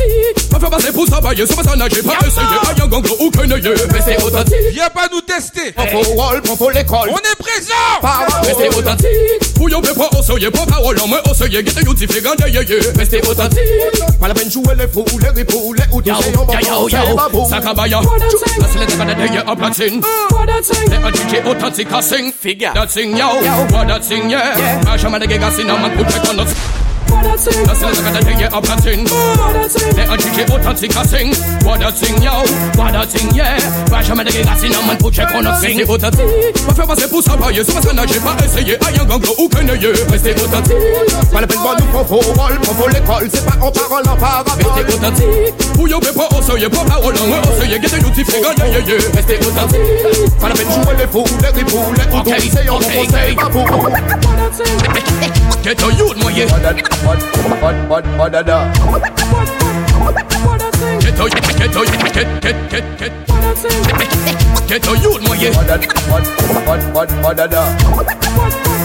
Pas 0.52 0.60
faire 0.60 0.70
passer 0.70 0.92
pour 0.92 1.06
travailler, 1.06 1.46
se 1.46 1.54
passer 1.54 1.70
à 1.70 1.76
nager, 1.76 2.02
pas 2.02 2.12
essayer, 2.26 2.46
aïe 2.68 2.82
un 2.82 2.86
gang, 2.86 3.04
aucun 3.20 3.50
œil. 3.50 3.62
Mais 3.92 4.00
c'est 4.04 4.22
authentique. 4.22 4.54
Viens 4.72 4.90
pas 4.90 5.08
nous 5.10 5.20
tester. 5.22 5.72
Prends 5.72 5.86
pour 5.86 6.16
Wall, 6.18 6.42
prends 6.42 6.56
pour 6.56 6.70
l'école. 6.70 7.10
On 7.10 7.16
est 7.16 7.38
présent. 7.38 8.42
Mais 8.42 8.54
c'est 8.58 8.76
authentique. 8.76 9.54
Pour 9.54 9.70
y'en 9.70 9.80
pas 9.80 10.10
essayer, 10.18 10.50
pas 10.50 10.66
parole 10.66 11.00
en 11.00 11.08
moins, 11.08 11.20
essayer, 11.30 11.62
guetter 11.62 11.82
youtif, 11.84 12.14
les 12.14 12.20
gars, 12.20 12.34
yeah. 12.48 12.62
Mais 12.96 13.06
c'est 13.08 13.26
authentique. 13.26 13.58
Pas 14.20 14.28
la 14.28 14.34
peine 14.34 14.50
jouer 14.50 14.74
les 14.76 14.88
fous, 14.88 15.04
les 15.20 15.28
ripoux, 15.30 15.72
les 15.72 15.84
outils, 15.96 16.10
on 16.10 16.44
va 16.44 16.52
pas 16.52 16.58
faire 16.58 17.06
les 17.08 17.14
babous. 17.14 17.48
Sakabaya. 17.48 18.00
La 18.60 18.68
selette 18.68 18.96
va 18.96 19.04
d'ailleurs 19.04 19.48
en 19.48 19.56
platine. 19.56 20.02
Euh. 20.04 20.90
Les 20.90 20.96
adjudiés 21.06 21.42
authentiques 21.46 21.88
à 21.92 22.02
sing. 22.02 22.32
Figure. 22.38 22.72
That 22.74 22.88
sing, 22.88 23.16
yo. 23.16 23.26
What 23.72 23.86
that 23.86 24.02
sing, 24.02 24.28
yeah. 24.28 24.54
Un 24.86 24.98
chemin 24.98 25.18
de 25.18 25.26
guégassin, 25.26 25.68
un 25.68 25.78
man 25.78 25.92
pour 25.92 26.06
check 26.10 26.22
on 26.30 26.42
us. 26.42 26.50
What 27.12 27.28
a 27.28 27.36
thing. 27.36 27.66
That's 27.68 27.80
not 27.80 27.94
gonna 27.94 28.40
you 28.40 28.48
up 28.48 28.64
a 28.64 28.74
thing. 28.80 29.04
They 29.04 30.06
a 30.08 30.16
thing 30.16 30.48
out 30.48 30.66
and 30.66 30.78
sing 30.78 30.96
a 30.96 31.04
thing. 31.04 31.28
What 31.62 31.84
a 31.84 31.92
thing 31.92 32.16
yo. 32.22 32.42
What 32.80 32.96
a 32.96 33.04
thing 33.06 33.28
yeah. 33.36 33.60
Bash 33.92 34.08
a 34.08 34.14
man 34.16 34.26
again 34.26 34.48
I 34.48 34.56
see 34.56 34.68
no 34.68 34.80
man 34.82 34.96
put 34.98 35.14
check 35.14 35.34
on 35.34 35.46
a 35.46 35.52
thing. 35.60 35.86
What 35.86 36.02
a 36.02 36.10
thing. 36.10 36.52
Ma 36.66 36.74
fais 36.74 36.86
passer 36.86 37.08
pour 37.08 37.22
sa 37.22 37.36
paille 37.36 37.64
Sur 37.64 37.74
ma 37.74 37.82
scène 37.82 38.00
j'ai 38.08 38.20
pas 38.20 38.36
essayé 38.44 38.74
Aïe 38.86 38.98
un 39.00 39.04
gang 39.04 39.22
ou 39.38 39.48
qu'un 39.48 39.68
œil 39.68 39.92
Restez 40.10 40.34
what 40.34 40.56
a 40.56 40.62
thing 40.62 40.78
Pas 41.32 41.40
la 41.40 41.46
nous 41.46 41.86
propos 41.86 42.16
Rôle 42.16 42.58
propos 42.60 42.88
l'école 42.88 43.28
C'est 43.32 43.44
pas 43.44 43.56
en 43.60 43.70
parole 43.70 44.08
en 44.08 44.16
parabole 44.16 44.54
Restez 44.74 44.96
what 44.96 45.06
a 45.06 45.10
thing. 45.12 45.72
Pour 45.74 45.88
yo 45.88 46.00
mais 46.00 46.08
au 46.08 46.26
oh, 46.30 46.42
seuil 46.42 46.68
Pas 46.68 46.84
parole 46.84 47.14
en 47.14 47.28
haut 47.28 47.42
Au 47.42 47.50
oh, 47.50 47.60
seuil 47.60 47.80
Guettez 47.80 48.00
nous 48.00 48.10
t'y 48.10 48.24
frigo 48.24 48.48
Yeah 48.58 48.68
yeah 48.68 48.78
yeah. 48.78 48.96
Restez 49.14 49.38
what 49.38 49.62
a 49.62 49.68
thing. 49.68 50.30
Pas 50.40 50.48
la 50.48 50.54
peine 50.54 50.72
jouer 50.72 50.94
les 50.98 51.06
fous 51.06 51.24
Les 51.42 51.60
ripoux 51.60 51.84
Les 51.96 52.06
couteaux 52.10 52.30
C'est 52.40 52.68
en 52.68 52.78
gros 52.78 53.04
c'est 53.10 53.34
pas 53.34 53.50
pour 53.50 53.64
What 53.64 53.92
a 53.92 54.50
thing. 54.50 55.62
Get 55.62 55.82
a 55.82 55.90
youth 55.92 56.16
my 56.16 56.32
yeah. 56.32 56.46
What, 57.04 57.20
what, 57.62 57.88
what, 57.88 58.04
what, 58.18 58.32
da, 58.32 58.42
da. 58.42 58.72
Get 61.00 61.18
out, 61.18 61.30
get 61.30 61.76
out, 61.76 61.86
get, 62.12 62.42
get, 62.42 62.70
get, 62.70 62.98
get. 62.98 63.12
Get 64.68 64.88
out, 64.88 65.02
you, 65.02 65.18
my 65.20 65.34
yeah. 65.34 65.52
What, 65.56 65.66
what, 66.08 66.24
what, 66.66 66.82
what, 66.94 67.10
what, 67.22 67.36
da, 67.36 67.46
da. 67.46 68.81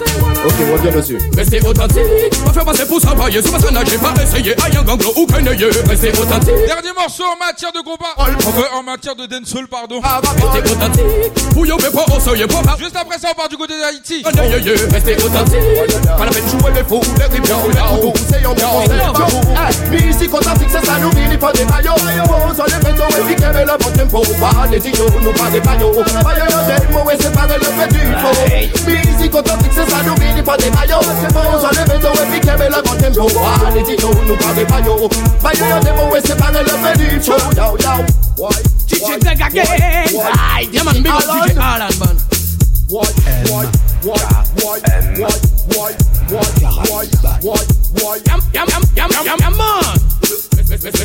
Ok, 0.00 0.54
reviens 0.72 0.92
dessus. 0.92 1.18
Restez 1.36 1.60
authentique, 1.60 2.02
pas 2.44 2.52
faire 2.52 2.64
passer 2.64 2.86
pour 2.86 3.00
travailler. 3.00 3.40
C'est 3.42 3.50
parce 3.50 3.64
pas 3.64 4.22
essayé. 4.22 4.54
Aïe, 4.64 4.76
un 4.78 4.82
ganglo 4.82 5.12
ou 5.16 5.26
qu'un. 5.26 5.44
Restez 5.88 6.10
authentique. 6.10 6.54
Dernier 6.66 6.92
morceau 6.96 7.24
en 7.24 7.36
matière 7.44 7.72
de 7.72 7.80
combat. 7.80 8.14
Enfin, 8.16 8.78
en 8.78 8.82
matière 8.82 9.14
de 9.14 9.26
dancehall, 9.26 9.68
pardon. 9.68 10.00
Restez 10.00 10.72
authentique, 10.72 11.04
pour 11.52 11.64
mais 11.64 11.90
pas 11.90 12.16
au 12.16 12.20
seuil, 12.20 12.46
Juste 12.78 12.96
après 12.96 13.18
ça, 13.18 13.28
on 13.32 13.34
part 13.34 13.48
du 13.48 13.56
côté 13.56 13.74
d'Haïti. 13.78 14.22
Restez 14.24 15.16
authentique. 15.16 15.58
Pas 16.16 16.24
la 16.24 16.30
peine 16.30 16.44
de 16.44 16.50
jouer 16.50 16.72
les 16.74 16.84
fous, 16.84 17.00
c'est 17.04 17.30
Mais 19.90 19.98
ici, 19.98 20.28
ça, 20.30 20.98
nous, 21.00 21.10
il 21.30 21.38
pas 21.38 21.52
des 21.52 21.64
maillots. 21.64 21.96
Sur 22.54 22.64
les 22.66 22.78
bétons, 22.84 23.08
et 23.08 23.34
qu'elle 23.36 23.56
est 23.56 23.64
là 23.64 23.76
pour 23.78 23.92
tempo. 23.92 24.22
Pas 24.40 24.68
des 24.68 24.78
nous 24.78 25.32
pas 25.32 25.50
des 25.50 25.60
c'est 27.20 27.32
pas 27.32 27.46
le 27.46 27.64
fait 27.64 27.88
du. 27.88 28.00
Mais 28.86 29.02
ici, 29.02 29.30
ka 29.90 30.02
nou 30.06 30.14
vini 30.22 30.42
pa 30.42 30.56
te 30.56 30.70
bayo 30.70 31.02
Seman 31.02 31.50
ou 31.50 31.60
sa 31.60 31.70
leveto 31.74 32.10
e 32.14 32.24
pikeme 32.30 32.70
la 32.70 32.80
kon 32.86 32.96
tempo 33.02 33.26
Ani 33.66 33.82
di 33.82 33.98
yo 33.98 34.10
nou 34.14 34.36
ka 34.38 34.54
de 34.54 34.64
bayo 34.70 34.94
Bayo 35.42 35.64
yo 35.66 35.78
demo 35.82 36.08
we 36.12 36.20
separe 36.22 36.62
le 36.62 36.74
felicho 36.84 37.36
Yow 37.58 37.74
yow 37.82 38.00
DJ 38.86 39.18
Tech 39.18 39.42
again 39.42 39.66
Ay, 40.38 40.66
diamond 40.70 41.02
big 41.02 41.12
up 41.12 41.22
DJ 41.26 41.58
Alan 41.58 41.94
man. 41.98 42.16
What? 42.88 43.89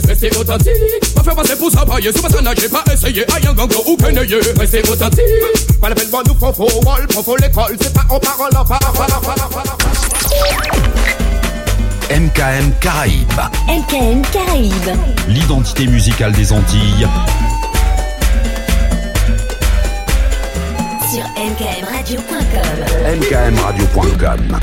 Restez 0.07 0.37
authentique, 0.37 0.71
pas 1.15 1.23
faire 1.23 1.35
passer 1.35 1.55
pour 1.57 1.71
ça, 1.71 1.83
j'ai 2.01 2.69
pas 2.69 2.83
essayé, 2.93 3.25
aïe, 3.33 3.47
un 3.47 3.53
gang 3.53 3.69
ou 3.85 3.97
qu'un 3.97 4.13
restez 4.59 4.81
authentique, 4.89 5.23
pas 5.81 5.89
la 5.89 5.95
peine, 5.95 6.09
bon, 6.09 6.21
nous 6.27 6.35
font 6.35 6.53
faux, 6.53 6.69
wall, 6.85 7.05
l'école, 7.41 7.75
c'est 7.81 7.93
pas 7.93 8.05
en 8.09 8.19
parole, 8.19 8.51
en 8.55 8.65
MKM 12.11 12.71
Caraïbes. 12.79 13.41
MKM 13.67 14.21
Caraïbes. 14.31 14.97
L'identité 15.27 15.87
musicale 15.87 16.31
des 16.33 16.51
Antilles 16.53 17.07
Sur 21.15 21.23
mkmradio.com. 21.23 22.75
MKMradio.com. 23.07 24.59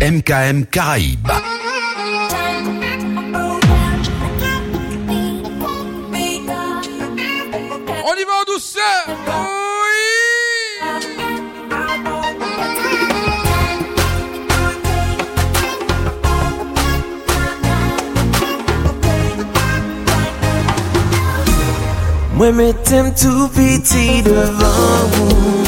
MKM 0.00 0.64
Caraïbes. 0.70 1.30
On 8.04 8.14
y 8.16 8.24
va 8.24 8.32
en 8.40 8.44
douceur 8.46 9.61
Mwen 22.42 22.56
metem 22.56 23.12
tou 23.14 23.48
piti 23.54 24.18
devan 24.26 25.12
ou 25.22 25.62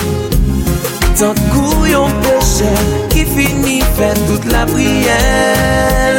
Tan 1.14 1.38
kou 1.52 1.84
yon 1.86 2.10
peche 2.24 2.72
Ki 3.12 3.22
fini 3.30 3.76
fè 3.94 4.08
tout 4.24 4.48
la 4.50 4.64
priel. 4.72 6.18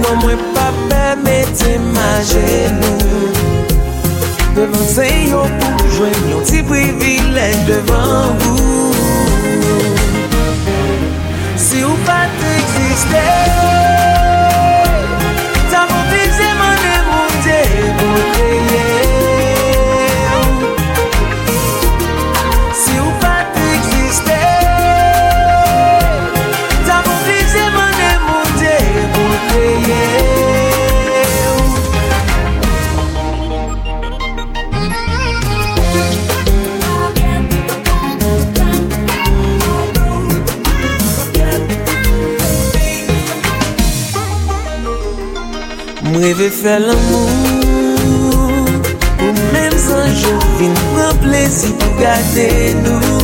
Non 0.00 0.16
mwen 0.22 0.40
pa 0.56 0.70
pèmete 0.88 1.76
ma 1.90 2.08
genou. 2.32 3.36
Devan 4.56 4.88
se 4.94 5.12
yon 5.28 5.60
pou 5.60 5.92
jwen 5.98 6.20
Yon 6.32 6.48
ti 6.48 6.64
privilèj 6.72 7.66
devan 7.68 8.46
ou 8.48 8.94
Si 11.68 11.84
ou 11.84 12.00
pa 12.08 12.22
te 12.40 12.60
eksiste 12.62 13.26
leve 46.26 46.50
fè 46.50 46.78
l'amou 46.82 47.28
Ou 49.26 49.32
mèm 49.52 49.74
zanjou 49.78 50.38
vin 50.58 50.74
pran 50.94 51.14
plezi 51.22 51.70
pou 51.78 52.00
gade 52.00 52.46
nou 52.82 53.20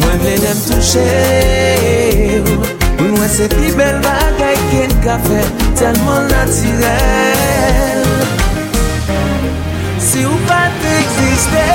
Mwen 0.00 0.16
vle 0.24 0.34
dem 0.42 0.62
touche 0.66 1.06
ou 2.40 3.06
Mwen 3.12 3.30
se 3.36 3.46
pi 3.54 3.70
bel 3.78 4.00
bagay 4.06 4.58
ken 4.72 4.96
ka 5.06 5.20
fè 5.28 5.44
Telman 5.78 6.26
natirel 6.34 8.08
Si 10.10 10.26
ou 10.26 10.46
pa 10.50 10.64
te 10.82 10.96
eksiste 11.04 11.69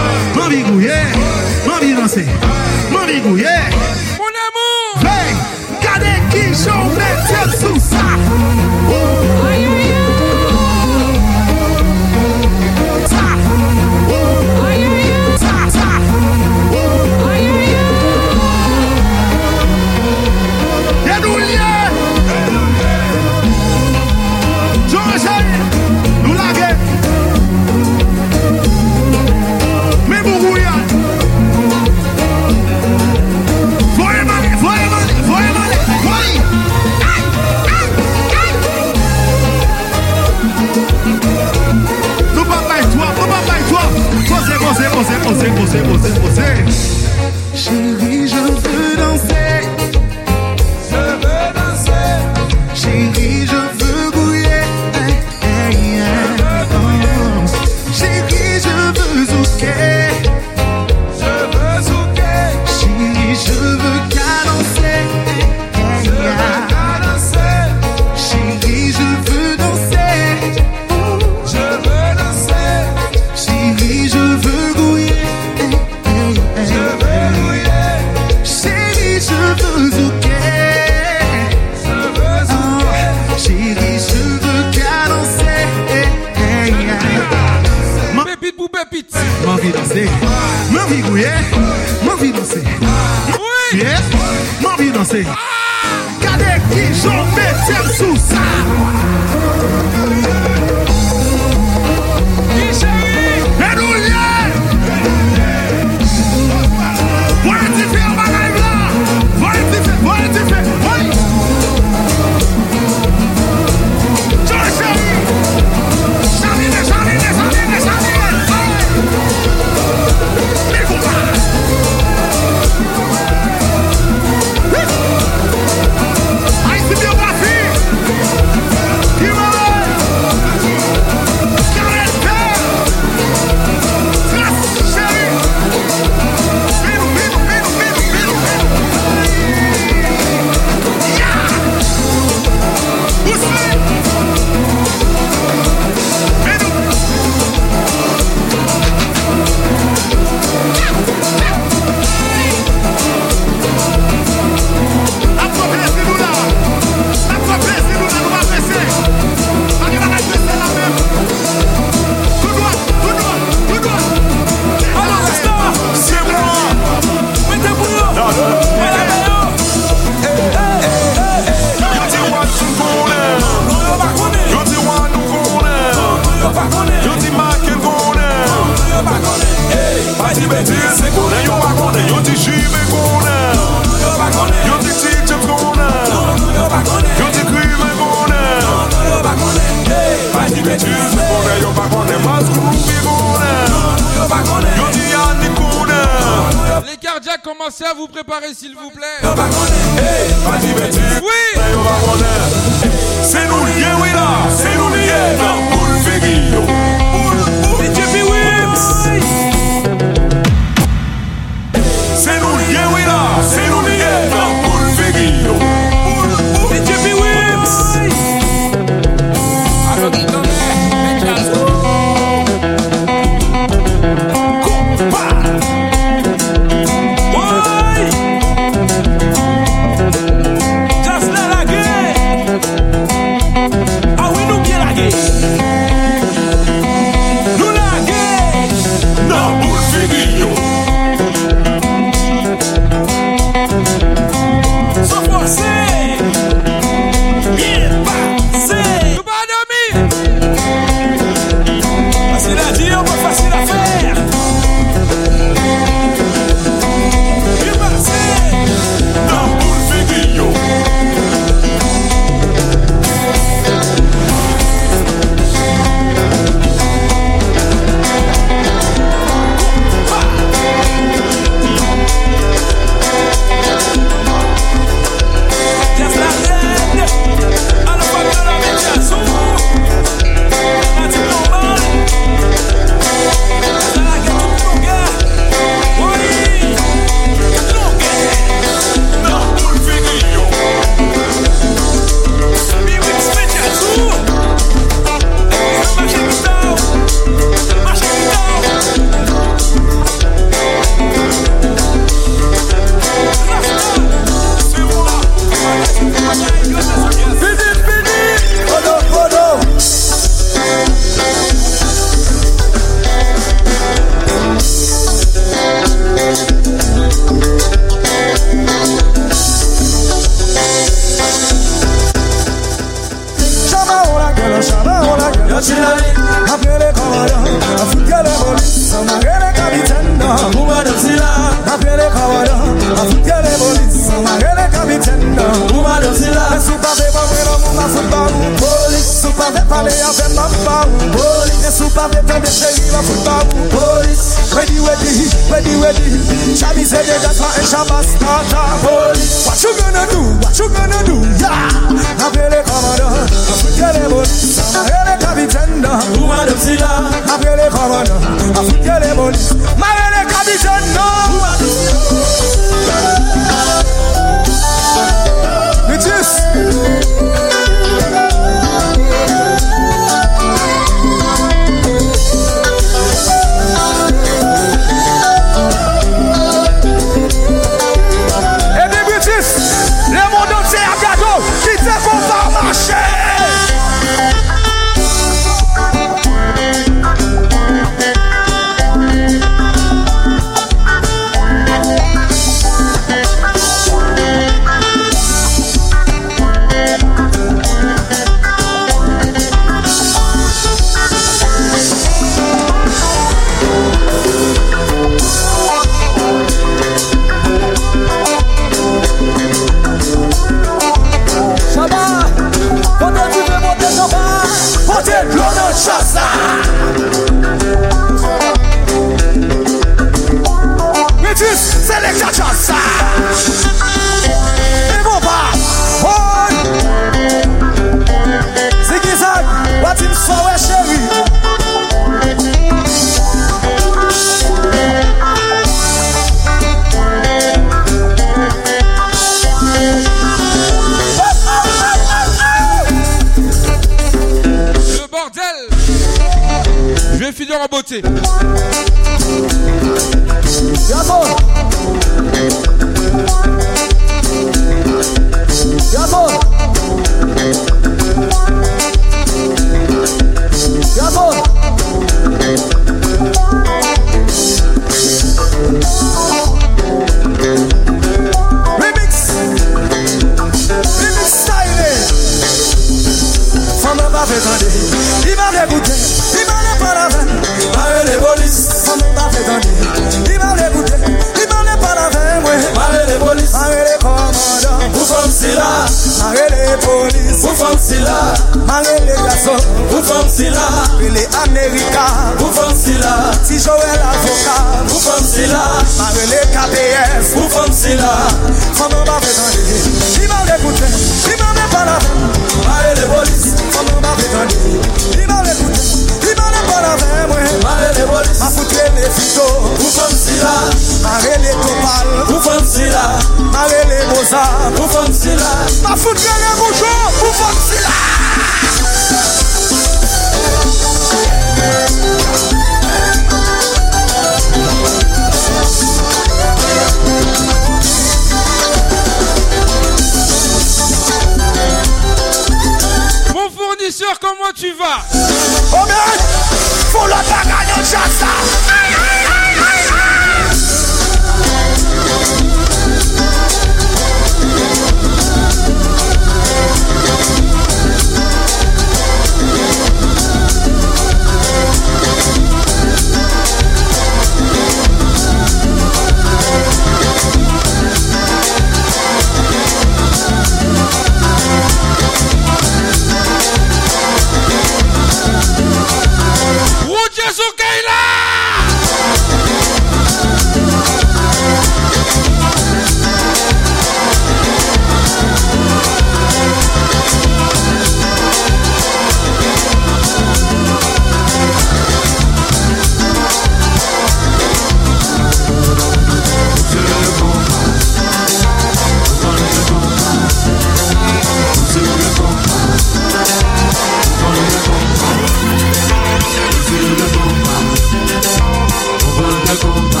la 599.52 599.58
compa, 599.58 600.00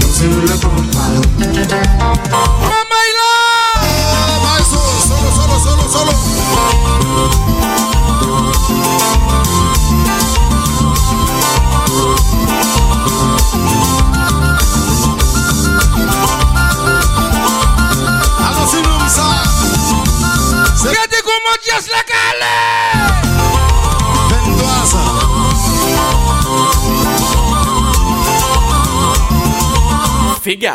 no 0.00 0.08
se 0.12 0.26
la 0.46 0.56
compa. 0.56 2.67
Omega 30.58 30.74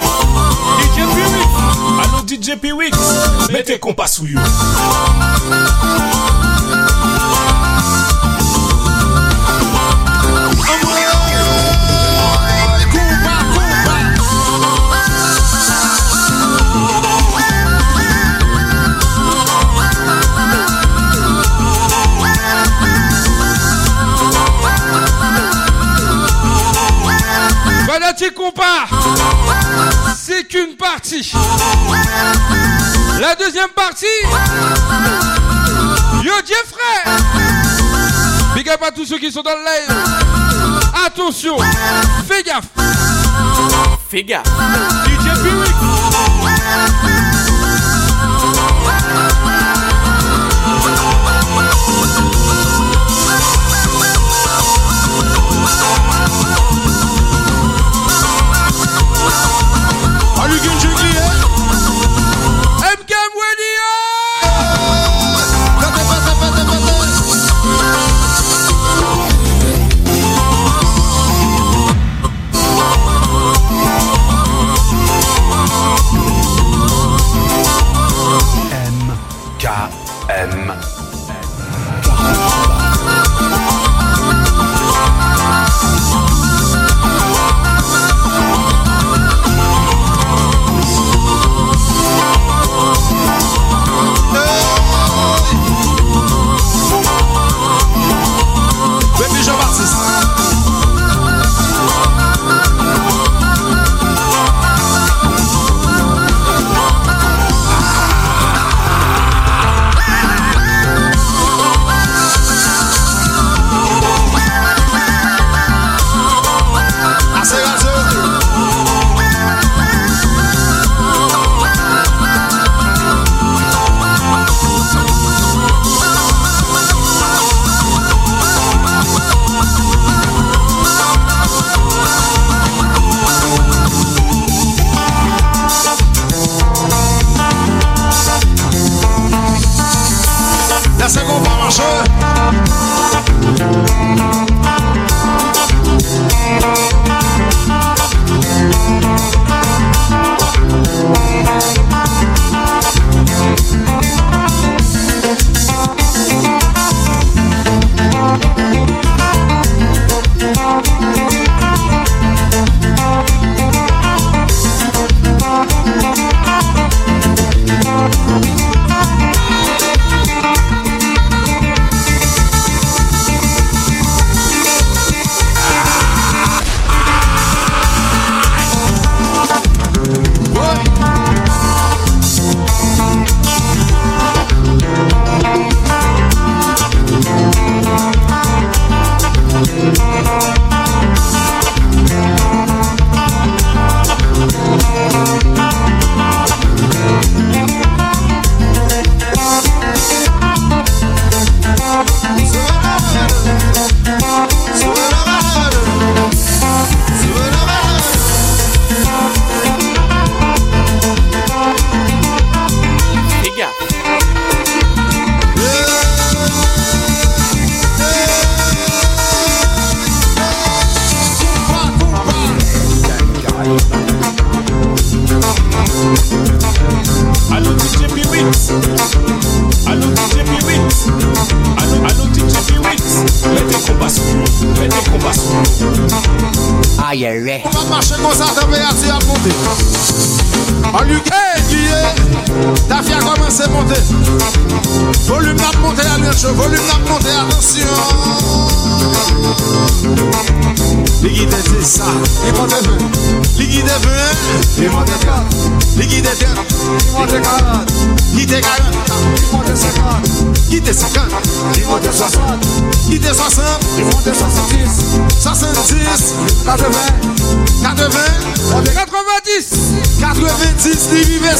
DJ 0.79 1.01
P-Wix 1.13 1.99
Allo 1.99 2.23
DJ 2.23 2.55
P-Wix 2.55 2.97
Mete 3.51 3.77
kompa 3.79 4.07
sou 4.07 4.25
yo. 4.25 4.39
qui 28.29 28.95
c'est 30.15 30.47
qu'une 30.47 30.75
partie. 30.77 31.33
La 33.19 33.35
deuxième 33.35 33.69
partie, 33.69 34.05
yo 36.23 36.31
Jeffrey. 36.45 37.17
Big 38.55 38.69
up 38.69 38.81
à 38.83 38.91
tous 38.91 39.05
ceux 39.05 39.17
qui 39.17 39.31
sont 39.31 39.41
dans 39.41 39.51
le 39.51 39.65
live. 39.65 39.97
Attention, 41.05 41.57
fais 42.27 42.43
gaffe. 42.43 42.65
Fais 44.09 44.23
gaffe. 44.23 44.47
DJ 45.05 45.82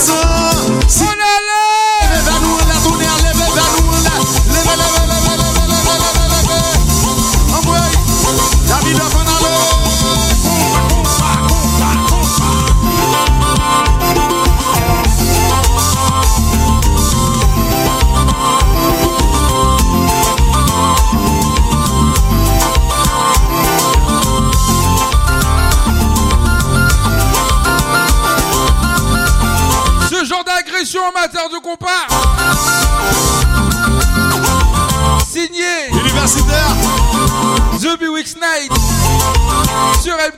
coração 0.04 0.43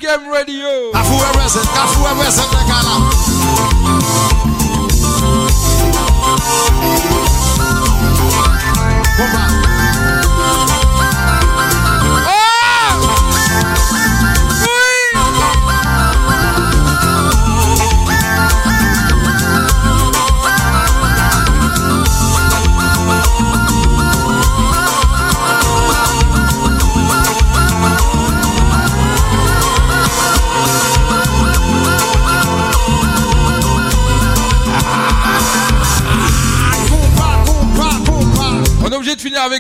Game 0.06 0.30
Radio. 0.30 0.92
Afou 0.94 1.18
e 1.18 1.38
wesen, 1.38 1.62
afou 1.84 2.08
e 2.08 2.14
wesen 2.14 2.46
le 2.52 2.64
kalam. 2.68 3.85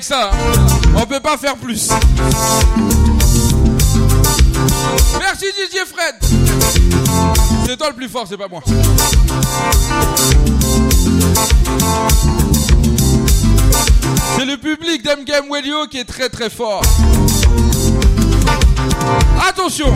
Ça. 0.03 0.31
hein. 0.31 0.65
On 0.95 1.05
peut 1.05 1.19
pas 1.19 1.38
faire 1.38 1.55
plus. 1.55 1.89
Merci 5.19 5.45
DJ 5.47 5.85
Fred. 5.85 6.15
C'est 7.65 7.77
toi 7.77 7.89
le 7.89 7.95
plus 7.95 8.09
fort, 8.09 8.26
c'est 8.27 8.38
pas 8.38 8.47
moi. 8.47 8.61
C'est 14.38 14.45
le 14.45 14.57
public 14.57 15.01
Radio 15.51 15.88
qui 15.89 15.99
est 15.99 16.05
très 16.05 16.30
très 16.30 16.49
fort. 16.49 16.81
Attention 19.47 19.93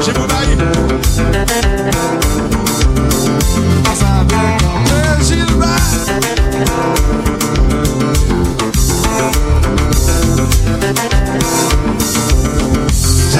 J'ai 0.00 0.12
mon 0.12 0.26
bail. 0.26 1.77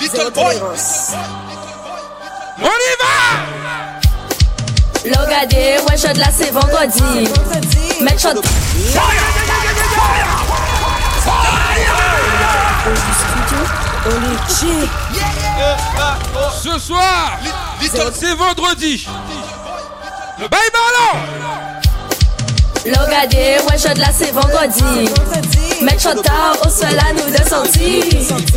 Little 0.00 0.30
boy. 0.30 0.56
On 2.58 2.64
y 2.64 2.94
va 3.00 3.14
L'ogade, 5.04 5.52
ouais, 5.54 5.96
je 5.96 6.12
de 6.12 6.18
là, 6.18 6.26
c'est 6.36 6.50
vendredi. 6.50 7.28
Mettre 8.02 8.20
shot. 8.20 8.40
Oli 14.06 14.36
G. 14.48 14.88
Ce 16.62 16.78
soir, 16.78 17.38
c'est 18.12 18.34
vendredi. 18.34 19.06
Bye 20.38 20.70
ballon 20.72 21.12
L'ogade, 22.84 23.34
ouais, 23.34 23.78
là, 24.00 24.08
c'est 24.12 24.32
vendredi. 24.32 25.10
Mettre 25.82 26.14
tard 26.22 26.56
au 26.64 26.68
sol 26.70 26.98
à 26.98 27.12
nous 27.12 27.30
de 27.30 27.48
sortir. 27.48 28.04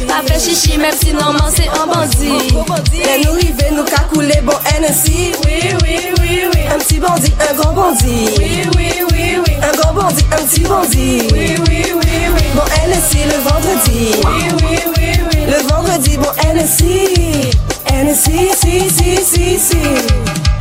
Pas 0.07 0.21
fait 0.25 0.39
chichi, 0.39 0.77
même 0.77 0.93
si 0.97 1.13
normalement 1.13 1.49
c'est 1.53 1.67
un 1.67 1.85
bandit. 1.85 2.53
Et 2.93 3.25
nous 3.25 3.33
river, 3.33 3.71
nous 3.75 3.83
qu'a 3.83 4.03
coulé 4.03 4.39
bon 4.41 4.53
NSI. 4.79 5.33
Oui, 5.45 5.59
oui, 5.83 5.97
oui, 6.19 6.41
oui. 6.53 6.61
Un 6.73 6.77
petit 6.79 6.99
bandit, 6.99 7.33
un 7.49 7.53
grand 7.55 7.73
bandit. 7.73 8.29
Oui, 8.37 8.61
oui, 8.75 8.89
oui, 9.11 9.37
oui. 9.45 9.53
Un 9.61 9.77
grand 9.77 9.93
bandit, 9.93 10.25
un 10.31 10.43
petit 10.45 10.61
bandit. 10.61 11.27
Oui, 11.33 11.55
oui, 11.67 11.83
oui, 11.93 12.11
oui. 12.33 12.43
Bon 12.55 12.63
NSI 12.87 13.25
le 13.25 13.37
vendredi. 13.49 14.11
Oui, 14.25 14.47
oui, 14.63 14.79
oui, 14.97 15.11
oui. 15.31 15.39
Le 15.45 15.67
vendredi, 15.67 16.17
bon 16.17 16.31
NSI. 16.53 17.49
NSI, 17.91 18.49
si, 18.55 18.89
si, 18.89 19.17
si, 19.17 19.59
si. 19.59 19.77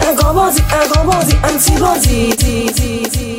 Un 0.09 0.15
grand 0.15 0.35
bandit, 0.35 0.63
un 0.73 0.89
grand 0.89 1.05
bandit, 1.05 1.37
un 1.45 1.57
petit 1.57 1.79
bandit. 1.79 3.39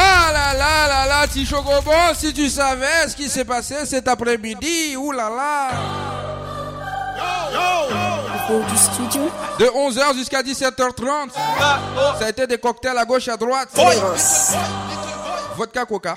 Ah 0.00 0.30
là 0.32 0.54
là 0.54 0.86
là 0.88 1.06
là, 1.06 1.26
Ticho 1.26 1.60
Gobo, 1.60 1.90
si 2.14 2.32
tu 2.32 2.48
savais 2.48 3.08
ce 3.08 3.16
qui 3.16 3.28
s'est 3.28 3.44
passé 3.44 3.74
cet 3.84 4.06
après-midi, 4.06 4.96
ouh 4.96 5.10
là 5.10 5.28
là 5.28 5.70
Du 8.48 8.76
studio, 8.78 9.30
De 9.58 9.66
11h 9.66 10.14
jusqu'à 10.14 10.40
17h30, 10.42 11.30
ça 12.18 12.24
a 12.24 12.28
été 12.28 12.46
des 12.46 12.58
cocktails 12.58 12.96
à 12.96 13.04
gauche 13.04 13.28
à 13.28 13.36
droite. 13.36 13.68
Vodka 15.56 15.84
Coca. 15.84 16.16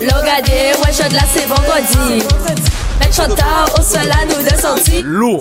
L'ogade, 0.00 0.48
ouais, 0.48 0.92
je 0.92 1.08
de 1.08 1.14
là, 1.14 1.22
c'est 1.32 1.46
vendredi. 1.46 2.75
Mettre 3.00 3.34
tard 3.34 3.68
au 3.78 3.82
sol 3.82 4.10
à 4.10 4.24
nous 4.24 4.42
de 4.42 4.60
sortir. 4.60 5.02
Lourd. 5.04 5.40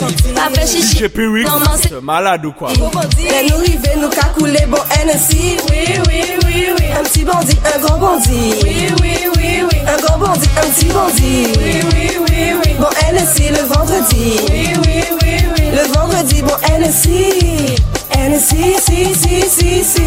Fait 0.53 0.67
chichi. 0.67 0.97
DJ 0.97 1.07
Piwix, 1.09 1.45
Normalement 1.49 1.75
c'est 1.81 2.01
malade 2.01 2.45
ou 2.45 2.51
quoi? 2.51 2.71
Et 2.73 3.49
nous 3.49 3.57
river, 3.57 3.95
nous 4.01 4.09
qu'a 4.09 4.27
coulé 4.37 4.65
bon 4.67 4.77
NSI. 5.05 5.57
Oui, 5.69 5.85
oui, 6.07 6.23
oui, 6.45 6.65
oui. 6.77 6.85
Un 6.99 7.03
petit 7.03 7.23
bandit, 7.23 7.57
un 7.75 7.79
grand 7.79 7.97
bandit. 7.97 8.53
Oui, 8.63 8.87
oui, 9.01 9.17
oui, 9.35 9.63
oui. 9.71 9.77
Un 9.87 10.01
grand 10.01 10.17
bandit, 10.17 10.49
un 10.57 10.69
petit 10.69 10.85
bandit. 10.85 11.47
Oui, 11.57 11.81
oui, 11.91 12.11
oui, 12.29 12.53
oui. 12.63 12.71
Bon 12.79 12.87
NSI 13.13 13.49
le 13.49 13.63
vendredi. 13.73 14.39
Oui, 14.49 14.67
oui, 14.85 15.03
oui, 15.21 15.37
oui. 15.57 15.63
Le 15.71 15.93
vendredi, 15.93 16.41
bon 16.41 16.55
NSI. 16.79 17.75
NSI, 18.17 18.75
si, 18.81 19.13
si, 19.15 19.41
si, 19.49 19.83
si. 19.83 20.03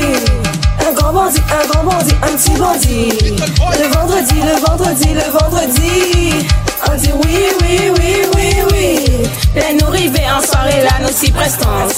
Un 0.89 0.93
grand 0.93 1.13
bandit, 1.13 1.41
un 1.53 1.69
grand 1.69 1.85
bandit, 1.85 2.15
un 2.23 2.37
petit 2.37 2.59
bandit. 2.59 3.37
Le 3.79 3.89
vendredi, 3.95 4.35
le 4.35 4.67
vendredi, 4.67 5.09
le 5.15 5.31
vendredi. 5.39 6.47
On 6.87 6.95
dit 6.97 7.11
oui, 7.25 7.39
oui, 7.61 7.91
oui, 7.99 8.23
oui, 8.35 8.55
oui. 8.73 9.29
Les 9.55 9.75
nous 9.75 9.91
river 9.91 10.27
en 10.31 10.41
soirée 10.41 10.83
là, 10.83 10.91
nous 11.01 11.13
si 11.13 11.31
prestance. 11.33 11.95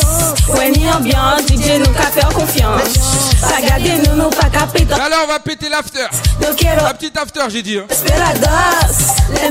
Ouais, 0.49 0.71
ni 0.71 0.89
ambiance, 0.91 1.43
DJ 1.43 1.79
nous 1.79 1.93
qu'a 1.93 2.07
faire 2.07 2.29
confiance. 2.31 2.95
Pas 3.43 3.61
garder 3.67 3.93
nous, 4.07 4.23
nous 4.23 4.31
pas 4.31 4.49
qu'à 4.49 4.67
péter. 4.67 4.95
Alors 4.95 5.21
on 5.25 5.33
va 5.33 5.39
péter 5.39 5.69
l'after. 5.69 6.07
La 6.41 6.95
petite 6.95 7.17
after, 7.19 7.41
j'ai 7.49 7.63
dit. 7.63 7.79
Hein. 7.79 7.87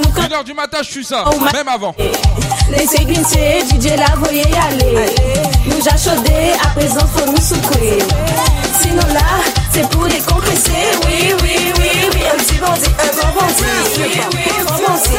Nous 0.04 0.10
1h 0.12 0.44
du 0.44 0.54
matin, 0.54 0.80
je 0.82 0.90
suis 0.90 1.06
ça. 1.06 1.26
Oh, 1.28 1.36
Même 1.54 1.68
avant. 1.68 1.96
Laissez 2.72 3.06
glisser, 3.06 3.64
DJ 3.70 3.98
la 3.98 4.16
voyez 4.16 4.44
y 4.48 4.56
aller. 4.56 5.06
Nous 5.66 5.78
j'ai 5.84 5.98
chaudé, 6.10 6.54
à 6.64 6.68
présent 6.70 7.06
faut 7.14 7.26
nous 7.26 7.38
secouer. 7.38 8.00
Sinon 8.82 9.04
là, 9.14 9.44
c'est 9.72 9.88
pour 9.90 10.08
décompresser. 10.08 10.72
Oui, 11.06 11.34
oui, 11.42 11.56
oui, 11.80 11.90
oui. 12.14 12.22
Un 12.32 12.38
petit 12.38 12.58
bandit, 12.58 12.92
un 13.00 13.12
grand 13.16 13.34
bandit. 13.34 13.64
Oui, 13.98 14.04
oui, 14.34 14.44
grand 14.66 14.80
bandit. 14.88 15.10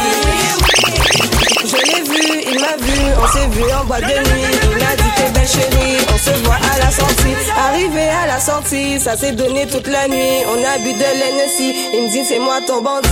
Je 1.64 1.76
l'ai 1.76 2.02
vu, 2.02 2.24
il 2.52 2.58
m'a 2.60 2.76
vu, 2.78 2.98
on 3.22 3.26
s'est 3.32 3.48
vu 3.48 3.64
en 3.72 3.84
boîte 3.84 4.02
de 4.02 4.06
nuit. 4.06 4.46
Il 4.62 4.78
m'a 4.78 4.96
dit 4.96 5.10
t'es 5.16 5.30
belle 5.30 5.48
chérie, 5.48 5.98
on 6.12 6.18
se 6.18 6.30
voit 6.44 6.56
à 6.56 6.78
la 6.78 6.90
sortie. 6.90 7.36
Arrivé 7.68 8.08
à 8.08 8.26
la 8.26 8.40
sortie, 8.40 8.98
ça 8.98 9.16
s'est 9.16 9.32
donné 9.32 9.66
toute 9.66 9.86
la 9.86 10.08
nuit. 10.08 10.44
On 10.48 10.58
a 10.64 10.78
bu 10.78 10.92
de 10.92 10.98
l'NSI, 10.98 11.74
il 11.94 12.02
me 12.04 12.08
dit 12.10 12.24
c'est 12.24 12.38
moi 12.38 12.60
ton 12.66 12.82
bandit. 12.82 13.08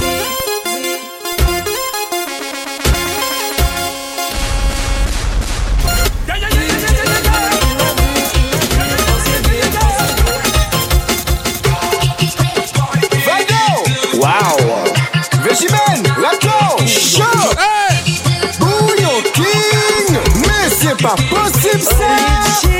Végimène, 15.60 16.04
Rato, 16.22 16.86
Chaud, 16.86 17.24
Bouillon 18.60 19.22
King, 19.34 20.16
mais 20.42 20.68
c'est 20.70 20.96
pas 21.02 21.16
possible 21.28 21.82
ça! 21.82 22.70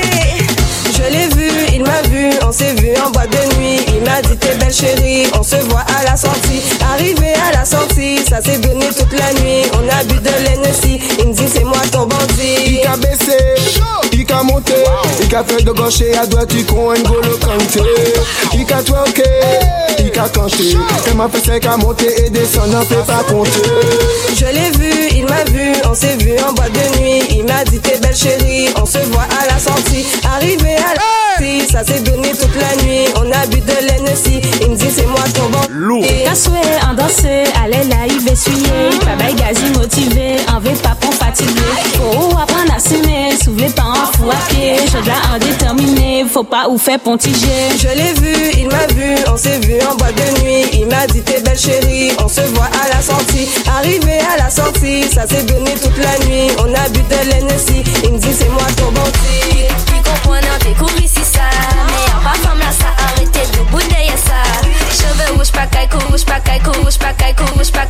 Je 0.93 1.03
l'ai 1.11 1.27
vu, 1.27 1.38
vu, 2.29 2.37
on 2.47 2.51
s'est 2.51 2.73
vu 2.73 2.89
en 3.05 3.09
boîte 3.11 3.31
de 3.31 3.55
nuit. 3.55 3.79
Il 3.87 4.01
m'a 4.01 4.21
dit 4.21 4.37
t'es 4.37 4.55
belle 4.55 4.73
chérie, 4.73 5.27
on 5.37 5.43
se 5.43 5.55
voit 5.67 5.85
à 5.99 6.03
la 6.03 6.15
sortie. 6.15 6.61
Arrivé 6.93 7.33
à 7.47 7.57
la 7.57 7.65
sortie, 7.65 8.19
ça 8.27 8.41
s'est 8.41 8.57
donné 8.59 8.87
toute 8.87 9.11
la 9.17 9.33
nuit. 9.41 9.63
On 9.73 9.87
a 9.89 10.03
bu 10.03 10.15
de 10.19 10.29
l'NSI, 10.29 10.99
il 11.19 11.27
me 11.27 11.33
dit 11.33 11.47
c'est 11.47 11.63
moi 11.63 11.81
ton 11.91 12.05
bandit. 12.05 12.81
Il 12.81 12.87
a 12.87 12.97
baissé, 12.97 13.37
il 14.13 14.31
a 14.31 14.43
monté, 14.43 14.73
il 15.21 15.35
a 15.35 15.43
fait 15.43 15.63
de 15.63 15.71
gauche 15.71 16.01
et 16.01 16.15
à 16.15 16.25
droite, 16.25 16.51
il 16.53 16.65
croit 16.65 16.95
un 16.95 17.01
golo 17.01 17.37
canté. 17.37 17.81
Il 18.53 18.73
a 18.73 18.81
twerké, 18.83 19.23
il 19.99 20.19
a 20.19 20.29
canté. 20.29 20.75
Elle 21.07 21.15
m'a 21.15 21.29
fait 21.29 21.41
c'est 21.43 21.59
qu'à 21.59 21.77
monter 21.77 22.25
et 22.25 22.29
descendre, 22.29 22.67
n'en 22.67 22.81
fait 22.81 23.05
pas 23.05 23.23
compter. 23.29 23.69
Je 24.35 24.45
l'ai 24.45 24.71
vu, 24.77 25.09
il 25.15 25.25
m'a 25.25 25.43
vu, 25.45 25.73
on 25.89 25.93
s'est 25.93 26.17
vu 26.17 26.33
en 26.47 26.53
boîte 26.53 26.73
de 26.73 26.99
nuit. 26.99 27.23
Il 27.31 27.45
m'a 27.45 27.63
dit 27.63 27.79
t'es 27.79 27.97
belle 27.97 28.15
chérie, 28.15 28.69
on 28.81 28.85
se 28.85 28.99
voit 29.11 29.27
à 29.41 29.53
la 29.53 29.59
sortie. 29.59 30.05
Arrivé 30.35 30.75
à 30.75 30.95
la 30.95 31.18
ça 31.71 31.83
s'est 31.83 32.01
donné 32.01 32.31
toute 32.31 32.55
la 32.55 32.83
nuit. 32.83 33.05
On 33.15 33.31
a 33.31 33.45
bu 33.47 33.59
de 33.61 33.87
l'Hennessy, 33.87 34.41
il 34.61 34.71
me 34.71 34.75
dit 34.75 34.89
c'est 34.89 35.05
moi 35.05 35.23
ton 35.33 35.49
bon. 35.49 35.59
Lourd. 35.69 36.05
Cassoué, 36.25 36.59
en 36.89 36.93
danser, 36.93 37.43
allez 37.63 37.87
là, 37.87 38.05
il 38.07 38.19
va 38.25 38.31
essuyer. 38.31 38.89
Baba 39.05 39.31
gazi 39.33 39.71
motivé, 39.77 40.37
en 40.53 40.59
veut 40.59 40.75
pas 40.83 40.95
s'aimer, 43.59 43.69
soulevez 43.69 43.69
pas 43.73 43.83
en 43.83 44.11
fou 44.17 44.29
à 44.29 44.35
pied. 44.49 44.75
En 45.33 45.37
déterminer, 45.37 46.25
faut 46.25 46.43
pas 46.43 46.67
ou 46.69 46.77
faire 46.77 46.99
pontiger. 46.99 47.69
Je 47.77 47.87
l'ai 47.87 48.13
vu, 48.13 48.51
il 48.57 48.67
m'a 48.67 48.87
vu, 48.93 49.15
on 49.31 49.37
s'est 49.37 49.59
vu 49.59 49.75
en 49.81 49.95
boîte 49.95 50.15
de 50.15 50.41
nuit. 50.41 50.65
Il 50.73 50.87
m'a 50.87 51.07
dit 51.07 51.21
t'es 51.21 51.41
belle 51.41 51.57
chérie, 51.57 52.11
on 52.23 52.27
se 52.27 52.41
voit 52.41 52.69
à 52.83 52.95
la 52.95 53.01
sortie. 53.01 53.47
Arrivé 53.77 54.19
à 54.33 54.37
la 54.43 54.49
sortie, 54.49 55.03
ça 55.03 55.27
s'est 55.27 55.43
donné 55.43 55.73
toute 55.73 55.97
la 55.97 56.25
nuit. 56.25 56.51
On 56.59 56.73
a 56.73 56.89
bu 56.89 56.99
de 56.99 57.29
l'Hennessy, 57.29 57.83
il 58.03 58.11
me 58.11 58.17
dit 58.17 58.33
c'est 58.33 58.49
moi 58.49 58.63
ton 58.77 58.91
bon 58.91 59.09
Puis 59.85 60.01
comprenant, 60.03 60.57
découvrir 60.63 61.09
si 61.09 61.23
ça. 61.23 61.49
Pas 62.23 62.47
comme 62.47 62.59
là, 62.59 62.71
ça 62.71 62.87
arrêtez 63.05 63.47
de 63.57 63.63
bouder 63.71 64.09
ça. 64.15 64.39
Cheveux 64.91 65.37
rouges, 65.37 65.51
pas 65.51 65.67
caille, 65.67 65.89
rouge, 66.09 66.25
pas 66.25 66.39
caille, 66.39 66.61
rouge, 66.65 66.97
pas 66.97 67.13
caille, 67.13 67.35
rouge, 67.55 67.71
pas 67.71 67.85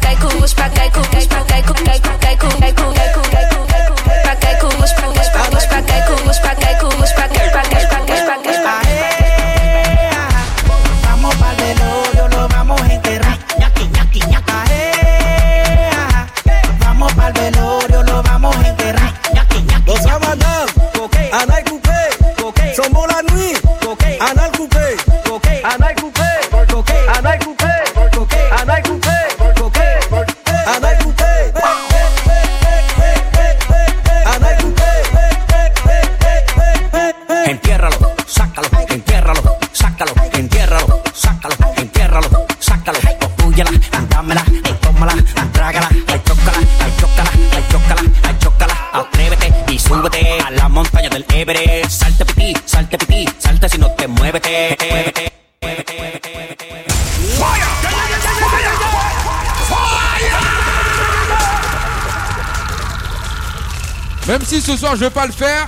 ce 64.69 64.77
soir 64.77 64.95
je 64.95 64.99
vais 64.99 65.09
pas 65.09 65.25
le 65.25 65.31
faire, 65.31 65.67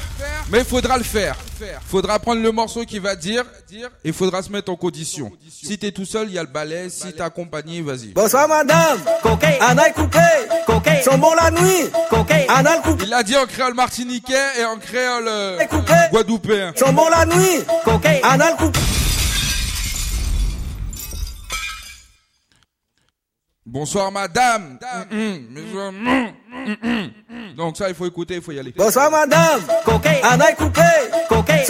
mais 0.51 0.59
il 0.59 0.65
faudra 0.65 0.95
le 0.95 1.03
faire. 1.03 1.35
Faudra 1.87 2.19
prendre 2.19 2.41
le 2.41 2.51
morceau 2.51 2.85
qui 2.85 2.99
va 2.99 3.15
dire, 3.15 3.43
et 3.73 4.09
il 4.09 4.13
faudra 4.13 4.43
se 4.43 4.51
mettre 4.51 4.71
en 4.71 4.75
condition. 4.75 5.31
Si 5.49 5.75
t'es 5.79 5.91
tout 5.91 6.05
seul, 6.05 6.27
il 6.27 6.35
y 6.35 6.37
a 6.37 6.43
le 6.43 6.49
balai. 6.49 6.89
Si 6.89 7.11
t'es 7.11 7.21
accompagné, 7.21 7.81
vas-y. 7.81 8.09
Bonsoir 8.09 8.47
madame, 8.47 8.99
Anal 9.59 9.93
coupé, 9.93 11.01
sont 11.03 11.17
bons 11.17 11.33
la 11.33 11.49
nuit, 11.49 11.89
Anal 12.47 12.81
coupé, 12.81 13.05
Il 13.05 13.09
l'a 13.09 13.23
dit 13.23 13.35
en 13.35 13.47
créole 13.47 13.73
martiniquais 13.73 14.59
et 14.59 14.65
en 14.65 14.77
créole 14.77 15.27
euh, 15.27 15.57
guadeloupéen. 16.11 16.73
bons 16.93 17.09
la 17.09 17.25
nuit, 17.25 17.65
Anal 18.23 18.55
coupé. 18.55 18.79
Bonsoir 23.71 24.11
madame. 24.11 24.77
Mm, 25.09 25.15
mm, 25.15 25.47
mais, 25.49 25.61
mm, 25.61 26.27
mm, 26.51 27.09
mm. 27.29 27.55
Donc 27.55 27.77
ça, 27.77 27.87
il 27.87 27.95
faut 27.95 28.05
écouter, 28.05 28.35
il 28.35 28.41
faut 28.41 28.51
y 28.51 28.59
aller. 28.59 28.73
Bonsoir 28.75 29.09
madame, 29.09 29.61
coupé, 29.85 30.19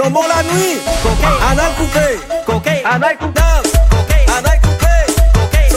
bons 0.09 0.27
la 0.27 0.41
nuit, 0.41 0.79
coupé, 1.03 1.27
coupé, 1.67 2.19
coupé, 2.47 2.81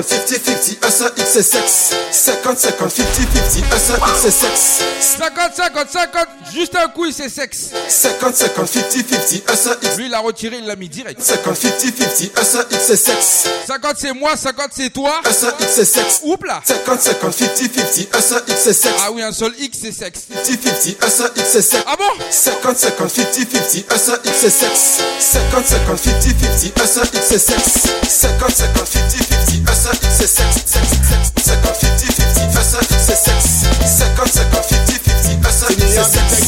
50 0.04 0.28
50 0.28 0.28
50 0.28 0.86
un 0.86 0.92
seul 0.92 1.12
X 1.18 1.36
et 1.38 1.44
sexe 1.44 1.96
50 2.12 2.58
50 2.58 2.92
50 2.92 3.12
50 3.50 3.72
un 3.72 3.80
seul 3.80 4.00
X 4.10 4.26
et 4.26 4.32
sexe 4.32 4.82
50 5.00 5.56
50 5.56 5.90
50 5.90 6.28
juste 6.54 6.76
un 6.76 6.90
coup 6.90 7.10
c'est 7.12 7.30
sexe 7.30 7.72
50 7.88 8.36
50 8.36 8.68
50 8.68 8.92
50 8.92 9.44
un 9.50 9.56
seul 9.56 9.78
X 9.82 9.98
lui 9.98 10.08
il 10.08 10.14
a 10.14 10.20
retiré 10.20 10.58
il 10.58 10.66
l'a 10.66 10.76
mis 10.76 10.90
direct 10.90 11.22
50 11.22 11.56
50 11.56 11.80
50 11.80 12.32
un 12.38 12.44
seul 12.44 12.66
X 12.72 12.90
et 12.90 12.98
sexe 12.98 13.48
50 13.68 13.96
c'est 13.98 14.14
moi 14.14 14.36
50 14.36 14.68
c'est 14.72 14.90
toi 14.90 15.22
un 15.24 15.32
seul 15.32 15.54
X 15.62 15.78
et 15.78 15.86
sexe 15.86 16.20
oups 16.24 16.46
là 16.46 16.62
50 16.66 17.02
50 17.02 17.34
50 17.42 17.64
50 17.64 18.16
un 18.16 18.22
seul 18.22 18.44
X 18.48 18.68
et 18.68 18.74
sexe 18.74 18.96
ah 19.06 19.12
oui 19.12 19.22
un 19.22 19.32
seul 19.32 19.54
X 19.58 19.84
et 19.86 19.92
sexe 19.94 20.28
50 20.30 20.46
50 20.46 21.04
un 21.04 21.10
seul 21.10 21.32
X 21.38 21.56
et 21.56 21.62
sexe 21.62 21.84
ah 21.88 21.96
bon 21.98 22.26
50 22.30 22.78
50 22.78 23.08
50 23.08 23.10
50 23.10 23.94
un 23.94 23.98
seul 23.98 24.20
X 24.26 24.44
et 24.44 24.50
sexe 24.50 24.98
50 25.20 25.66
50 25.66 25.98
50 25.98 26.20
50 26.20 26.82
un 26.84 26.88
seul 26.88 27.08
X 27.14 27.32
et 27.32 27.40
sexe 27.40 27.74
50 28.10 28.52
50 28.52 28.88
50 28.88 29.12
50 29.12 29.56
un 29.68 29.74
seul 29.74 29.85
Us, 29.86 30.02
it's 30.02 30.20
a 30.20 30.28
sex. 30.28 30.74
50, 30.74 31.78
50, 31.78 32.10
50. 32.10 32.58
Us, 32.58 32.74
it's 32.82 33.10
a 33.10 33.16
sex. 33.16 33.70
50, 33.86 34.26
50, 34.26 34.66
50, 34.66 35.14
50. 35.14 35.46
Us, 35.46 35.70
it's 35.70 35.94
a 35.94 36.06
sex. 36.06 36.46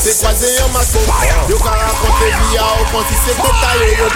C'est 0.00 0.24
maco 0.72 0.98
Yo 1.48 1.58
ka 1.58 1.70
raconte 1.70 2.28
via 2.50 2.62
au 2.62 2.84
fond 2.86 3.04
si 3.08 3.14
c'est 3.26 3.36
détaillé 3.36 3.90
Yo 3.98 4.06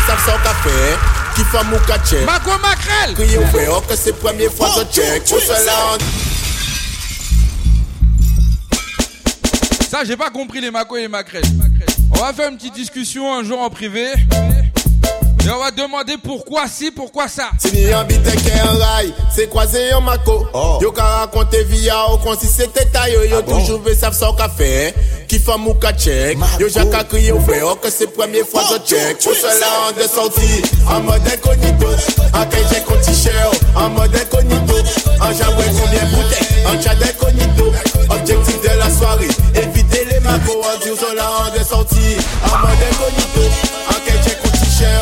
savoir 0.00 0.20
son 0.24 0.38
café 0.42 0.78
Qui 1.34 1.44
fait 1.44 1.64
mou 1.64 1.78
ka 1.86 1.96
oh 3.70 3.80
que 3.88 3.96
c'est 3.96 4.12
première 4.14 4.52
fois 4.52 4.68
que 4.70 4.92
check 4.92 5.24
Tout 5.24 5.38
cela 5.38 5.94
en 5.94 5.98
Ça, 9.88 10.04
j'ai 10.04 10.16
pas 10.16 10.30
compris 10.30 10.60
les 10.60 10.70
Mako 10.72 10.96
et 10.96 11.02
les 11.02 11.08
Macrel. 11.08 11.44
On 12.10 12.18
va 12.18 12.32
faire 12.32 12.50
une 12.50 12.56
petite 12.56 12.74
discussion 12.74 13.32
un 13.32 13.44
jour 13.44 13.60
en 13.60 13.70
privé. 13.70 14.08
Et 15.46 15.50
on 15.50 15.60
va 15.60 15.70
demander 15.70 16.16
pourquoi 16.20 16.66
si, 16.66 16.90
pourquoi 16.90 17.28
ça. 17.28 17.50
Si 17.56 17.70
ni 17.70 17.94
en 17.94 18.02
bite 18.02 18.26
en 18.26 18.78
rail 18.78 19.14
C'est 19.32 19.48
croisé 19.48 19.94
en 19.94 20.00
maco. 20.00 20.44
Yo 20.80 20.90
ka 20.90 21.04
raconte 21.04 21.54
via 21.68 22.10
au 22.10 22.18
fond 22.18 22.34
si 22.36 22.48
c'est 22.48 22.74
détaillé 22.74 23.30
Yo 23.30 23.42
toujours 23.42 23.80
veut 23.80 23.94
savoir 23.94 24.14
son 24.14 24.32
café 24.32 24.92
Qui 25.28 25.38
fait 25.38 25.56
mou 25.56 25.74
ka 25.74 25.92
check. 25.92 26.36
Yo 26.58 26.68
jaka 26.68 27.04
crié 27.04 27.30
au 27.30 27.38
fait, 27.38 27.62
oh 27.62 27.76
que 27.76 27.88
c'est 27.90 28.08
première 28.08 28.44
fois 28.44 28.64
que 28.64 28.88
check. 28.88 29.20
Tout 29.20 29.34
cela 29.34 29.88
en 29.88 29.92
de 29.92 30.08
sortie 30.08 30.62
En 30.90 31.00
mode 31.02 31.22
incognito. 31.24 31.86
En 32.34 32.42
j'ai 32.50 32.80
compte 32.80 33.02
t-shirt. 33.02 33.60
En 33.76 33.90
mode 33.90 34.16
En 35.20 35.32
jaboué 35.32 35.64
combien 35.80 36.06
bouteilles. 36.06 36.66
En 36.66 36.82
chat 36.82 36.96
d'incognito. 36.96 37.72
Objectif 38.10 38.60
de 38.62 38.78
la 38.78 38.90
soirée. 38.90 39.28
Éviter 39.54 40.08
les 40.10 40.18
macos. 40.18 40.56
En 40.56 40.82
sur 40.82 41.14
la 41.14 41.28
rang 41.28 41.56
de 41.56 41.62
sortie 41.62 42.16
En 42.42 42.58
mode 42.58 42.82
incognito. 42.90 43.48
En 43.88 44.06
cher 44.26 44.35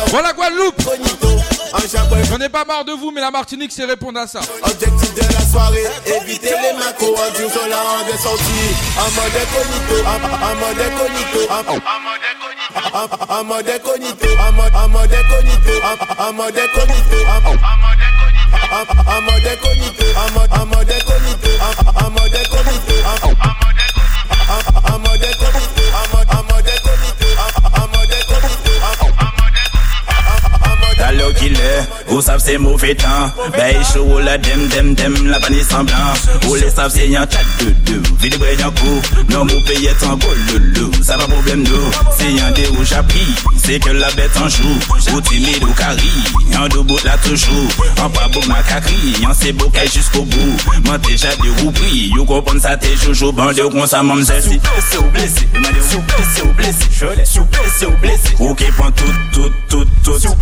Voilà 0.07 0.31
Guadeloupe 0.33 0.79
Incognito 0.79 1.27
En 1.73 1.79
J'en 2.29 2.39
ai 2.39 2.49
pas 2.49 2.63
marre 2.65 2.85
de 2.85 2.93
vous, 2.93 3.11
mais 3.11 3.21
la 3.21 3.31
Martinique 3.31 3.71
c'est 3.73 3.85
répondre 3.85 4.19
à 4.19 4.27
ça. 4.27 4.39
Objectif 4.63 5.13
de 5.13 5.21
la 5.21 5.41
soirée, 5.41 5.83
éviter 6.05 6.49
les 6.49 6.73
macos 6.79 7.15
en 7.17 7.67
la 7.67 7.77
rang 7.77 8.03
de 8.05 8.17
sortie. 8.17 8.75
En 8.97 9.11
mode 9.11 9.35
incognito, 9.35 9.95
en, 10.05 10.15
en 10.45 10.55
mode 10.55 10.81
incognito, 10.81 11.39
en, 11.49 11.59
en, 11.59 11.79
en 13.39 13.43
mode 13.43 13.69
incognito, 13.69 14.27
en 14.39 14.51
mode 14.53 14.73
en 14.73 14.87
mode 14.89 15.13
incognito, 15.13 15.73
en, 15.83 15.95
en 16.23 16.33
mode 16.33 16.57
incognito, 16.57 17.17
en, 17.25 17.41
en, 17.41 17.57
en 19.11 19.21
mode 19.21 19.47
incognito, 19.51 20.05
en 20.15 20.31
mode 20.33 20.53
en 20.53 20.65
mode 20.65 20.91
incognito, 20.91 21.49
en, 21.59 22.05
en 22.05 22.09
mode 22.11 22.35
incognito, 22.35 22.54
Vous 32.07 32.21
savez 32.21 32.39
c'est 32.39 32.57
mauvais 32.57 32.95
temps. 32.95 33.31
Ben 33.57 33.75
chaud 33.83 34.19
la 34.19 34.37
dem 34.37 34.67
dem 34.69 34.93
dem 34.93 35.27
la 35.27 35.39
panne 35.39 35.61
semblant. 35.63 36.13
Vous 36.43 36.55
les 36.55 36.69
savez 36.69 36.89
c'est 36.93 37.07
y'en 37.07 37.21
chat 37.21 37.43
de 37.59 37.71
deux. 37.71 38.01
Vide 38.21 38.37
brillant 38.37 38.71
coup, 38.71 39.01
non 39.29 39.45
vous 39.45 39.59
payez 39.61 39.91
tant 39.99 40.15
beau 40.15 40.27
loulou. 40.51 40.91
Ça 41.03 41.17
va 41.17 41.25
problème 41.25 41.63
nous, 41.63 41.91
c'est 42.17 42.31
y'en 42.31 42.51
des 42.51 42.67
rouges 42.67 42.93
à 42.93 43.03
prix. 43.03 43.35
C'est 43.63 43.79
que 43.79 43.89
la 43.89 44.09
bête 44.11 44.31
en 44.37 44.47
joue, 44.47 44.79
ou 45.13 45.21
timide 45.21 45.63
ou 45.63 45.73
carry. 45.73 46.11
Y'en 46.51 46.67
deux 46.67 46.83
bouts 46.83 46.99
là 47.03 47.17
toujours, 47.23 47.69
en 48.01 48.09
pas 48.09 48.27
beau 48.29 48.41
ma 48.47 48.61
cacri. 48.63 49.15
Y'en 49.21 49.33
c'est 49.33 49.53
beau 49.53 49.69
qu'elle 49.69 49.91
jusqu'au 49.91 50.21
bout. 50.21 50.57
Moi 50.85 50.97
déjà 50.99 51.35
de 51.35 51.61
roupris, 51.61 52.11
you 52.15 52.25
comprends 52.25 52.59
ça 52.59 52.77
t'es 52.77 52.95
joujou, 52.95 53.31
bande 53.31 53.59
ou 53.59 53.69
qu'on 53.69 53.87
ça 53.87 54.03
m'en 54.03 54.23
celle-ci. 54.23 54.59
C'est 54.89 54.97
ou 54.97 55.09
blessé, 55.09 55.47
sous 55.89 55.99
blessé 55.99 56.41
ou 56.43 56.53
blessé, 56.53 56.85
je 56.91 57.05
l'ai 57.17 57.25
sous 57.25 57.45
blessé 57.45 57.85
ou. 58.39 58.49
Ok, 58.51 58.63
prends 58.77 58.91
tout, 58.91 59.03
tout, 59.33 59.51
tout, 59.67 59.85
tout. 60.03 60.11
Ou 60.27 60.35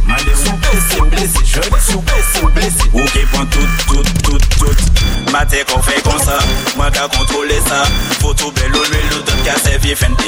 blessé, 0.00 0.44
sous 0.90 1.04
blessé 1.06 1.38
je 1.44 1.60
sous 1.92 2.00
blessé 2.00 2.46
blessé. 2.54 2.90
Ok, 2.92 3.26
prends 3.32 3.46
tout, 3.46 3.68
tout, 3.86 4.02
tout, 4.22 4.38
tout. 4.58 5.30
Maté 5.32 5.64
qu'on 5.64 5.82
fait 5.82 6.02
comme 6.02 6.18
ça, 6.18 6.38
moi 6.76 6.90
qu'à 6.90 7.08
contrôler 7.08 7.60
ça. 7.66 7.84
Faut 8.20 8.34
tout 8.34 8.50
belle 8.52 8.74
ou 8.74 8.82
l'huile, 8.90 9.08
l'autre 9.10 9.34
qu'à 9.44 9.56
servir 9.56 9.96
Fendi. 9.96 10.24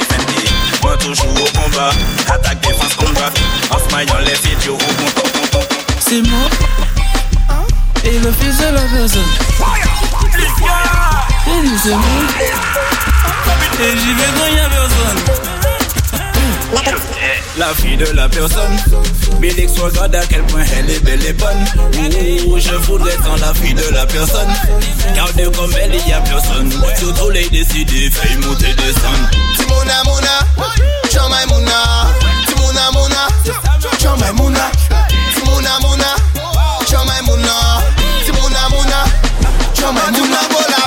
Moi 0.81 0.97
toujours 0.97 1.27
au 1.27 1.59
combat, 1.59 1.91
attaque, 2.27 2.61
défense, 2.61 2.93
combat. 2.95 3.31
En 3.71 3.79
smilant 3.79 4.19
les 4.25 4.49
vidéos, 4.49 4.75
au 4.75 5.59
C'est 5.99 6.21
moi 6.21 6.49
et 8.03 8.19
le 8.19 8.31
fils 8.31 8.57
de 8.59 8.65
la 8.65 8.81
personne. 8.81 9.21
Et 11.47 11.67
nous 11.67 11.77
c'est 11.83 11.89
moi. 11.89 12.01
Et 13.81 13.97
j'y 13.97 14.13
vais 14.13 14.29
quand 14.37 14.49
personne. 16.83 17.14
La 17.57 17.67
fille 17.73 17.95
de 17.95 18.05
la 18.13 18.27
personne. 18.27 18.75
Bélix 19.39 19.79
regarde 19.79 20.13
à 20.15 20.25
quel 20.25 20.43
point 20.43 20.63
elle 20.77 20.89
est 20.89 20.99
belle 20.99 21.25
et 21.25 21.33
bonne. 21.33 21.65
Ouh, 22.47 22.59
je 22.59 22.75
voudrais 22.87 23.13
être 23.13 23.39
la 23.39 23.53
fille 23.53 23.73
de 23.73 23.93
la 23.93 24.05
personne. 24.05 24.49
Garde 25.15 25.55
comme 25.55 25.73
elle, 25.81 25.95
y 26.07 26.11
a 26.11 26.19
personne. 26.19 26.69
Surtout 26.97 27.29
les 27.29 27.47
décidés, 27.49 28.09
fait 28.09 28.35
monter 28.45 28.73
descendre 28.73 29.29
Timona 29.55 30.03
Mona, 30.03 30.67
Chama 31.11 31.45
Mona, 31.47 32.11
Timona 32.47 32.91
Mona, 32.91 33.27
Chama 34.01 34.33
Mona, 34.33 34.71
Timona 35.33 35.79
Mona, 35.81 36.15
Chama 36.89 37.21
Mona, 37.25 37.83
Timona 38.25 38.69
Mona, 38.69 39.03
Chama 39.75 40.11
Mona, 40.11 40.84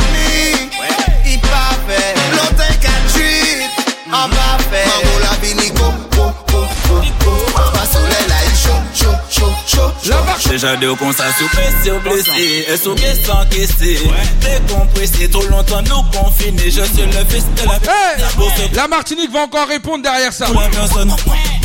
Déjà 10.49 10.77
de 10.77 10.91
con 10.93 11.13
ça 11.13 11.25
sous 11.39 11.49
pressé 11.49 11.91
ou 11.91 12.01
blessé 12.01 12.65
Elles 12.67 12.79
sont 12.79 12.95
bien 12.95 13.15
s'encaisser 13.15 13.99
Décompressé 14.41 15.29
trop 15.29 15.45
longtemps 15.49 15.83
nous 15.83 16.03
confinés. 16.19 16.71
Je 16.71 16.83
suis 16.83 17.03
le 17.03 17.25
fils 17.29 17.45
de 17.57 17.67
la 17.67 17.75
Hey! 17.75 18.71
La 18.75 18.89
Martinique 18.89 19.31
va 19.31 19.41
encore 19.41 19.69
répondre 19.69 20.03
derrière 20.03 20.33
ça. 20.33 20.47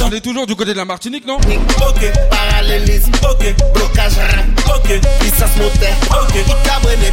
On 0.01 0.11
est 0.11 0.19
toujours 0.19 0.45
du 0.45 0.55
côté 0.55 0.73
de 0.73 0.77
la 0.77 0.85
Martinique, 0.85 1.25
non? 1.25 1.37
Ok, 1.37 2.11
parallélisme, 2.29 3.11
ok, 3.23 3.55
blocage 3.73 4.17
rap, 4.17 4.75
ok, 4.75 4.99
puissance 5.19 5.55
moteur, 5.57 5.95
ok, 6.11 6.35
il 6.35 6.69
cabrené. 6.69 7.11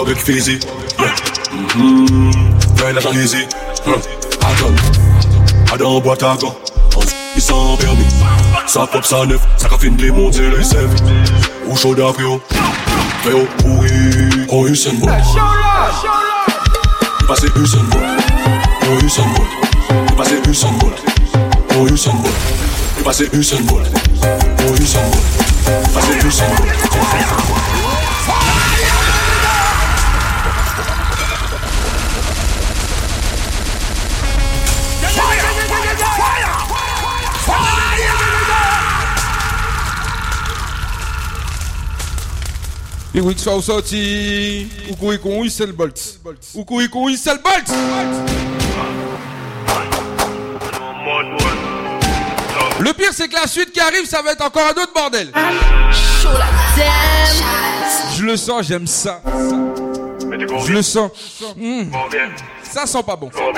yeah. 0.08 1.14
Mhm. 1.76 2.32
Plein 2.76 2.94
d'argent 2.94 3.12
easy, 3.14 3.46
huh. 3.86 4.00
Attends, 4.42 5.74
Adam 5.74 6.00
boîte 6.00 6.24
à 6.24 6.36
gants, 6.40 6.56
en 6.96 7.02
s*** 7.02 7.14
sans 7.40 7.76
permis. 7.78 8.06
Ça 8.68 8.88
pop, 8.88 9.06
ça 9.06 9.26
neuf, 9.26 9.42
ça 9.58 9.68
ca 9.70 9.78
fin 9.78 9.92
de 9.92 10.02
les 10.02 10.12
monter 10.12 10.50
les 10.50 10.64
sèves. 10.64 10.96
Ou 11.68 11.76
chaud. 11.76 11.96
Fais 13.24 13.34
au 13.34 13.46
pourri, 13.58 13.90
oh 14.50 14.68
Usain 14.68 14.94
Bolt. 14.94 15.12
Passez 17.28 17.48
Usain 17.58 17.84
Bolt, 17.92 18.04
oh 18.84 19.06
Usain 19.06 19.24
Bolt. 19.36 20.16
Passez 20.16 20.40
Usain 20.50 20.72
Bolt, 20.80 21.04
oh 21.78 21.88
Usain 21.88 22.14
Bolt. 22.14 23.04
Passez 23.04 23.30
Usain 23.34 23.62
Bolt, 23.64 23.88
oh 24.24 24.74
Usain 24.80 25.02
Bolt. 25.12 26.26
Usain 26.26 26.46
Bolt. 26.58 27.77
Et 43.16 43.22
oui, 43.22 43.36
soit 43.38 43.56
au 43.56 43.62
sorti. 43.62 44.68
Oukou 44.92 45.14
Ikou, 45.14 45.44
Usain 45.44 45.68
Bolt. 45.68 46.20
Oukou 46.54 46.82
Ikou, 46.82 47.10
Usain 47.10 47.36
Bolt. 47.36 47.72
Le 52.80 52.94
pire, 52.94 53.10
c'est 53.12 53.28
que 53.28 53.34
la 53.34 53.48
suite 53.48 53.72
qui 53.72 53.80
arrive, 53.80 54.06
ça 54.06 54.22
va 54.22 54.34
être 54.34 54.46
encore 54.46 54.68
un 54.68 54.82
autre 54.82 54.94
bordel. 54.94 55.32
Je 58.16 58.24
le 58.24 58.38
sens, 58.38 58.68
j'aime 58.68 58.88
ça. 58.88 59.22
Je 60.66 60.74
le 60.74 60.82
sens. 60.82 61.12
Mmh. 61.56 61.92
Ça 62.64 62.86
sent 62.86 63.04
pas 63.04 63.16
bon. 63.16 63.30
Mhm. 63.30 63.54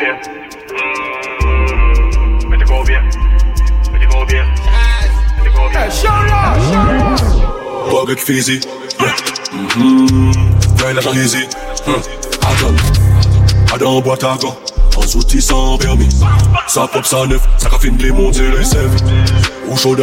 Plein 9.00 9.39
d'argent 10.94 11.14
easy, 11.14 11.48
huh. 11.86 12.02
Adam, 12.42 12.76
Adam 13.74 14.02
boîte 14.02 14.24
à 14.24 14.38
gants, 14.38 14.58
en 14.96 15.18
outil 15.18 15.42
sans 15.42 15.78
permis. 15.78 16.10
Ça 16.68 16.88
pop, 16.88 17.06
ça 17.06 17.26
neuf, 17.26 17.42
ça 17.58 17.70
ca 17.70 17.78
fin 17.80 17.92
de 17.92 18.04
les 18.04 18.58
les 18.58 18.64
sèves. 18.64 18.96
Ou 19.68 19.78
chaud. 19.78 19.96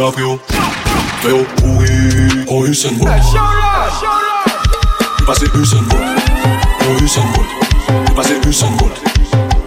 Fais 1.21 1.31
au 1.31 1.43
pourri, 1.55 2.45
oh 2.47 2.65
Usain 2.65 2.91
Bolt. 2.99 3.11
Usain 5.55 5.81
Bolt, 5.89 6.01
oh 6.81 7.03
Usain 7.03 7.21
Bolt. 7.33 8.15
Passez 8.15 8.37
Usain 8.47 8.69
Bolt, 8.77 8.93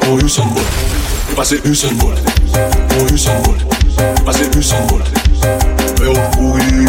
oh 0.09 0.19
Usain 0.25 0.45
Bolt. 0.55 0.67
Passez 1.37 1.61
Usain 1.65 1.93
Bolt, 1.95 2.19
oh 2.99 3.13
Usain 3.13 3.43
Bolt. 3.45 3.61
Passez 4.25 4.49
Usain 4.57 4.81
Bolt. 4.89 5.05
Fais 5.99 6.07
au 6.07 6.15
pourri, 6.33 6.87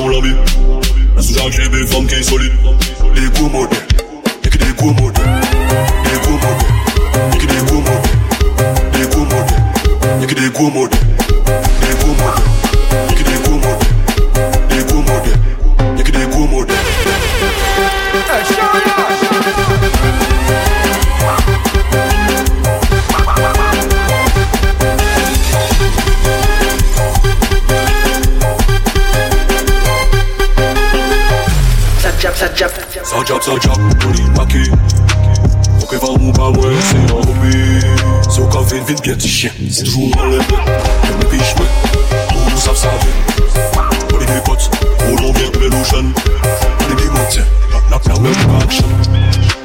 on 0.00 0.08
l'a 0.08 0.20
mis. 0.20 0.81
Sous 1.22 1.34
Jacques, 1.34 1.52
j'ai 1.52 1.68
des 1.68 1.86
femmes 1.86 2.06
qui 2.06 2.16
sont 2.24 2.30
solides. 2.30 2.52
Les 3.14 3.28
gros 3.30 3.48
modèles, 3.48 3.78
y'a 4.42 4.50
que 4.50 4.58
des 4.58 4.72
gros 4.76 4.92
modèles. 4.92 5.22
Les 6.04 6.18
gros 6.18 6.32
modèles, 6.32 6.66
y'a 7.30 7.38
que 7.38 7.46
des 7.46 7.62
gros 7.64 7.80
modèles. 7.80 8.02
Les 8.98 9.06
gros 9.06 9.24
modèles, 9.24 9.46
y'a 10.20 10.26
que 10.26 10.34
des 10.34 10.50
jab. 32.54 32.70
Ça 33.04 33.16
jab, 33.26 33.42
ça 33.42 33.52
jab, 33.60 33.78
body 34.04 34.22
maqué. 34.36 34.62
Ok, 35.82 35.94
va 35.94 36.08
ou 36.10 36.32
pas, 36.32 36.50
ouais, 36.50 36.74
c'est 36.80 37.12
un 37.12 37.16
hobby. 37.16 37.80
C'est 38.28 38.40
au 38.40 38.46
café, 38.46 38.80
vite, 38.86 39.02
bien 39.02 39.14
petit 39.14 39.28
chien. 39.28 39.50
C'est 39.70 39.84
toujours 39.84 40.08
mal 40.16 40.30
levé. 40.30 40.44
Je 41.04 41.12
me 41.12 41.30
piche, 41.30 41.54
ouais. 41.58 41.66
On 42.30 42.50
nous 42.50 42.56
savent, 42.56 42.76
ça 42.76 42.88
fait. 42.88 44.10
Body 44.10 44.26
des 44.26 44.40
potes, 44.44 44.70
Colombien, 44.98 45.50
Belouchan. 45.50 46.12
Body 46.78 47.02
des 47.02 47.08
montagnes, 47.08 47.44
la 47.90 47.98
perle, 47.98 48.26
action. 48.62 48.86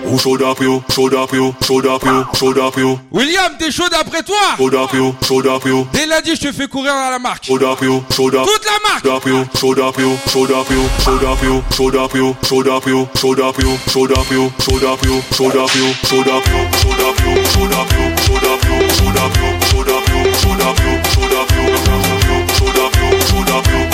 Ou 0.09 0.17
chaud 0.17 0.37
yo, 0.61 0.81
chaud 0.89 1.13
up 1.13 1.33
yo, 1.33 1.53
chaud 1.65 1.85
up 1.85 2.03
yo, 2.05 2.25
chaud 2.33 2.57
up 2.57 2.77
yo 2.77 2.97
William, 3.11 3.51
t'es 3.59 3.71
chaud 3.71 3.89
d'après 3.89 4.23
toi 4.23 4.35
Chaud 4.57 4.73
up 4.73 4.93
yo, 4.93 5.13
chaud 5.27 5.45
up 5.45 5.65
yo 5.65 5.85
Dès 5.91 6.05
lundi, 6.05 6.33
je 6.35 6.47
te 6.47 6.51
fais 6.53 6.67
courir 6.67 6.93
à 6.93 7.11
la 7.11 7.19
marque. 7.19 7.45
Chaud 7.45 7.59
yo, 7.59 7.75
Toute 7.75 8.65
la 8.65 8.89
marque 8.89 9.03
Chaud 9.03 9.21
yo, 9.27 9.43
chaud 9.59 9.75
yo, 9.75 9.91
chaud 10.31 10.47
yo, 10.47 10.57
chaud 11.03 11.19
yo, 11.43 11.61
chaud 11.69 11.91
yo, 11.91 12.07
chaud 12.07 12.13
yo, 12.13 12.35
chaud 12.41 12.65
yo, 12.65 13.07
chaud 13.13 13.37
yo, 13.37 13.77
chaud 13.91 14.07
yo, 14.07 14.17
chaud 14.17 14.31
yo, 14.31 14.51
chaud 14.55 15.03
yo, 15.03 15.03
chaud 15.03 15.03
yo, 15.03 15.21
chaud 15.35 15.51
up 15.51 15.75
yo, 15.75 15.91
chaud 16.07 16.27
up 16.27 17.93
yo, 17.93 18.15
chaud 18.15 18.47
up 18.47 18.63
yo, 18.63 18.87
chaud 18.95 19.17
up 19.17 19.37
yo, 19.37 19.59
chaud 19.59 19.91
up 19.91 20.07
yo, 20.07 20.31
chaud 20.39 20.63
up 20.63 20.79
yo, 20.79 20.97
chaud 20.97 21.33
up 21.33 21.55
yo, 22.07 22.45
chaud 22.55 22.79
up 22.79 22.95
yo, 22.95 23.19
chaud 23.19 23.49
up 23.49 23.86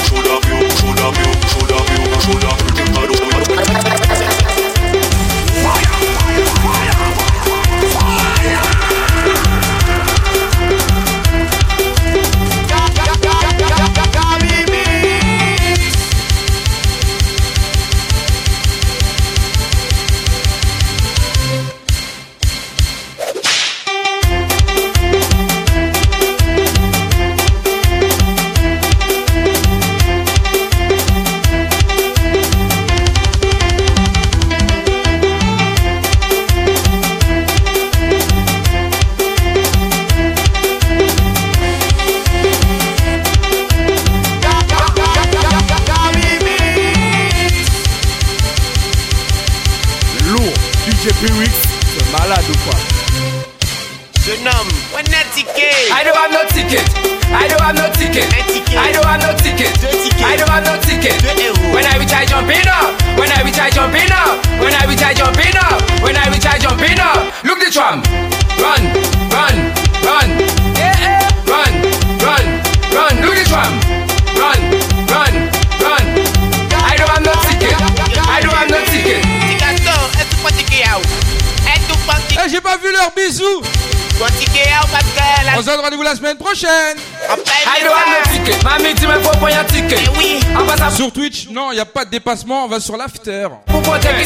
dépassement, 92.13 92.65
on 92.65 92.67
va 92.67 92.79
sur 92.79 92.95
l'after. 92.95 93.47
Qui 93.65 93.73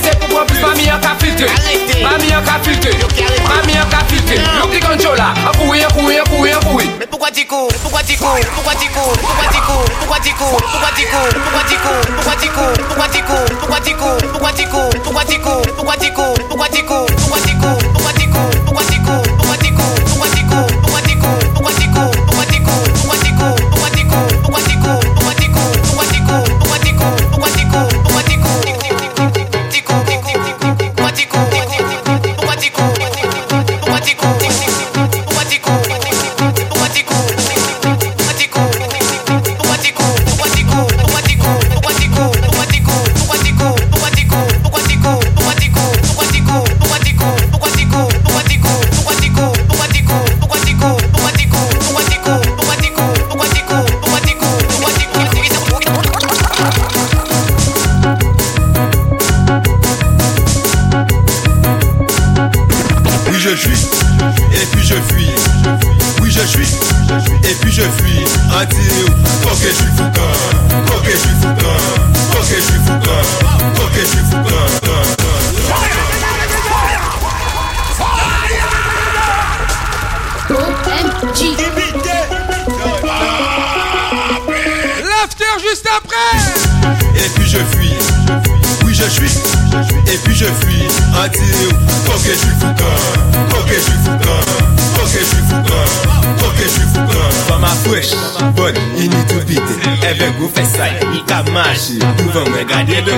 c'est 0.04 0.20
plus 0.20 0.64
en 0.64 0.72
en 0.72 1.00
en 1.00 1.16
Look 4.60 4.72
the 4.72 4.80
couille, 5.58 5.86
couille, 5.96 6.20
couille, 6.30 6.52
couille 6.66 6.90
Mais 7.00 7.08
pourquoi 7.08 7.32
tu 7.32 7.46
cours? 7.46 7.70
Pourquoi 7.82 8.04
tu 8.04 8.18
cours? 8.18 8.40
Pourquoi 8.56 8.74
tu 8.76 8.90
cours? 8.90 9.14
Pourquoi 9.18 9.48
tu 9.54 9.62
cours? 9.62 9.86
Pourquoi 10.00 10.20
tu 10.20 10.34
cours? 10.34 10.58
Pourquoi 10.58 10.90
tu 10.98 11.06
cours? 11.08 11.32
Pourquoi 11.32 11.64
tu 11.70 11.78
cours? 11.78 12.04
Pourquoi 12.18 12.36
tu 12.36 12.50
cours? 12.50 12.76
Pourquoi 12.88 13.10
tu 13.10 13.24
cours? 13.24 13.48
Pourquoi 13.56 13.80
tu 13.80 13.94
cours? 13.94 14.20
Pourquoi 14.28 14.52
tu 14.52 14.52
cours? 14.52 14.52
Pourquoi 14.52 14.52
tu 14.52 14.66
cours? 14.68 14.92
Pourquoi 15.04 15.24
tu 15.24 15.40
cours? 15.40 15.62
Pourquoi 15.78 15.96
tu 15.96 16.12
cours? 16.12 16.48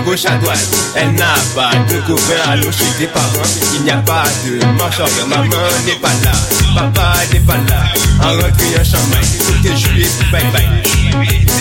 Gauche 0.09 0.25
à 0.25 0.37
droite. 0.37 0.67
Elle 0.95 1.13
n'a 1.13 1.35
pas 1.55 1.71
de 1.87 1.99
copain 2.01 2.41
à 2.47 2.55
chez 2.55 2.91
tes 2.97 3.07
parents. 3.07 3.27
Il 3.75 3.83
n'y 3.83 3.91
a 3.91 3.97
pas 3.97 4.23
de 4.45 4.65
marchand, 4.77 5.05
maman 5.27 5.45
n'est 5.85 5.93
pas 5.93 6.09
là. 6.23 6.31
Papa 6.75 7.13
n'est 7.31 7.39
pas 7.41 7.53
là. 7.53 7.83
En 8.21 8.31
rentrant 8.33 8.47
en 8.49 9.63
que 9.63 9.69
je 9.77 9.87
lui 9.89 10.03
dise 10.03 10.17
bye 10.31 10.43
bye. 10.51 10.67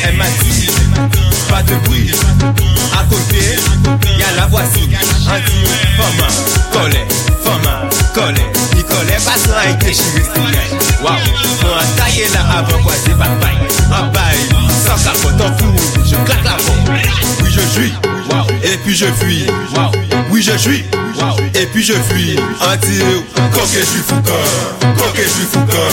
Elle 0.05 0.17
m'a 0.17 0.25
dit, 0.43 0.71
pas 1.49 1.63
de 1.63 1.75
bruit. 1.87 2.13
À 2.99 3.05
côté, 3.05 3.59
y 4.19 4.23
a 4.23 4.41
la 4.41 4.47
voici. 4.47 4.89
Anti, 5.27 5.65
fama, 5.97 6.29
collet, 6.73 7.07
fama, 7.45 7.83
collet. 8.15 8.47
Il 8.77 8.85
collait 8.85 9.25
pas 9.25 9.37
ça 9.37 9.61
avec 9.61 9.79
des 9.79 9.93
cheveux 9.93 10.23
Waouh, 11.03 11.15
moi 11.63 11.81
taillé 11.97 12.27
là 12.33 12.41
avant 12.59 12.83
quoi 12.83 12.93
c'est 13.05 13.17
pas 13.17 13.27
paille. 13.41 13.59
En 13.93 14.07
bail, 14.13 14.39
sans 14.85 15.03
capote 15.05 15.41
en 15.41 15.57
fou, 15.59 15.73
je 16.05 16.17
claque 16.25 16.45
la 16.45 16.53
porte. 16.53 16.89
Oui 16.91 17.29
je 17.51 17.61
suis, 17.61 17.93
et 18.63 18.77
puis 18.79 18.95
je 18.95 19.07
fuis. 19.07 19.47
Oui 20.31 20.43
je 20.43 20.57
suis, 20.57 20.85
et 21.55 21.67
puis 21.67 21.83
je 21.83 21.95
fuis. 21.95 22.39
Anti, 22.61 22.99
coquet 23.53 23.81
je 23.81 23.85
suis 23.85 24.01
foucan, 24.01 24.33
coquet 24.97 25.25
je 25.25 25.29
suis 25.29 25.47
foucan, 25.47 25.89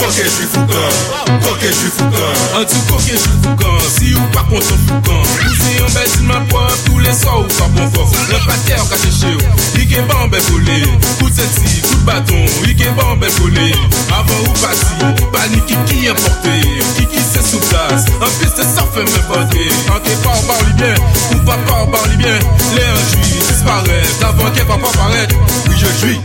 coquet 0.00 0.24
je 0.24 0.28
suis 0.28 0.46
foucan, 0.46 1.40
coquet 1.42 1.68
je 1.68 1.72
suis 1.72 1.90
foucan. 1.90 2.34
Anti 2.56 2.76
coquet, 2.88 3.12
je 3.12 3.16
suis 3.16 3.30
foucan, 3.42 3.78
si 3.98 4.14
ou 4.14 4.20
pas 4.32 4.44
content 4.48 4.78
foucan 4.86 5.22
Poussé 5.42 5.82
en 5.82 5.90
bête, 5.92 6.20
m'a 6.22 6.40
poids 6.48 6.68
tous 6.86 7.00
les 7.00 7.12
soirs 7.12 7.40
ou 7.40 7.44
pas 7.44 7.66
bon 7.68 7.90
fort 7.90 8.12
Le 8.28 8.38
pater 8.46 8.80
caché 8.88 9.10
chez 9.10 9.36
il 9.74 9.92
est 9.92 10.02
bon 10.02 10.28
bel 10.28 10.40
volé. 10.42 10.82
Coup 11.18 11.28
de 11.28 11.34
celle-ci, 11.34 11.82
coup 11.82 11.96
de 11.96 12.06
bâton, 12.06 12.46
il 12.64 12.80
est 12.80 12.90
bon 12.92 13.16
bel 13.16 13.30
volé. 13.40 13.72
Avant 14.10 14.40
ou 14.46 14.52
parti, 14.62 15.26
panique 15.32 15.74
qui 15.86 16.08
importé 16.08 16.60
Qui 16.96 17.06
qui 17.06 17.18
c'est 17.18 17.42
sous 17.42 17.58
place, 17.58 18.04
en 18.20 18.30
piste 18.38 18.62
ça 18.62 18.84
fait 18.94 19.02
me 19.02 19.26
porter 19.26 19.68
En 19.88 19.98
pas 19.98 20.38
en 20.38 20.42
barre 20.46 20.74
bien, 20.76 20.94
ou 21.32 21.38
pas 21.44 21.58
pas 21.66 21.82
en 21.82 21.86
barre 21.86 22.08
bien 22.16 22.38
Les 22.76 22.82
un 22.82 23.63
avant 23.68 24.50
qu'elle 24.50 24.66
va 24.66 24.76
pas 24.76 24.92
paraître. 24.92 25.34
Oui, 25.68 25.74
je 25.78 25.86
suis, 25.86 26.20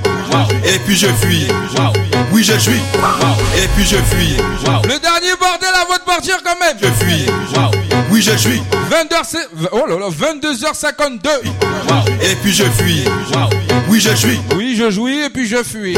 et 0.66 0.80
puis 0.80 0.96
je 0.96 1.08
fuis. 1.08 1.48
Oui, 2.32 2.44
je 2.44 2.58
suis, 2.58 2.82
et 3.58 3.68
puis 3.76 3.86
je 3.86 3.98
fuis. 3.98 4.38
Le 4.84 5.00
dernier 5.00 5.36
bordel 5.40 5.70
avant 5.82 5.96
de 5.96 6.06
partir 6.06 6.38
quand 6.44 6.60
même. 6.60 6.78
Je 6.82 6.88
fuis. 7.04 7.26
Oui, 8.12 8.22
je 8.22 8.36
suis. 8.38 8.62
22h, 8.90 9.70
oh 9.72 9.86
là 9.88 9.98
là, 9.98 10.10
22h52. 10.10 11.30
Et 12.22 12.36
puis 12.36 12.54
je 12.54 12.64
fuis. 12.64 13.06
Oui, 13.90 14.00
je 14.00 14.14
suis. 14.16 14.40
Oui, 14.56 14.76
je 14.78 14.92
jouis 14.92 15.24
et 15.26 15.30
puis 15.32 15.48
je 15.48 15.64
fuis. 15.64 15.98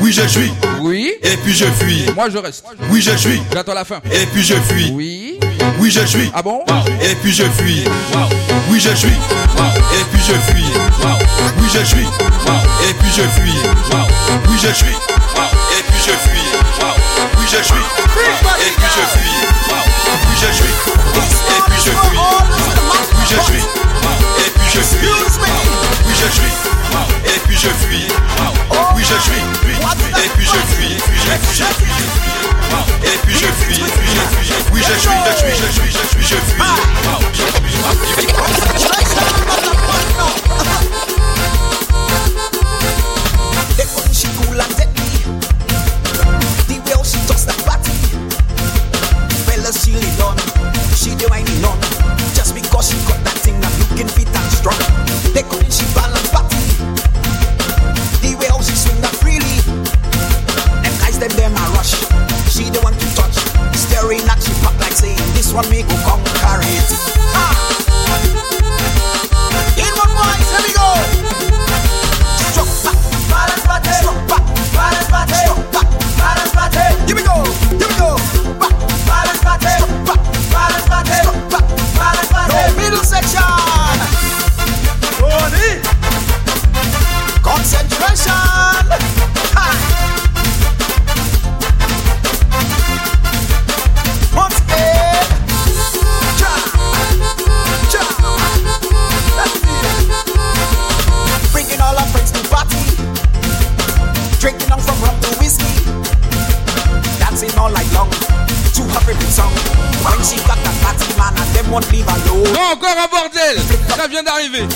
Oui, 0.00 0.12
je 0.12 0.26
suis. 0.26 0.50
Oui. 0.80 1.12
Et 1.22 1.36
puis 1.36 1.52
je 1.52 1.66
fuis. 1.66 2.06
Moi, 2.16 2.30
je 2.30 2.38
reste. 2.38 2.64
Oui, 2.90 3.02
je 3.02 3.14
suis. 3.16 3.42
J'attends 3.52 3.74
la 3.74 3.84
fin. 3.84 4.00
Et 4.10 4.24
puis 4.26 4.42
je 4.42 4.54
fuis. 4.54 4.90
Oui. 4.94 5.38
Oui, 5.78 5.90
je 5.90 6.06
suis. 6.06 6.30
Ah 6.34 6.40
bon 6.42 6.64
Et 7.02 7.14
puis 7.16 7.30
je 7.32 7.44
fuis. 7.44 7.84
Oui, 8.70 8.80
je 8.80 8.94
suis. 8.94 9.08
Et 9.10 10.04
puis 10.10 10.20
je 10.26 10.32
fuis. 10.32 10.64
Oui, 11.58 11.68
je 11.72 11.84
suis. 11.84 12.00
Et 12.00 12.94
puis 12.94 13.10
je 13.14 13.22
fuis. 13.22 13.58
Oui, 14.48 14.56
je 14.56 14.72
suis. 14.72 14.86
Et 14.88 15.82
puis 15.82 16.00
je 16.06 16.12
fuis. 16.12 16.48
Oui, 17.36 17.46
je 17.46 17.62
suis. 17.62 17.76
Et 17.76 18.72
puis 18.76 18.86
je 18.88 19.04
fuis. 19.12 19.36
Oui, 20.24 20.36
je 20.40 20.52
suis. 20.52 20.64
Et 20.64 21.60
puis 21.66 21.76
je 21.76 21.90
fuis. 21.90 22.18
Oui, 23.12 23.24
je 23.28 23.40
suis. 23.42 23.58
Et 24.38 24.50
puis 24.54 24.68
je 24.72 24.80
fuis. 24.80 25.71
Je 26.22 26.28
suis. 26.28 26.54
Et 27.26 27.40
puis 27.46 27.56
je 27.56 27.68
fuis. 27.68 28.06
Oui, 28.94 29.02
je 29.02 29.18
suis. 29.20 29.42
Et 30.24 30.28
puis 30.36 30.46
je 30.46 30.60
fuis. 30.74 30.92
Et 33.02 33.18
puis 33.24 33.34
je 33.34 33.46
fuis. 33.46 33.82
Oui, 34.72 34.82
je 34.86 34.98
suis. 35.00 35.10
Je 35.26 35.32
suis. 35.36 35.50
Je 35.56 35.72
suis. 35.72 35.90
Je 35.90 36.26
suis. 36.26 36.36
Je 36.36 36.42
The 40.12 40.51
That's 65.52 65.68
me 65.68 65.91
encore 112.82 112.98
un 112.98 113.08
bordel. 113.08 113.58
Ça 113.96 114.08
vient 114.08 114.22
d'arriver. 114.22 114.66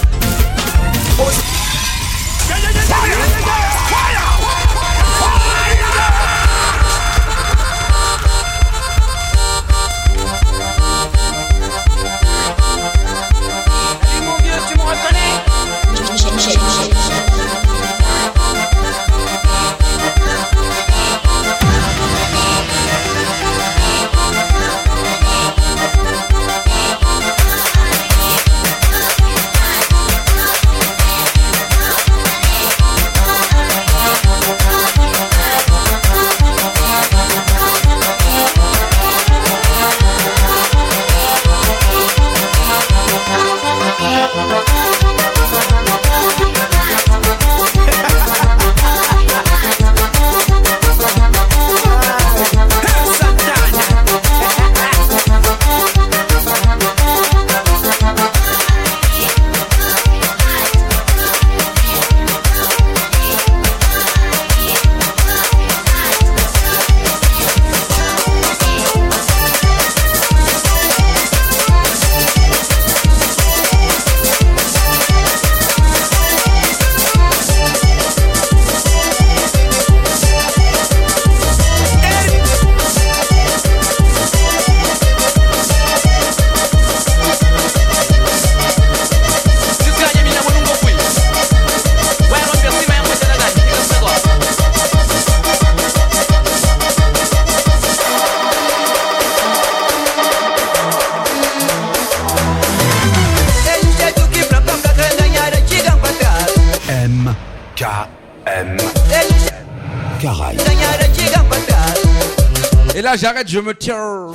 J'arrête, 113.16 113.48
je 113.48 113.58
me 113.58 113.74
tiens. 113.74 114.28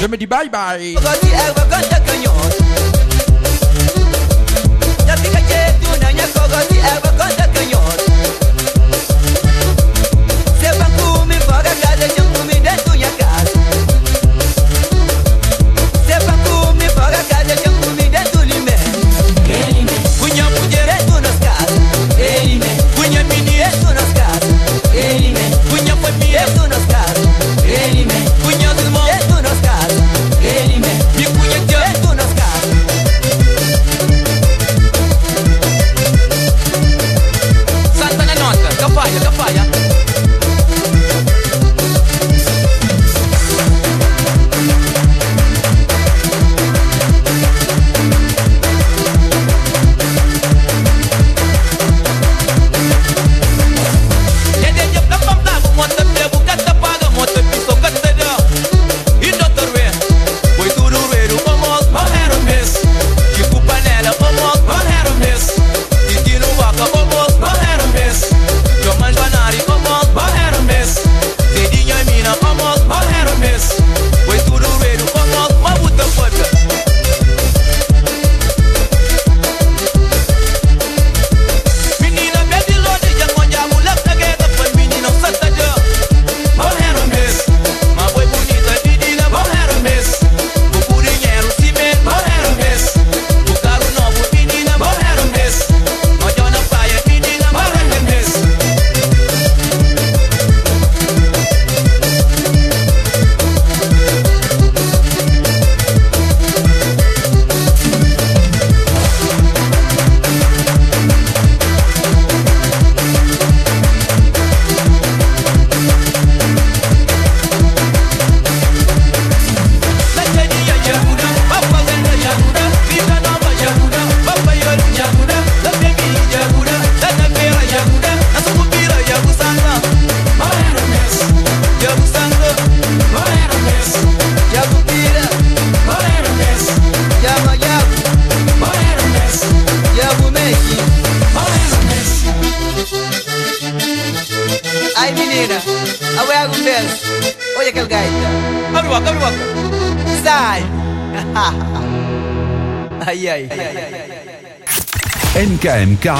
Je 0.00 0.06
me 0.06 0.16
dis 0.16 0.26
bye 0.26 0.48
bye. 0.48 0.96